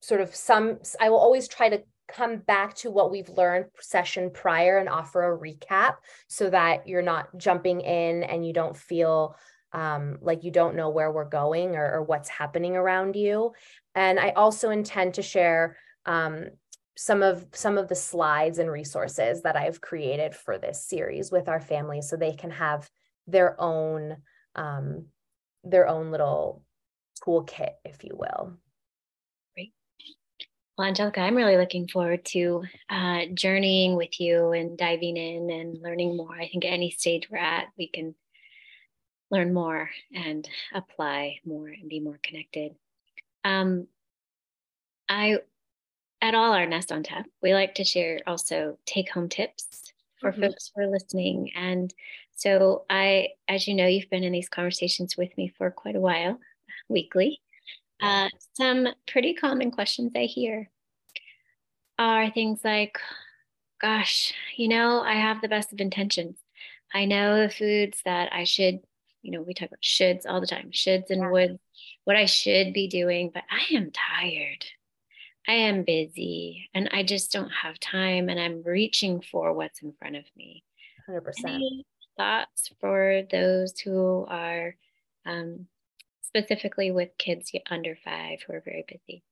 sort 0.00 0.22
of 0.22 0.34
some, 0.34 0.80
I 1.00 1.10
will 1.10 1.18
always 1.18 1.46
try 1.46 1.68
to 1.68 1.84
come 2.08 2.38
back 2.38 2.74
to 2.74 2.90
what 2.90 3.10
we've 3.10 3.28
learned 3.30 3.66
session 3.80 4.30
prior 4.30 4.78
and 4.78 4.88
offer 4.88 5.32
a 5.32 5.38
recap 5.38 5.96
so 6.28 6.50
that 6.50 6.86
you're 6.86 7.02
not 7.02 7.36
jumping 7.36 7.80
in 7.80 8.22
and 8.22 8.46
you 8.46 8.52
don't 8.52 8.76
feel 8.76 9.36
um, 9.72 10.18
like 10.20 10.44
you 10.44 10.50
don't 10.50 10.76
know 10.76 10.90
where 10.90 11.10
we're 11.10 11.24
going 11.24 11.74
or, 11.74 11.94
or, 11.94 12.02
what's 12.04 12.28
happening 12.28 12.76
around 12.76 13.16
you. 13.16 13.52
And 13.96 14.20
I 14.20 14.30
also 14.30 14.70
intend 14.70 15.14
to 15.14 15.22
share 15.22 15.76
um, 16.06 16.46
some 16.96 17.24
of 17.24 17.44
some 17.52 17.76
of 17.76 17.88
the 17.88 17.96
slides 17.96 18.58
and 18.58 18.70
resources 18.70 19.42
that 19.42 19.56
I've 19.56 19.80
created 19.80 20.32
for 20.34 20.58
this 20.58 20.86
series 20.86 21.32
with 21.32 21.48
our 21.48 21.60
families, 21.60 22.08
so 22.08 22.16
they 22.16 22.34
can 22.34 22.52
have 22.52 22.88
their 23.26 23.60
own 23.60 24.18
um, 24.54 25.06
their 25.64 25.88
own 25.88 26.12
little 26.12 26.62
toolkit, 27.24 27.72
if 27.84 28.04
you 28.04 28.16
will. 28.16 28.56
Well, 30.76 30.88
Angelica, 30.88 31.20
I'm 31.20 31.36
really 31.36 31.56
looking 31.56 31.86
forward 31.86 32.24
to 32.26 32.64
uh, 32.90 33.26
journeying 33.32 33.94
with 33.94 34.18
you 34.18 34.50
and 34.50 34.76
diving 34.76 35.16
in 35.16 35.48
and 35.48 35.80
learning 35.80 36.16
more. 36.16 36.34
I 36.34 36.48
think 36.48 36.64
at 36.64 36.72
any 36.72 36.90
stage 36.90 37.28
we're 37.30 37.38
at, 37.38 37.68
we 37.78 37.86
can 37.86 38.16
learn 39.30 39.54
more 39.54 39.88
and 40.12 40.48
apply 40.72 41.38
more 41.44 41.68
and 41.68 41.88
be 41.88 42.00
more 42.00 42.18
connected. 42.24 42.74
Um, 43.44 43.86
I, 45.08 45.38
at 46.20 46.34
all 46.34 46.52
our 46.52 46.66
Nest 46.66 46.90
on 46.90 47.04
Tap, 47.04 47.26
we 47.40 47.54
like 47.54 47.76
to 47.76 47.84
share 47.84 48.18
also 48.26 48.76
take 48.84 49.10
home 49.10 49.28
tips 49.28 49.92
for 50.18 50.32
mm-hmm. 50.32 50.42
folks 50.42 50.72
who 50.74 50.82
are 50.82 50.90
listening. 50.90 51.52
And 51.54 51.94
so 52.34 52.84
I, 52.90 53.28
as 53.46 53.68
you 53.68 53.74
know, 53.74 53.86
you've 53.86 54.10
been 54.10 54.24
in 54.24 54.32
these 54.32 54.48
conversations 54.48 55.16
with 55.16 55.36
me 55.36 55.52
for 55.56 55.70
quite 55.70 55.94
a 55.94 56.00
while, 56.00 56.40
weekly. 56.88 57.40
Uh, 58.04 58.28
some 58.54 58.88
pretty 59.06 59.34
common 59.34 59.70
questions 59.70 60.12
I 60.14 60.24
hear 60.24 60.70
are 61.98 62.30
things 62.30 62.60
like, 62.64 62.98
gosh, 63.80 64.32
you 64.56 64.68
know, 64.68 65.00
I 65.00 65.14
have 65.14 65.40
the 65.40 65.48
best 65.48 65.72
of 65.72 65.80
intentions. 65.80 66.36
I 66.92 67.06
know 67.06 67.40
the 67.40 67.50
foods 67.50 68.00
that 68.04 68.32
I 68.32 68.44
should 68.44 68.80
you 69.24 69.30
know, 69.30 69.40
we 69.40 69.54
talk 69.54 69.68
about 69.68 69.80
shoulds 69.82 70.26
all 70.28 70.40
the 70.40 70.46
time, 70.46 70.70
shoulds 70.70 71.08
and 71.08 71.22
yeah. 71.22 71.30
would, 71.30 71.58
what 72.04 72.14
I 72.14 72.26
should 72.26 72.74
be 72.74 72.88
doing, 72.88 73.30
but 73.32 73.42
I 73.50 73.74
am 73.74 73.90
tired. 73.90 74.64
I 75.48 75.52
am 75.52 75.82
busy 75.82 76.68
and 76.74 76.90
I 76.92 77.02
just 77.02 77.32
don't 77.32 77.50
have 77.50 77.80
time 77.80 78.28
and 78.28 78.38
I'm 78.38 78.62
reaching 78.62 79.22
for 79.22 79.52
what's 79.54 79.82
in 79.82 79.94
front 79.98 80.16
of 80.16 80.24
me. 80.36 80.62
100%. 81.08 81.22
Any 81.46 81.86
thoughts 82.18 82.70
for 82.80 83.22
those 83.30 83.78
who 83.80 84.26
are 84.28 84.76
um, 85.24 85.66
specifically 86.34 86.90
with 86.90 87.10
kids 87.18 87.52
under 87.70 87.96
five 88.04 88.40
who 88.46 88.54
are 88.54 88.62
very 88.64 88.84
busy? 88.88 89.22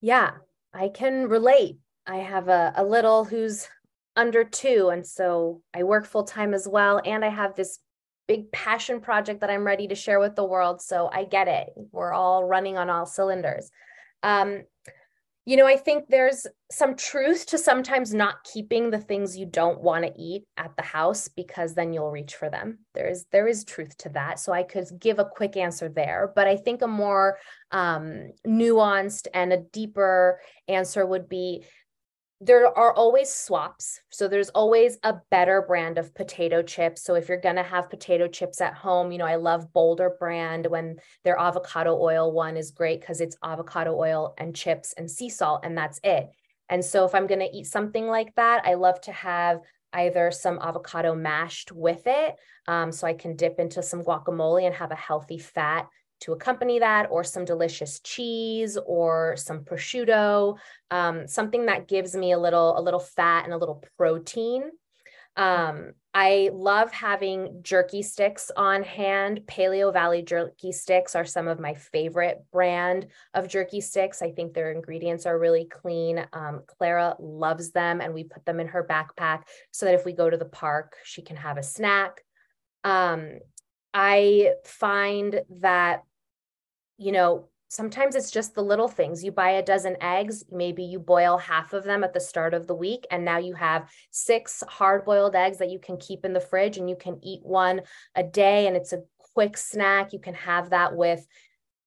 Yeah, 0.00 0.32
I 0.72 0.88
can 0.88 1.28
relate. 1.28 1.78
I 2.06 2.18
have 2.18 2.48
a, 2.48 2.72
a 2.76 2.84
little 2.84 3.24
who's 3.24 3.68
under 4.14 4.44
two. 4.44 4.90
And 4.92 5.06
so 5.06 5.62
I 5.74 5.82
work 5.82 6.06
full 6.06 6.24
time 6.24 6.54
as 6.54 6.68
well. 6.68 7.00
And 7.04 7.24
I 7.24 7.28
have 7.28 7.54
this 7.54 7.80
big 8.28 8.50
passion 8.52 9.00
project 9.00 9.40
that 9.40 9.50
I'm 9.50 9.64
ready 9.64 9.88
to 9.88 9.94
share 9.94 10.20
with 10.20 10.36
the 10.36 10.44
world. 10.44 10.80
So 10.80 11.08
I 11.12 11.24
get 11.24 11.48
it. 11.48 11.68
We're 11.92 12.12
all 12.12 12.44
running 12.44 12.78
on 12.78 12.88
all 12.88 13.06
cylinders. 13.06 13.70
Um, 14.22 14.62
you 15.46 15.56
know, 15.56 15.66
I 15.66 15.76
think 15.76 16.08
there's 16.08 16.44
some 16.72 16.96
truth 16.96 17.46
to 17.46 17.58
sometimes 17.58 18.12
not 18.12 18.42
keeping 18.42 18.90
the 18.90 18.98
things 18.98 19.36
you 19.36 19.46
don't 19.46 19.80
want 19.80 20.04
to 20.04 20.12
eat 20.20 20.42
at 20.56 20.74
the 20.74 20.82
house 20.82 21.28
because 21.28 21.72
then 21.72 21.92
you'll 21.92 22.10
reach 22.10 22.34
for 22.34 22.50
them. 22.50 22.80
There's 22.94 23.26
there 23.30 23.46
is 23.46 23.64
truth 23.64 23.96
to 23.98 24.08
that. 24.10 24.40
So 24.40 24.52
I 24.52 24.64
could 24.64 24.86
give 24.98 25.20
a 25.20 25.24
quick 25.24 25.56
answer 25.56 25.88
there, 25.88 26.32
but 26.34 26.48
I 26.48 26.56
think 26.56 26.82
a 26.82 26.88
more 26.88 27.38
um, 27.70 28.32
nuanced 28.44 29.28
and 29.32 29.52
a 29.52 29.62
deeper 29.72 30.40
answer 30.66 31.06
would 31.06 31.28
be 31.28 31.64
there 32.40 32.66
are 32.66 32.92
always 32.92 33.32
swaps. 33.32 34.00
So 34.10 34.28
there's 34.28 34.50
always 34.50 34.98
a 35.02 35.14
better 35.30 35.64
brand 35.66 35.96
of 35.96 36.14
potato 36.14 36.62
chips. 36.62 37.02
So 37.02 37.14
if 37.14 37.28
you're 37.28 37.40
going 37.40 37.56
to 37.56 37.62
have 37.62 37.88
potato 37.88 38.28
chips 38.28 38.60
at 38.60 38.74
home, 38.74 39.10
you 39.10 39.18
know, 39.18 39.24
I 39.24 39.36
love 39.36 39.72
Boulder 39.72 40.16
brand 40.18 40.66
when 40.66 40.96
their 41.24 41.38
avocado 41.38 41.98
oil 41.98 42.30
one 42.32 42.58
is 42.58 42.72
great 42.72 43.00
because 43.00 43.22
it's 43.22 43.38
avocado 43.42 43.98
oil 43.98 44.34
and 44.36 44.54
chips 44.54 44.92
and 44.98 45.10
sea 45.10 45.30
salt, 45.30 45.62
and 45.64 45.78
that's 45.78 45.98
it. 46.04 46.28
And 46.68 46.84
so 46.84 47.06
if 47.06 47.14
I'm 47.14 47.26
going 47.26 47.40
to 47.40 47.56
eat 47.56 47.66
something 47.66 48.06
like 48.06 48.34
that, 48.34 48.66
I 48.66 48.74
love 48.74 49.00
to 49.02 49.12
have 49.12 49.60
either 49.92 50.30
some 50.30 50.58
avocado 50.60 51.14
mashed 51.14 51.72
with 51.72 52.02
it. 52.06 52.34
Um, 52.68 52.92
so 52.92 53.06
I 53.06 53.14
can 53.14 53.36
dip 53.36 53.58
into 53.58 53.82
some 53.82 54.02
guacamole 54.02 54.66
and 54.66 54.74
have 54.74 54.90
a 54.90 54.96
healthy 54.96 55.38
fat 55.38 55.88
to 56.20 56.32
accompany 56.32 56.78
that 56.78 57.08
or 57.10 57.22
some 57.24 57.44
delicious 57.44 58.00
cheese 58.00 58.78
or 58.86 59.36
some 59.36 59.60
prosciutto 59.60 60.56
um, 60.90 61.26
something 61.26 61.66
that 61.66 61.88
gives 61.88 62.14
me 62.14 62.32
a 62.32 62.38
little 62.38 62.78
a 62.78 62.80
little 62.80 63.00
fat 63.00 63.44
and 63.44 63.52
a 63.52 63.58
little 63.58 63.82
protein. 63.96 64.70
Um, 65.36 65.92
i 66.14 66.48
love 66.54 66.90
having 66.92 67.60
jerky 67.60 68.02
sticks 68.02 68.50
on 68.56 68.82
hand. 68.82 69.42
Paleovalley 69.46 70.24
jerky 70.24 70.72
sticks 70.72 71.14
are 71.14 71.26
some 71.26 71.46
of 71.46 71.60
my 71.60 71.74
favorite 71.74 72.42
brand 72.50 73.08
of 73.34 73.46
jerky 73.48 73.82
sticks. 73.82 74.22
I 74.22 74.30
think 74.30 74.54
their 74.54 74.72
ingredients 74.72 75.26
are 75.26 75.38
really 75.38 75.66
clean. 75.66 76.26
Um, 76.32 76.62
clara 76.66 77.16
loves 77.18 77.72
them 77.72 78.00
and 78.00 78.14
we 78.14 78.24
put 78.24 78.46
them 78.46 78.60
in 78.60 78.68
her 78.68 78.82
backpack 78.82 79.42
so 79.72 79.84
that 79.84 79.94
if 79.94 80.06
we 80.06 80.14
go 80.14 80.30
to 80.30 80.38
the 80.38 80.46
park 80.46 80.96
she 81.04 81.20
can 81.20 81.36
have 81.36 81.58
a 81.58 81.62
snack. 81.62 82.22
Um, 82.82 83.40
I 83.98 84.52
find 84.62 85.40
that, 85.60 86.02
you 86.98 87.12
know, 87.12 87.48
sometimes 87.68 88.14
it's 88.14 88.30
just 88.30 88.54
the 88.54 88.62
little 88.62 88.88
things. 88.88 89.24
You 89.24 89.32
buy 89.32 89.52
a 89.52 89.62
dozen 89.62 89.96
eggs, 90.02 90.44
maybe 90.52 90.84
you 90.84 90.98
boil 90.98 91.38
half 91.38 91.72
of 91.72 91.84
them 91.84 92.04
at 92.04 92.12
the 92.12 92.20
start 92.20 92.52
of 92.52 92.66
the 92.66 92.74
week, 92.74 93.06
and 93.10 93.24
now 93.24 93.38
you 93.38 93.54
have 93.54 93.90
six 94.10 94.62
hard 94.68 95.06
boiled 95.06 95.34
eggs 95.34 95.56
that 95.58 95.70
you 95.70 95.78
can 95.78 95.96
keep 95.96 96.26
in 96.26 96.34
the 96.34 96.40
fridge 96.40 96.76
and 96.76 96.90
you 96.90 96.96
can 96.96 97.18
eat 97.22 97.40
one 97.42 97.80
a 98.14 98.22
day. 98.22 98.66
And 98.66 98.76
it's 98.76 98.92
a 98.92 99.02
quick 99.32 99.56
snack. 99.56 100.12
You 100.12 100.18
can 100.18 100.34
have 100.34 100.68
that 100.70 100.94
with 100.94 101.26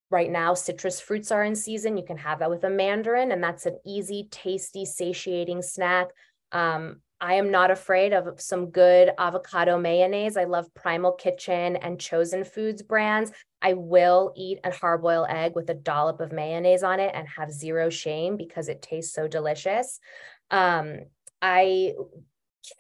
right 0.09 0.31
now 0.31 0.55
citrus 0.55 0.99
fruits 0.99 1.31
are 1.31 1.43
in 1.43 1.55
season 1.55 1.95
you 1.95 2.03
can 2.03 2.17
have 2.17 2.39
that 2.39 2.49
with 2.49 2.63
a 2.63 2.69
mandarin 2.71 3.31
and 3.31 3.43
that's 3.43 3.67
an 3.67 3.77
easy 3.85 4.27
tasty 4.31 4.83
satiating 4.83 5.61
snack 5.61 6.07
um, 6.51 6.99
I 7.21 7.33
am 7.35 7.51
not 7.51 7.69
afraid 7.69 8.13
of 8.13 8.39
some 8.39 8.69
good 8.69 9.11
avocado 9.17 9.77
mayonnaise. 9.77 10.37
I 10.37 10.45
love 10.45 10.73
Primal 10.73 11.11
Kitchen 11.13 11.75
and 11.75 11.99
Chosen 11.99 12.45
Foods 12.45 12.81
brands. 12.81 13.31
I 13.61 13.73
will 13.73 14.31
eat 14.37 14.59
a 14.63 14.71
hard 14.71 15.01
boiled 15.01 15.27
egg 15.29 15.53
with 15.53 15.69
a 15.69 15.73
dollop 15.73 16.21
of 16.21 16.31
mayonnaise 16.31 16.83
on 16.83 16.99
it 17.01 17.11
and 17.13 17.27
have 17.27 17.51
zero 17.51 17.89
shame 17.89 18.37
because 18.37 18.69
it 18.69 18.81
tastes 18.81 19.13
so 19.13 19.27
delicious. 19.27 19.99
Um, 20.49 20.99
I 21.41 21.93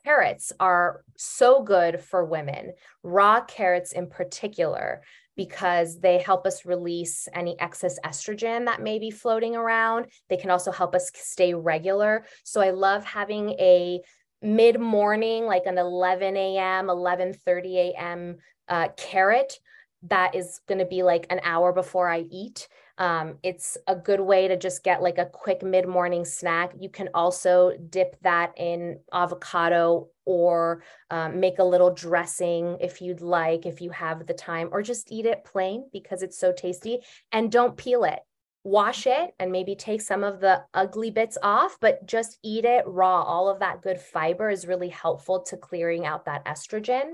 carrots 0.05 0.51
are 0.59 1.03
so 1.17 1.63
good 1.63 1.99
for 2.01 2.23
women, 2.23 2.73
raw 3.03 3.41
carrots 3.41 3.91
in 3.91 4.07
particular, 4.07 5.01
because 5.35 5.99
they 5.99 6.17
help 6.17 6.45
us 6.45 6.65
release 6.65 7.27
any 7.33 7.57
excess 7.61 7.97
estrogen 8.05 8.65
that 8.65 8.81
may 8.81 8.99
be 8.99 9.09
floating 9.09 9.55
around. 9.55 10.07
They 10.29 10.35
can 10.35 10.49
also 10.49 10.69
help 10.71 10.93
us 10.93 11.11
stay 11.15 11.53
regular. 11.53 12.25
So 12.43 12.59
I 12.59 12.71
love 12.71 13.05
having 13.05 13.51
a 13.51 14.01
mid 14.41 14.79
morning, 14.79 15.45
like 15.45 15.65
an 15.65 15.77
11 15.77 16.37
a.m., 16.37 16.87
11:30 16.87 17.77
a.m. 17.77 18.37
Uh, 18.67 18.89
carrot 18.97 19.59
that 20.03 20.33
is 20.33 20.61
going 20.67 20.79
to 20.79 20.85
be 20.85 21.03
like 21.03 21.25
an 21.29 21.41
hour 21.43 21.73
before 21.73 22.07
I 22.07 22.19
eat. 22.31 22.69
Um, 22.97 23.37
it's 23.43 23.77
a 23.87 23.95
good 23.95 24.19
way 24.19 24.47
to 24.47 24.57
just 24.57 24.83
get 24.83 25.01
like 25.01 25.17
a 25.17 25.25
quick 25.25 25.63
mid 25.63 25.87
morning 25.87 26.25
snack. 26.25 26.73
You 26.79 26.89
can 26.89 27.09
also 27.13 27.73
dip 27.89 28.17
that 28.21 28.53
in 28.57 28.99
avocado 29.13 30.07
or 30.25 30.83
um, 31.09 31.39
make 31.39 31.59
a 31.59 31.63
little 31.63 31.93
dressing 31.93 32.77
if 32.79 33.01
you'd 33.01 33.21
like, 33.21 33.65
if 33.65 33.81
you 33.81 33.89
have 33.91 34.25
the 34.25 34.33
time, 34.33 34.69
or 34.71 34.81
just 34.81 35.11
eat 35.11 35.25
it 35.25 35.43
plain 35.43 35.89
because 35.91 36.23
it's 36.23 36.37
so 36.37 36.51
tasty. 36.51 36.99
And 37.31 37.51
don't 37.51 37.75
peel 37.77 38.03
it 38.03 38.19
wash 38.63 39.07
it 39.07 39.31
and 39.39 39.51
maybe 39.51 39.75
take 39.75 40.01
some 40.01 40.23
of 40.23 40.39
the 40.39 40.63
ugly 40.73 41.11
bits 41.11 41.37
off, 41.41 41.77
but 41.79 42.05
just 42.05 42.37
eat 42.43 42.65
it 42.65 42.83
raw. 42.85 43.21
All 43.21 43.49
of 43.49 43.59
that 43.59 43.81
good 43.81 43.99
fiber 43.99 44.49
is 44.49 44.67
really 44.67 44.89
helpful 44.89 45.41
to 45.43 45.57
clearing 45.57 46.05
out 46.05 46.25
that 46.25 46.45
estrogen. 46.45 47.13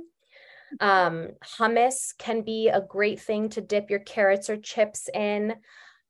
Um, 0.80 1.30
hummus 1.44 2.18
can 2.18 2.42
be 2.42 2.70
a 2.70 2.82
great 2.82 3.20
thing 3.20 3.50
to 3.50 3.62
dip 3.62 3.90
your 3.90 4.00
carrots 4.00 4.50
or 4.50 4.58
chips 4.58 5.10
in. 5.14 5.56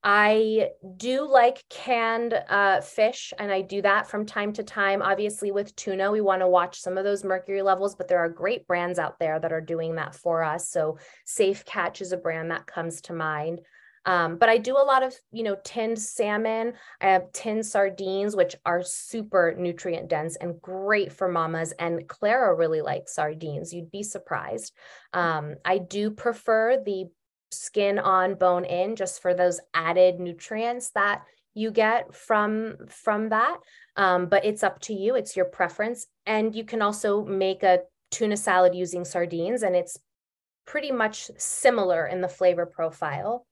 I 0.02 0.70
do 0.96 1.28
like 1.28 1.64
canned 1.68 2.32
uh, 2.48 2.80
fish, 2.80 3.32
and 3.38 3.50
I 3.50 3.62
do 3.62 3.82
that 3.82 4.08
from 4.08 4.24
time 4.24 4.52
to 4.52 4.62
time. 4.62 5.02
Obviously, 5.02 5.50
with 5.50 5.74
tuna, 5.74 6.12
we 6.12 6.20
want 6.20 6.42
to 6.42 6.48
watch 6.48 6.80
some 6.80 6.96
of 6.96 7.04
those 7.04 7.24
mercury 7.24 7.62
levels, 7.62 7.96
but 7.96 8.06
there 8.06 8.20
are 8.20 8.28
great 8.28 8.68
brands 8.68 8.98
out 9.00 9.18
there 9.18 9.40
that 9.40 9.52
are 9.52 9.60
doing 9.60 9.96
that 9.96 10.14
for 10.14 10.44
us. 10.44 10.70
So, 10.70 10.98
Safe 11.24 11.64
Catch 11.64 12.00
is 12.02 12.12
a 12.12 12.16
brand 12.16 12.52
that 12.52 12.66
comes 12.66 13.00
to 13.02 13.14
mind. 13.14 13.62
Um, 14.06 14.36
but 14.36 14.48
I 14.48 14.56
do 14.56 14.76
a 14.76 14.86
lot 14.86 15.02
of, 15.02 15.14
you 15.32 15.42
know, 15.42 15.56
tinned 15.64 15.98
salmon. 15.98 16.74
I 17.00 17.06
have 17.06 17.32
tinned 17.32 17.66
sardines, 17.66 18.36
which 18.36 18.54
are 18.64 18.82
super 18.82 19.54
nutrient 19.58 20.08
dense 20.08 20.36
and 20.36 20.62
great 20.62 21.12
for 21.12 21.28
mamas. 21.28 21.72
And 21.78 22.08
Clara 22.08 22.54
really 22.54 22.80
likes 22.80 23.14
sardines. 23.14 23.74
You'd 23.74 23.90
be 23.90 24.04
surprised. 24.04 24.72
Um, 25.12 25.56
I 25.64 25.78
do 25.78 26.10
prefer 26.12 26.80
the 26.84 27.06
skin 27.50 27.98
on 27.98 28.34
bone 28.34 28.64
in 28.64 28.96
just 28.96 29.20
for 29.20 29.34
those 29.34 29.60
added 29.74 30.20
nutrients 30.20 30.90
that 30.90 31.22
you 31.54 31.70
get 31.70 32.14
from 32.14 32.76
from 32.88 33.30
that 33.30 33.58
um, 33.96 34.26
but 34.26 34.44
it's 34.44 34.62
up 34.62 34.80
to 34.80 34.92
you 34.92 35.14
it's 35.14 35.36
your 35.36 35.44
preference 35.44 36.06
and 36.26 36.54
you 36.54 36.64
can 36.64 36.82
also 36.82 37.24
make 37.24 37.62
a 37.62 37.78
tuna 38.10 38.36
salad 38.36 38.74
using 38.74 39.04
sardines 39.04 39.62
and 39.62 39.74
it's 39.76 39.96
pretty 40.66 40.90
much 40.90 41.30
similar 41.38 42.06
in 42.06 42.20
the 42.20 42.28
flavor 42.28 42.66
profile 42.66 43.46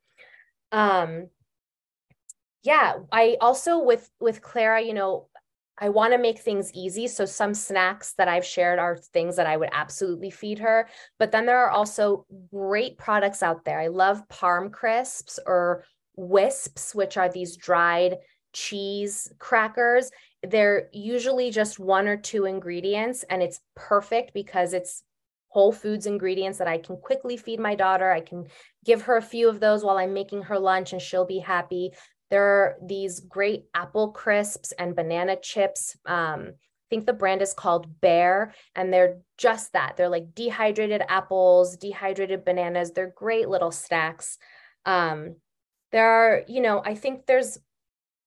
um 0.73 1.29
yeah 2.63 2.95
i 3.13 3.37
also 3.41 3.79
with 3.79 4.11
with 4.21 4.43
clara 4.43 4.81
you 4.81 4.95
know 4.95 5.29
i 5.79 5.89
want 5.89 6.13
to 6.13 6.19
make 6.19 6.39
things 6.39 6.71
easy. 6.73 7.09
So 7.09 7.25
some 7.25 7.53
snacks 7.53 8.15
that 8.15 8.29
i've 8.29 8.45
shared 8.45 8.79
are 8.79 8.97
things 8.97 9.37
that 9.37 9.47
i 9.47 9.57
would 9.57 9.71
absolutely 9.73 10.31
feed 10.31 10.59
her. 10.61 10.89
But 11.19 11.33
then 11.33 11.47
there 11.47 11.59
are 11.59 11.71
also 11.71 12.27
great 12.53 12.97
products 12.97 13.43
out 13.43 13.65
there. 13.65 13.81
I 13.81 13.89
love 13.89 14.27
parm 14.29 14.73
crisps 14.73 15.39
or 15.47 15.85
Whisps 16.17 16.95
which 16.95 17.17
are 17.17 17.29
these 17.29 17.57
dried 17.57 18.19
cheese 18.53 19.33
crackers. 19.41 20.13
They're 20.45 20.89
usually 20.93 21.51
just 21.51 21.81
one 21.81 22.07
or 22.07 22.17
two 22.17 22.45
ingredients 22.45 23.25
and 23.29 23.43
it's 23.43 23.61
perfect 23.75 24.33
because 24.33 24.75
it's 24.75 25.03
whole 25.55 25.71
foods 25.71 26.07
ingredients 26.07 26.59
that 26.59 26.67
I 26.67 26.79
can 26.79 26.97
quickly 26.97 27.37
feed 27.37 27.61
my 27.61 27.77
daughter. 27.77 28.11
I 28.11 28.21
can 28.21 28.49
give 28.85 29.03
her 29.03 29.17
a 29.17 29.23
few 29.23 29.49
of 29.49 29.61
those 29.61 29.85
while 29.85 29.97
I'm 29.97 30.13
making 30.13 30.43
her 30.43 30.59
lunch 30.59 30.93
and 30.93 31.01
she'll 31.01 31.25
be 31.25 31.39
happy. 31.39 31.93
There 32.29 32.43
are 32.43 32.77
these 32.85 33.21
great 33.21 33.67
apple 33.73 34.11
crisps 34.11 34.73
and 34.73 34.97
banana 34.97 35.37
chips. 35.41 35.97
Um, 36.07 36.55
I 36.55 36.87
think 36.91 37.07
the 37.07 37.13
brand 37.13 37.41
is 37.41 37.55
called 37.55 38.01
Bare, 38.01 38.53
and 38.75 38.93
they're 38.93 39.19
just 39.39 39.73
that. 39.75 39.97
They're 39.97 40.09
like 40.09 40.35
dehydrated 40.35 41.03
apples, 41.09 41.77
dehydrated 41.77 42.45
bananas. 42.45 42.91
They're 42.91 43.15
great 43.17 43.49
little 43.49 43.71
snacks. 43.71 44.39
Um, 44.85 45.37
there 45.93 46.11
are, 46.11 46.43
you 46.49 46.61
know, 46.61 46.83
I 46.85 46.97
think 46.97 47.27
there's 47.27 47.59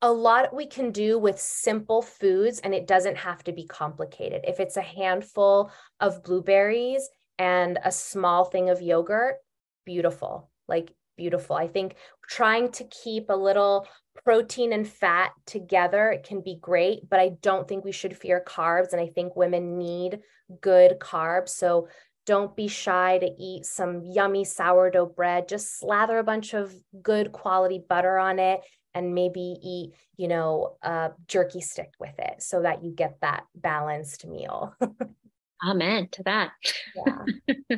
a 0.02 0.12
lot 0.12 0.56
we 0.56 0.68
can 0.68 0.92
do 0.92 1.18
with 1.18 1.40
simple 1.40 2.02
foods 2.02 2.60
and 2.60 2.74
it 2.74 2.88
doesn't 2.88 3.18
have 3.18 3.44
to 3.46 3.52
be 3.52 3.66
complicated. 3.66 4.42
If 4.48 4.60
it's 4.60 4.78
a 4.78 4.82
handful 4.82 5.72
of 6.00 6.24
blueberries 6.24 7.10
and 7.40 7.80
a 7.84 7.92
small 7.92 8.46
thing 8.46 8.70
of 8.70 8.82
yogurt, 8.82 9.38
beautiful, 9.86 10.52
like 10.68 10.94
beautiful. 11.18 11.56
I 11.56 11.68
think 11.68 11.96
trying 12.30 12.72
to 12.74 12.84
keep 12.86 13.30
a 13.30 13.36
little 13.36 13.88
protein 14.24 14.72
and 14.72 14.88
fat 14.88 15.32
together 15.46 16.22
can 16.24 16.42
be 16.42 16.58
great, 16.62 17.10
but 17.10 17.20
I 17.20 17.32
don't 17.42 17.68
think 17.68 17.84
we 17.84 17.92
should 17.92 18.16
fear 18.16 18.44
carbs. 18.46 18.92
And 18.92 19.02
I 19.02 19.08
think 19.08 19.36
women 19.36 19.78
need 19.78 20.20
good 20.62 21.00
carbs. 21.00 21.50
So 21.50 21.88
don't 22.28 22.56
be 22.56 22.68
shy 22.68 23.18
to 23.18 23.30
eat 23.40 23.66
some 23.66 24.04
yummy 24.04 24.44
sourdough 24.44 25.14
bread. 25.16 25.48
Just 25.48 25.80
slather 25.80 26.20
a 26.20 26.24
bunch 26.24 26.54
of 26.54 26.74
good 27.02 27.32
quality 27.32 27.82
butter 27.88 28.20
on 28.20 28.38
it 28.38 28.62
and 28.98 29.14
maybe 29.14 29.58
eat, 29.62 29.94
you 30.18 30.28
know, 30.28 30.76
a 30.82 31.12
jerky 31.28 31.62
stick 31.62 31.92
with 32.00 32.18
it 32.18 32.42
so 32.42 32.64
that 32.64 32.84
you 32.84 32.92
get 32.92 33.18
that 33.22 33.46
balanced 33.54 34.26
meal. 34.26 34.76
Amen 35.68 36.08
to 36.14 36.24
that. 36.24 36.52
Yeah. 36.96 37.78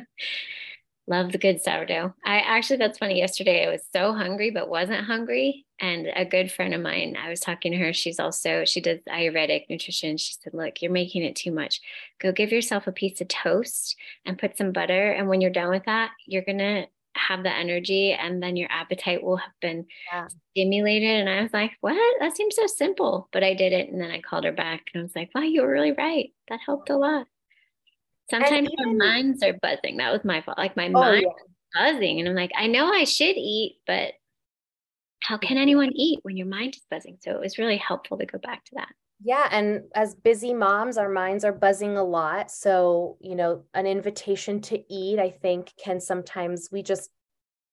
Love 1.06 1.32
the 1.32 1.38
good 1.38 1.60
sourdough. 1.60 2.14
I 2.24 2.38
actually, 2.38 2.76
that's 2.76 2.98
funny. 2.98 3.18
Yesterday, 3.18 3.66
I 3.66 3.70
was 3.70 3.82
so 3.92 4.14
hungry, 4.14 4.50
but 4.50 4.68
wasn't 4.68 5.04
hungry. 5.04 5.66
And 5.78 6.06
a 6.14 6.24
good 6.24 6.52
friend 6.52 6.72
of 6.72 6.80
mine, 6.80 7.16
I 7.22 7.28
was 7.28 7.40
talking 7.40 7.72
to 7.72 7.78
her. 7.78 7.92
She's 7.92 8.20
also, 8.20 8.64
she 8.64 8.80
does 8.80 9.00
Ayurvedic 9.08 9.64
nutrition. 9.68 10.16
She 10.16 10.34
said, 10.40 10.54
Look, 10.54 10.80
you're 10.80 10.92
making 10.92 11.24
it 11.24 11.36
too 11.36 11.50
much. 11.50 11.80
Go 12.20 12.32
give 12.32 12.52
yourself 12.52 12.86
a 12.86 12.92
piece 12.92 13.20
of 13.20 13.28
toast 13.28 13.96
and 14.24 14.38
put 14.38 14.56
some 14.56 14.72
butter. 14.72 15.10
And 15.10 15.28
when 15.28 15.40
you're 15.40 15.50
done 15.50 15.70
with 15.70 15.84
that, 15.86 16.12
you're 16.26 16.44
going 16.44 16.58
to 16.58 16.86
have 17.16 17.42
the 17.42 17.52
energy 17.52 18.12
and 18.12 18.42
then 18.42 18.56
your 18.56 18.68
appetite 18.70 19.22
will 19.22 19.36
have 19.36 19.52
been 19.60 19.86
yeah. 20.12 20.28
stimulated. 20.50 21.20
And 21.20 21.28
I 21.28 21.42
was 21.42 21.52
like, 21.52 21.72
what? 21.80 21.96
That 22.20 22.36
seems 22.36 22.56
so 22.56 22.66
simple. 22.66 23.28
But 23.32 23.44
I 23.44 23.54
did 23.54 23.72
it. 23.72 23.90
And 23.90 24.00
then 24.00 24.10
I 24.10 24.20
called 24.20 24.44
her 24.44 24.52
back 24.52 24.82
and 24.92 25.00
I 25.00 25.02
was 25.02 25.16
like, 25.16 25.30
wow, 25.34 25.42
you 25.42 25.62
were 25.62 25.70
really 25.70 25.92
right. 25.92 26.32
That 26.48 26.60
helped 26.64 26.90
a 26.90 26.96
lot. 26.96 27.26
Sometimes 28.30 28.68
even, 28.72 28.86
our 28.86 28.94
minds 28.94 29.42
are 29.42 29.58
buzzing. 29.60 29.96
That 29.96 30.12
was 30.12 30.24
my 30.24 30.40
fault. 30.42 30.58
Like 30.58 30.76
my 30.76 30.86
oh, 30.86 30.92
mind 30.92 31.26
yeah. 31.26 31.92
buzzing. 31.92 32.20
And 32.20 32.28
I'm 32.28 32.36
like, 32.36 32.52
I 32.56 32.68
know 32.68 32.92
I 32.92 33.04
should 33.04 33.36
eat, 33.36 33.78
but 33.86 34.14
how 35.20 35.36
can 35.36 35.58
anyone 35.58 35.90
eat 35.94 36.20
when 36.22 36.36
your 36.36 36.46
mind 36.46 36.76
is 36.76 36.82
buzzing? 36.90 37.18
So 37.20 37.32
it 37.32 37.40
was 37.40 37.58
really 37.58 37.76
helpful 37.76 38.18
to 38.18 38.26
go 38.26 38.38
back 38.38 38.64
to 38.66 38.74
that. 38.76 38.88
Yeah. 39.22 39.48
And 39.50 39.82
as 39.94 40.14
busy 40.14 40.54
moms, 40.54 40.96
our 40.96 41.08
minds 41.08 41.44
are 41.44 41.52
buzzing 41.52 41.96
a 41.96 42.04
lot. 42.04 42.50
So, 42.50 43.18
you 43.20 43.34
know, 43.34 43.64
an 43.74 43.86
invitation 43.86 44.60
to 44.62 44.82
eat, 44.92 45.18
I 45.18 45.30
think, 45.30 45.72
can 45.76 46.00
sometimes 46.00 46.68
we 46.72 46.82
just 46.82 47.10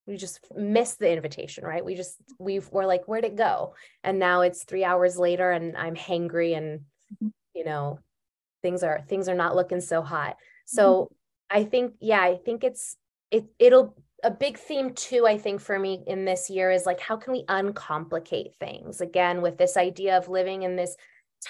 we 0.06 0.16
just 0.16 0.40
miss 0.56 0.96
the 0.96 1.12
invitation, 1.12 1.66
right? 1.66 1.84
We 1.84 1.96
just 1.96 2.16
we 2.40 2.60
we're 2.60 2.86
like, 2.86 3.06
where'd 3.06 3.26
it 3.26 3.36
go? 3.36 3.76
And 4.04 4.20
now 4.20 4.42
it's 4.42 4.64
three 4.64 4.84
hours 4.84 5.18
later 5.18 5.52
and 5.52 5.76
I'm 5.78 5.96
hangry 5.96 6.58
and 6.58 6.80
mm-hmm. 6.80 7.28
you 7.54 7.66
know, 7.66 8.00
things 8.62 8.84
are 8.84 9.02
things 9.08 9.30
are 9.30 9.36
not 9.36 9.56
looking 9.56 9.82
so 9.82 10.02
hot 10.02 10.38
so 10.66 11.04
mm-hmm. 11.52 11.60
i 11.60 11.64
think 11.64 11.94
yeah 12.00 12.22
i 12.22 12.36
think 12.36 12.64
it's 12.64 12.98
it 13.32 13.46
it'll 13.60 13.96
a 14.24 14.32
big 14.32 14.58
theme 14.58 14.94
too 14.94 15.26
i 15.28 15.38
think 15.38 15.62
for 15.62 15.78
me 15.78 16.04
in 16.08 16.26
this 16.26 16.50
year 16.50 16.72
is 16.72 16.86
like 16.86 17.00
how 17.00 17.16
can 17.16 17.34
we 17.34 17.44
uncomplicate 17.48 18.56
things 18.60 19.00
again 19.02 19.42
with 19.42 19.58
this 19.58 19.78
idea 19.78 20.18
of 20.18 20.28
living 20.28 20.64
in 20.64 20.76
this 20.76 20.96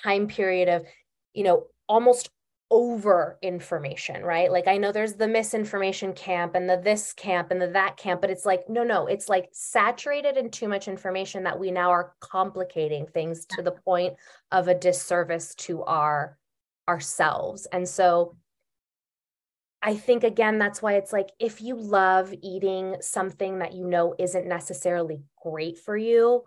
time 0.04 0.28
period 0.28 0.70
of 0.70 0.86
you 1.34 1.44
know 1.44 1.68
almost 1.88 2.30
over 2.70 3.38
information 3.42 4.24
right 4.24 4.52
like 4.52 4.68
i 4.68 4.76
know 4.76 4.92
there's 4.92 5.14
the 5.14 5.28
misinformation 5.28 6.12
camp 6.12 6.54
and 6.54 6.70
the 6.70 6.76
this 6.84 7.14
camp 7.14 7.50
and 7.50 7.62
the 7.62 7.68
that 7.68 7.96
camp 7.96 8.20
but 8.20 8.30
it's 8.30 8.46
like 8.46 8.68
no 8.68 8.84
no 8.84 9.08
it's 9.08 9.30
like 9.30 9.48
saturated 9.54 10.36
in 10.36 10.50
too 10.50 10.68
much 10.68 10.90
information 10.90 11.44
that 11.44 11.58
we 11.58 11.72
now 11.72 11.90
are 11.90 12.14
complicating 12.20 13.06
things 13.06 13.46
to 13.46 13.62
the 13.62 13.72
point 13.72 14.14
of 14.52 14.68
a 14.68 14.76
disservice 14.76 15.56
to 15.56 15.82
our 15.84 16.38
ourselves. 16.88 17.68
And 17.72 17.88
so 17.88 18.36
I 19.82 19.96
think 19.96 20.24
again, 20.24 20.58
that's 20.58 20.82
why 20.82 20.94
it's 20.94 21.14
like 21.14 21.30
if 21.40 21.62
you 21.62 21.76
love 21.76 22.34
eating 22.42 22.96
something 23.02 23.60
that 23.60 23.74
you 23.74 23.86
know 23.86 24.16
isn't 24.18 24.48
necessarily 24.48 25.22
great 25.42 25.78
for 25.78 25.96
you, 25.96 26.44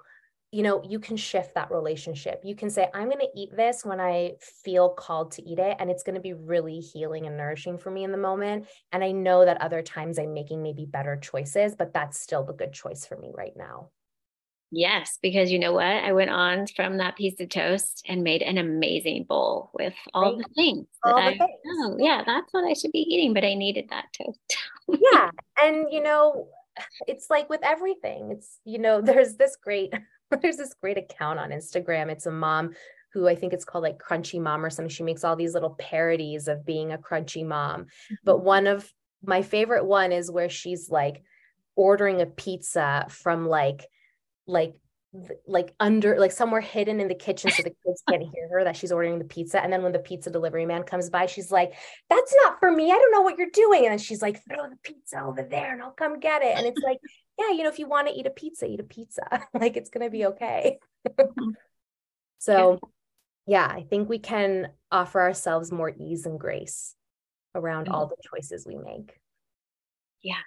you 0.53 0.63
know, 0.63 0.83
you 0.83 0.99
can 0.99 1.17
shift 1.17 1.55
that 1.55 1.71
relationship. 1.71 2.41
You 2.45 2.57
can 2.57 2.71
say, 2.71 2.89
I'm 2.93 3.07
going 3.07 3.21
to 3.21 3.29
eat 3.37 3.57
this 3.57 3.85
when 3.85 4.01
I 4.01 4.33
feel 4.41 4.89
called 4.89 5.31
to 5.33 5.43
eat 5.49 5.61
it. 5.61 5.77
And 5.79 5.91
it's 5.91 6.03
going 6.03 6.17
to 6.17 6.21
be 6.21 6.33
really 6.33 6.81
healing 6.81 7.27
and 7.27 7.37
nourishing 7.37 7.79
for 7.79 7.91
me 7.91 8.03
in 8.03 8.11
the 8.11 8.19
moment. 8.19 8.67
And 8.91 9.05
I 9.05 9.13
know 9.13 9.45
that 9.45 9.61
other 9.61 9.81
times 9.81 10.19
I'm 10.19 10.35
making 10.35 10.63
maybe 10.63 10.87
better 10.87 11.17
choices, 11.17 11.77
but 11.77 11.95
that's 11.95 12.21
still 12.21 12.45
the 12.45 12.53
good 12.53 12.73
choice 12.73 13.07
for 13.07 13.17
me 13.17 13.31
right 13.33 13.57
now. 13.57 13.91
Yes, 14.73 15.19
because 15.21 15.51
you 15.51 15.59
know 15.59 15.73
what? 15.73 15.85
I 15.85 16.13
went 16.13 16.31
on 16.31 16.67
from 16.69 16.99
that 16.99 17.17
piece 17.17 17.41
of 17.41 17.49
toast 17.49 18.05
and 18.09 18.23
made 18.23 18.43
an 18.43 18.57
amazing 18.59 19.25
bowl 19.25 19.71
with 19.75 19.95
all 20.15 20.37
right. 20.37 20.39
the 20.39 20.55
things. 20.55 20.87
All 21.05 21.15
the 21.17 21.23
I, 21.23 21.39
things. 21.39 21.51
Oh, 21.67 21.97
yeah, 21.99 22.23
that's 22.25 22.53
what 22.53 22.69
I 22.69 22.75
should 22.75 22.93
be 22.93 23.01
eating, 23.01 23.35
but 23.35 23.45
I 23.45 23.55
needed 23.55 23.87
that 23.91 24.07
toast. 24.17 24.39
yeah. 24.89 25.31
And, 25.61 25.87
you 25.91 26.03
know, 26.03 26.49
it's 27.07 27.31
like 27.31 27.49
with 27.49 27.61
everything, 27.63 28.31
it's, 28.33 28.59
you 28.65 28.79
know, 28.79 29.01
there's 29.03 29.37
this 29.37 29.57
great, 29.57 29.93
there's 30.43 30.57
this 30.57 30.75
great 30.75 30.99
account 30.99 31.39
on 31.39 31.51
Instagram. 31.51 32.11
It's 32.11 32.27
a 32.27 32.31
mom 32.31 32.75
who 33.13 33.29
I 33.29 33.35
think 33.35 33.53
it's 33.53 33.65
called 33.65 33.83
like 33.83 33.99
Crunchy 33.99 34.41
Mom 34.41 34.65
or 34.65 34.71
something. 34.71 34.89
She 34.89 35.03
makes 35.03 35.25
all 35.25 35.37
these 35.37 35.55
little 35.55 35.77
parodies 35.79 36.47
of 36.47 36.65
being 36.65 36.93
a 36.93 36.99
crunchy 36.99 37.45
mom. 37.45 37.83
Mm-hmm. 37.83 38.15
But 38.25 38.45
one 38.45 38.67
of 38.67 38.91
my 39.25 39.43
favorite 39.43 39.85
one 39.85 40.13
is 40.13 40.31
where 40.31 40.49
she's 40.49 40.91
like 40.91 41.23
ordering 41.75 42.21
a 42.21 42.27
pizza 42.27 43.07
from 43.09 43.49
like, 43.49 43.87
like 44.47 44.75
like 45.47 45.75
under 45.81 46.19
like 46.21 46.31
somewhere 46.31 46.61
hidden 46.61 47.01
in 47.01 47.09
the 47.09 47.15
kitchen 47.15 47.51
so 47.51 47.65
the 47.65 47.75
kids 47.85 48.03
can't 48.09 48.23
hear 48.23 48.49
her 48.49 48.63
that 48.63 48.77
she's 48.77 48.93
ordering 48.93 49.19
the 49.19 49.25
pizza 49.25 49.61
and 49.61 49.73
then 49.73 49.83
when 49.83 49.91
the 49.91 49.99
pizza 49.99 50.31
delivery 50.31 50.65
man 50.65 50.85
comes 50.85 51.11
by 51.11 51.27
she's 51.27 51.51
like 51.51 51.73
that's 52.09 52.33
not 52.45 52.61
for 52.61 52.71
me. 52.71 52.93
I 52.93 52.95
don't 52.95 53.11
know 53.11 53.23
what 53.23 53.37
you're 53.37 53.49
doing. 53.53 53.85
And 53.85 53.93
then 53.93 53.99
she's 53.99 54.23
like 54.23 54.41
throw 54.45 54.69
the 54.69 54.77
pizza 54.85 55.21
over 55.21 55.43
there 55.43 55.73
and 55.73 55.83
i'll 55.83 55.91
come 55.91 56.21
get 56.21 56.43
it. 56.43 56.57
And 56.57 56.67
it's 56.67 56.81
like 56.83 56.99
yeah 57.39 57.51
you 57.51 57.65
know 57.65 57.69
if 57.69 57.81
you 57.81 57.89
want 57.89 58.07
to 58.07 58.15
eat 58.15 58.27
a 58.27 58.31
pizza 58.31 58.67
eat 58.67 58.81
a 58.81 58.85
pizza. 58.85 59.23
Like 59.55 59.77
it's 59.77 59.91
going 59.91 60.07
to 60.07 60.11
be 60.11 60.27
okay. 60.27 60.79
Mm-hmm. 61.09 61.51
So 62.39 62.79
yeah. 63.47 63.67
i 63.67 63.83
think 63.83 64.09
we 64.09 64.19
can 64.19 64.69
offer 64.91 65.21
ourselves 65.21 65.71
more 65.71 65.93
ease 65.95 66.25
and 66.25 66.41
grace 66.41 66.95
around 67.55 67.89
all 67.89 68.07
mm-hmm. 68.07 68.15
the 68.17 68.29
choices 68.29 68.65
we 68.65 68.77
make. 68.77 69.19
Yeah. 70.23 70.41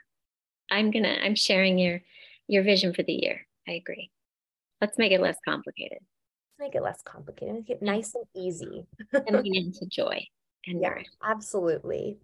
I'm 0.72 0.90
gonna 0.90 1.18
i'm 1.22 1.36
sharing 1.36 1.78
your 1.78 2.02
your 2.48 2.64
vision 2.64 2.94
for 2.94 3.04
the 3.04 3.14
year. 3.14 3.46
I 3.68 3.74
agree. 3.74 4.10
Let's 4.84 4.98
make 4.98 5.14
it 5.14 5.22
less 5.22 5.38
complicated. 5.48 6.00
Make 6.60 6.76
it 6.76 6.84
less 6.84 7.02
complicated. 7.06 7.56
Make 7.56 7.70
it 7.70 7.82
nice 7.82 8.16
and 8.16 8.26
easy. 8.36 8.86
and 9.14 9.40
lean 9.42 9.56
into 9.56 9.86
joy 9.86 10.22
and 10.68 10.82
yeah, 10.82 10.90
nourish. 10.90 11.08
Absolutely. 11.24 12.18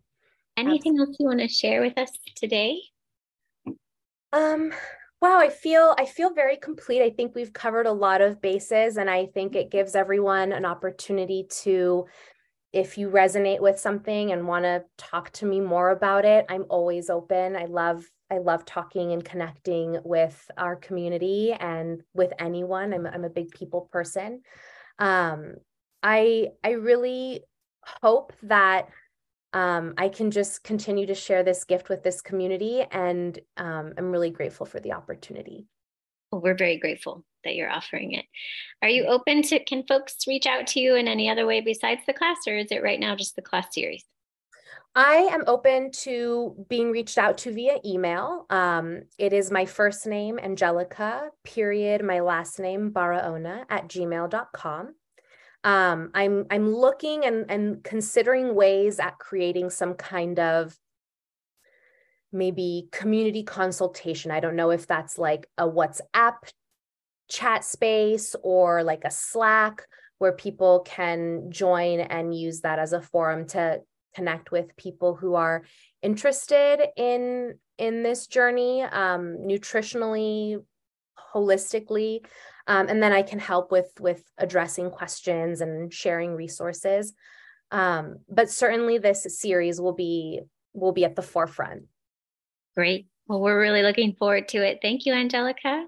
Anything 0.57 0.99
absolutely. 0.99 0.99
else 0.99 1.17
you 1.21 1.25
want 1.25 1.39
to 1.39 1.47
share 1.47 1.79
with 1.79 1.97
us 1.97 2.11
today? 2.35 2.81
Um, 4.33 4.73
wow, 5.21 5.39
I 5.39 5.47
feel 5.47 5.95
I 5.97 6.05
feel 6.05 6.33
very 6.33 6.57
complete. 6.57 7.01
I 7.01 7.11
think 7.11 7.33
we've 7.33 7.53
covered 7.53 7.85
a 7.85 7.93
lot 7.93 8.19
of 8.19 8.41
bases 8.41 8.97
and 8.97 9.09
I 9.09 9.27
think 9.27 9.55
it 9.55 9.71
gives 9.71 9.95
everyone 9.95 10.51
an 10.51 10.65
opportunity 10.65 11.47
to 11.61 12.07
if 12.73 12.97
you 12.97 13.09
resonate 13.09 13.61
with 13.61 13.79
something 13.79 14.33
and 14.33 14.45
want 14.45 14.65
to 14.65 14.83
talk 14.97 15.31
to 15.31 15.45
me 15.45 15.61
more 15.61 15.91
about 15.91 16.25
it, 16.25 16.45
I'm 16.49 16.65
always 16.67 17.09
open. 17.09 17.55
I 17.55 17.67
love 17.67 18.03
I 18.31 18.37
love 18.37 18.65
talking 18.65 19.11
and 19.11 19.23
connecting 19.23 19.99
with 20.03 20.49
our 20.57 20.75
community 20.75 21.53
and 21.53 22.01
with 22.13 22.31
anyone. 22.39 22.93
I'm, 22.93 23.07
I'm 23.07 23.25
a 23.25 23.29
big 23.29 23.51
people 23.51 23.89
person. 23.91 24.41
Um, 24.99 25.55
I 26.03 26.49
I 26.63 26.71
really 26.71 27.41
hope 28.01 28.33
that 28.43 28.89
um, 29.53 29.95
I 29.97 30.09
can 30.09 30.31
just 30.31 30.63
continue 30.63 31.07
to 31.07 31.15
share 31.15 31.43
this 31.43 31.63
gift 31.63 31.89
with 31.89 32.03
this 32.03 32.21
community, 32.21 32.85
and 32.91 33.37
um, 33.57 33.93
I'm 33.97 34.11
really 34.11 34.29
grateful 34.29 34.65
for 34.65 34.79
the 34.79 34.93
opportunity. 34.93 35.65
Well, 36.31 36.41
we're 36.41 36.55
very 36.55 36.77
grateful 36.77 37.25
that 37.43 37.55
you're 37.55 37.71
offering 37.71 38.13
it. 38.13 38.25
Are 38.83 38.89
you 38.89 39.05
open 39.05 39.41
to? 39.43 39.63
Can 39.63 39.83
folks 39.87 40.27
reach 40.27 40.45
out 40.45 40.67
to 40.67 40.79
you 40.79 40.95
in 40.95 41.07
any 41.07 41.29
other 41.29 41.47
way 41.47 41.61
besides 41.61 42.01
the 42.05 42.13
class, 42.13 42.37
or 42.47 42.57
is 42.57 42.71
it 42.71 42.83
right 42.83 42.99
now 42.99 43.15
just 43.15 43.35
the 43.35 43.41
class 43.41 43.73
series? 43.73 44.05
I 44.99 45.29
am 45.31 45.45
open 45.47 45.91
to 46.03 46.65
being 46.67 46.91
reached 46.91 47.17
out 47.17 47.37
to 47.39 47.53
via 47.53 47.77
email. 47.85 48.45
Um, 48.49 49.03
it 49.17 49.31
is 49.31 49.49
my 49.49 49.63
first 49.63 50.05
name, 50.05 50.37
Angelica, 50.37 51.29
period, 51.45 52.03
my 52.03 52.19
last 52.19 52.59
name, 52.59 52.91
Baraona 52.91 53.63
at 53.69 53.87
gmail.com. 53.87 54.95
Um, 55.63 56.11
I'm 56.13 56.47
I'm 56.51 56.75
looking 56.75 57.23
and, 57.23 57.49
and 57.49 57.81
considering 57.81 58.53
ways 58.55 58.99
at 58.99 59.17
creating 59.19 59.69
some 59.69 59.93
kind 59.93 60.37
of 60.37 60.77
maybe 62.33 62.89
community 62.91 63.43
consultation. 63.43 64.31
I 64.31 64.41
don't 64.41 64.57
know 64.57 64.71
if 64.71 64.85
that's 64.85 65.17
like 65.17 65.47
a 65.57 65.65
WhatsApp 65.65 66.39
chat 67.29 67.63
space 67.63 68.35
or 68.43 68.83
like 68.83 69.05
a 69.05 69.11
Slack 69.11 69.87
where 70.17 70.33
people 70.33 70.81
can 70.81 71.51
join 71.51 72.01
and 72.01 72.37
use 72.37 72.59
that 72.61 72.79
as 72.79 72.91
a 72.91 73.01
forum 73.01 73.47
to 73.47 73.81
connect 74.15 74.51
with 74.51 74.75
people 74.77 75.15
who 75.15 75.35
are 75.35 75.63
interested 76.01 76.87
in 76.97 77.57
in 77.77 78.03
this 78.03 78.27
journey 78.27 78.83
um, 78.83 79.37
nutritionally 79.41 80.57
holistically 81.33 82.21
um, 82.67 82.87
and 82.87 83.01
then 83.01 83.11
i 83.11 83.21
can 83.21 83.39
help 83.39 83.71
with 83.71 83.91
with 83.99 84.23
addressing 84.37 84.89
questions 84.89 85.61
and 85.61 85.93
sharing 85.93 86.35
resources. 86.35 87.13
Um, 87.71 88.17
but 88.27 88.49
certainly 88.49 88.97
this 88.97 89.27
series 89.39 89.79
will 89.79 89.93
be 89.93 90.41
will 90.73 90.91
be 90.91 91.05
at 91.05 91.15
the 91.15 91.21
forefront. 91.21 91.83
Great. 92.75 93.07
Well 93.27 93.41
we're 93.41 93.59
really 93.59 93.83
looking 93.83 94.13
forward 94.13 94.47
to 94.49 94.65
it. 94.65 94.79
Thank 94.81 95.05
you 95.05 95.13
angelica. 95.13 95.85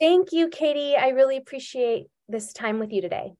Thank 0.00 0.32
you 0.32 0.48
katie. 0.48 0.96
I 0.96 1.08
really 1.08 1.36
appreciate 1.36 2.06
this 2.28 2.52
time 2.52 2.78
with 2.78 2.92
you 2.92 3.02
today. 3.02 3.32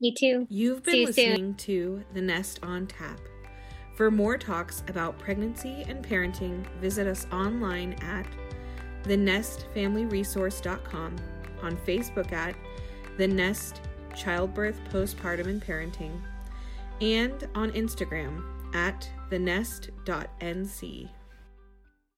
You 0.00 0.14
too. 0.14 0.46
You've 0.48 0.82
been 0.82 1.04
listening 1.04 1.36
soon. 1.36 1.54
to 1.56 2.04
the 2.14 2.22
nest 2.22 2.60
on 2.62 2.86
tap 2.86 3.20
for 4.00 4.10
more 4.10 4.38
talks 4.38 4.82
about 4.88 5.18
pregnancy 5.18 5.84
and 5.86 6.02
parenting, 6.02 6.64
visit 6.80 7.06
us 7.06 7.26
online 7.30 7.92
at 8.00 8.24
thenestfamilyresource.com, 9.02 11.16
on 11.62 11.76
Facebook 11.86 12.32
at 12.32 12.54
The 13.18 13.28
Nest 13.28 13.82
Childbirth, 14.16 14.80
Postpartum, 14.90 15.48
and 15.48 15.62
Parenting, 15.62 16.18
and 17.02 17.46
on 17.54 17.72
Instagram 17.72 18.42
at 18.74 19.06
thenest.nc. 19.28 21.10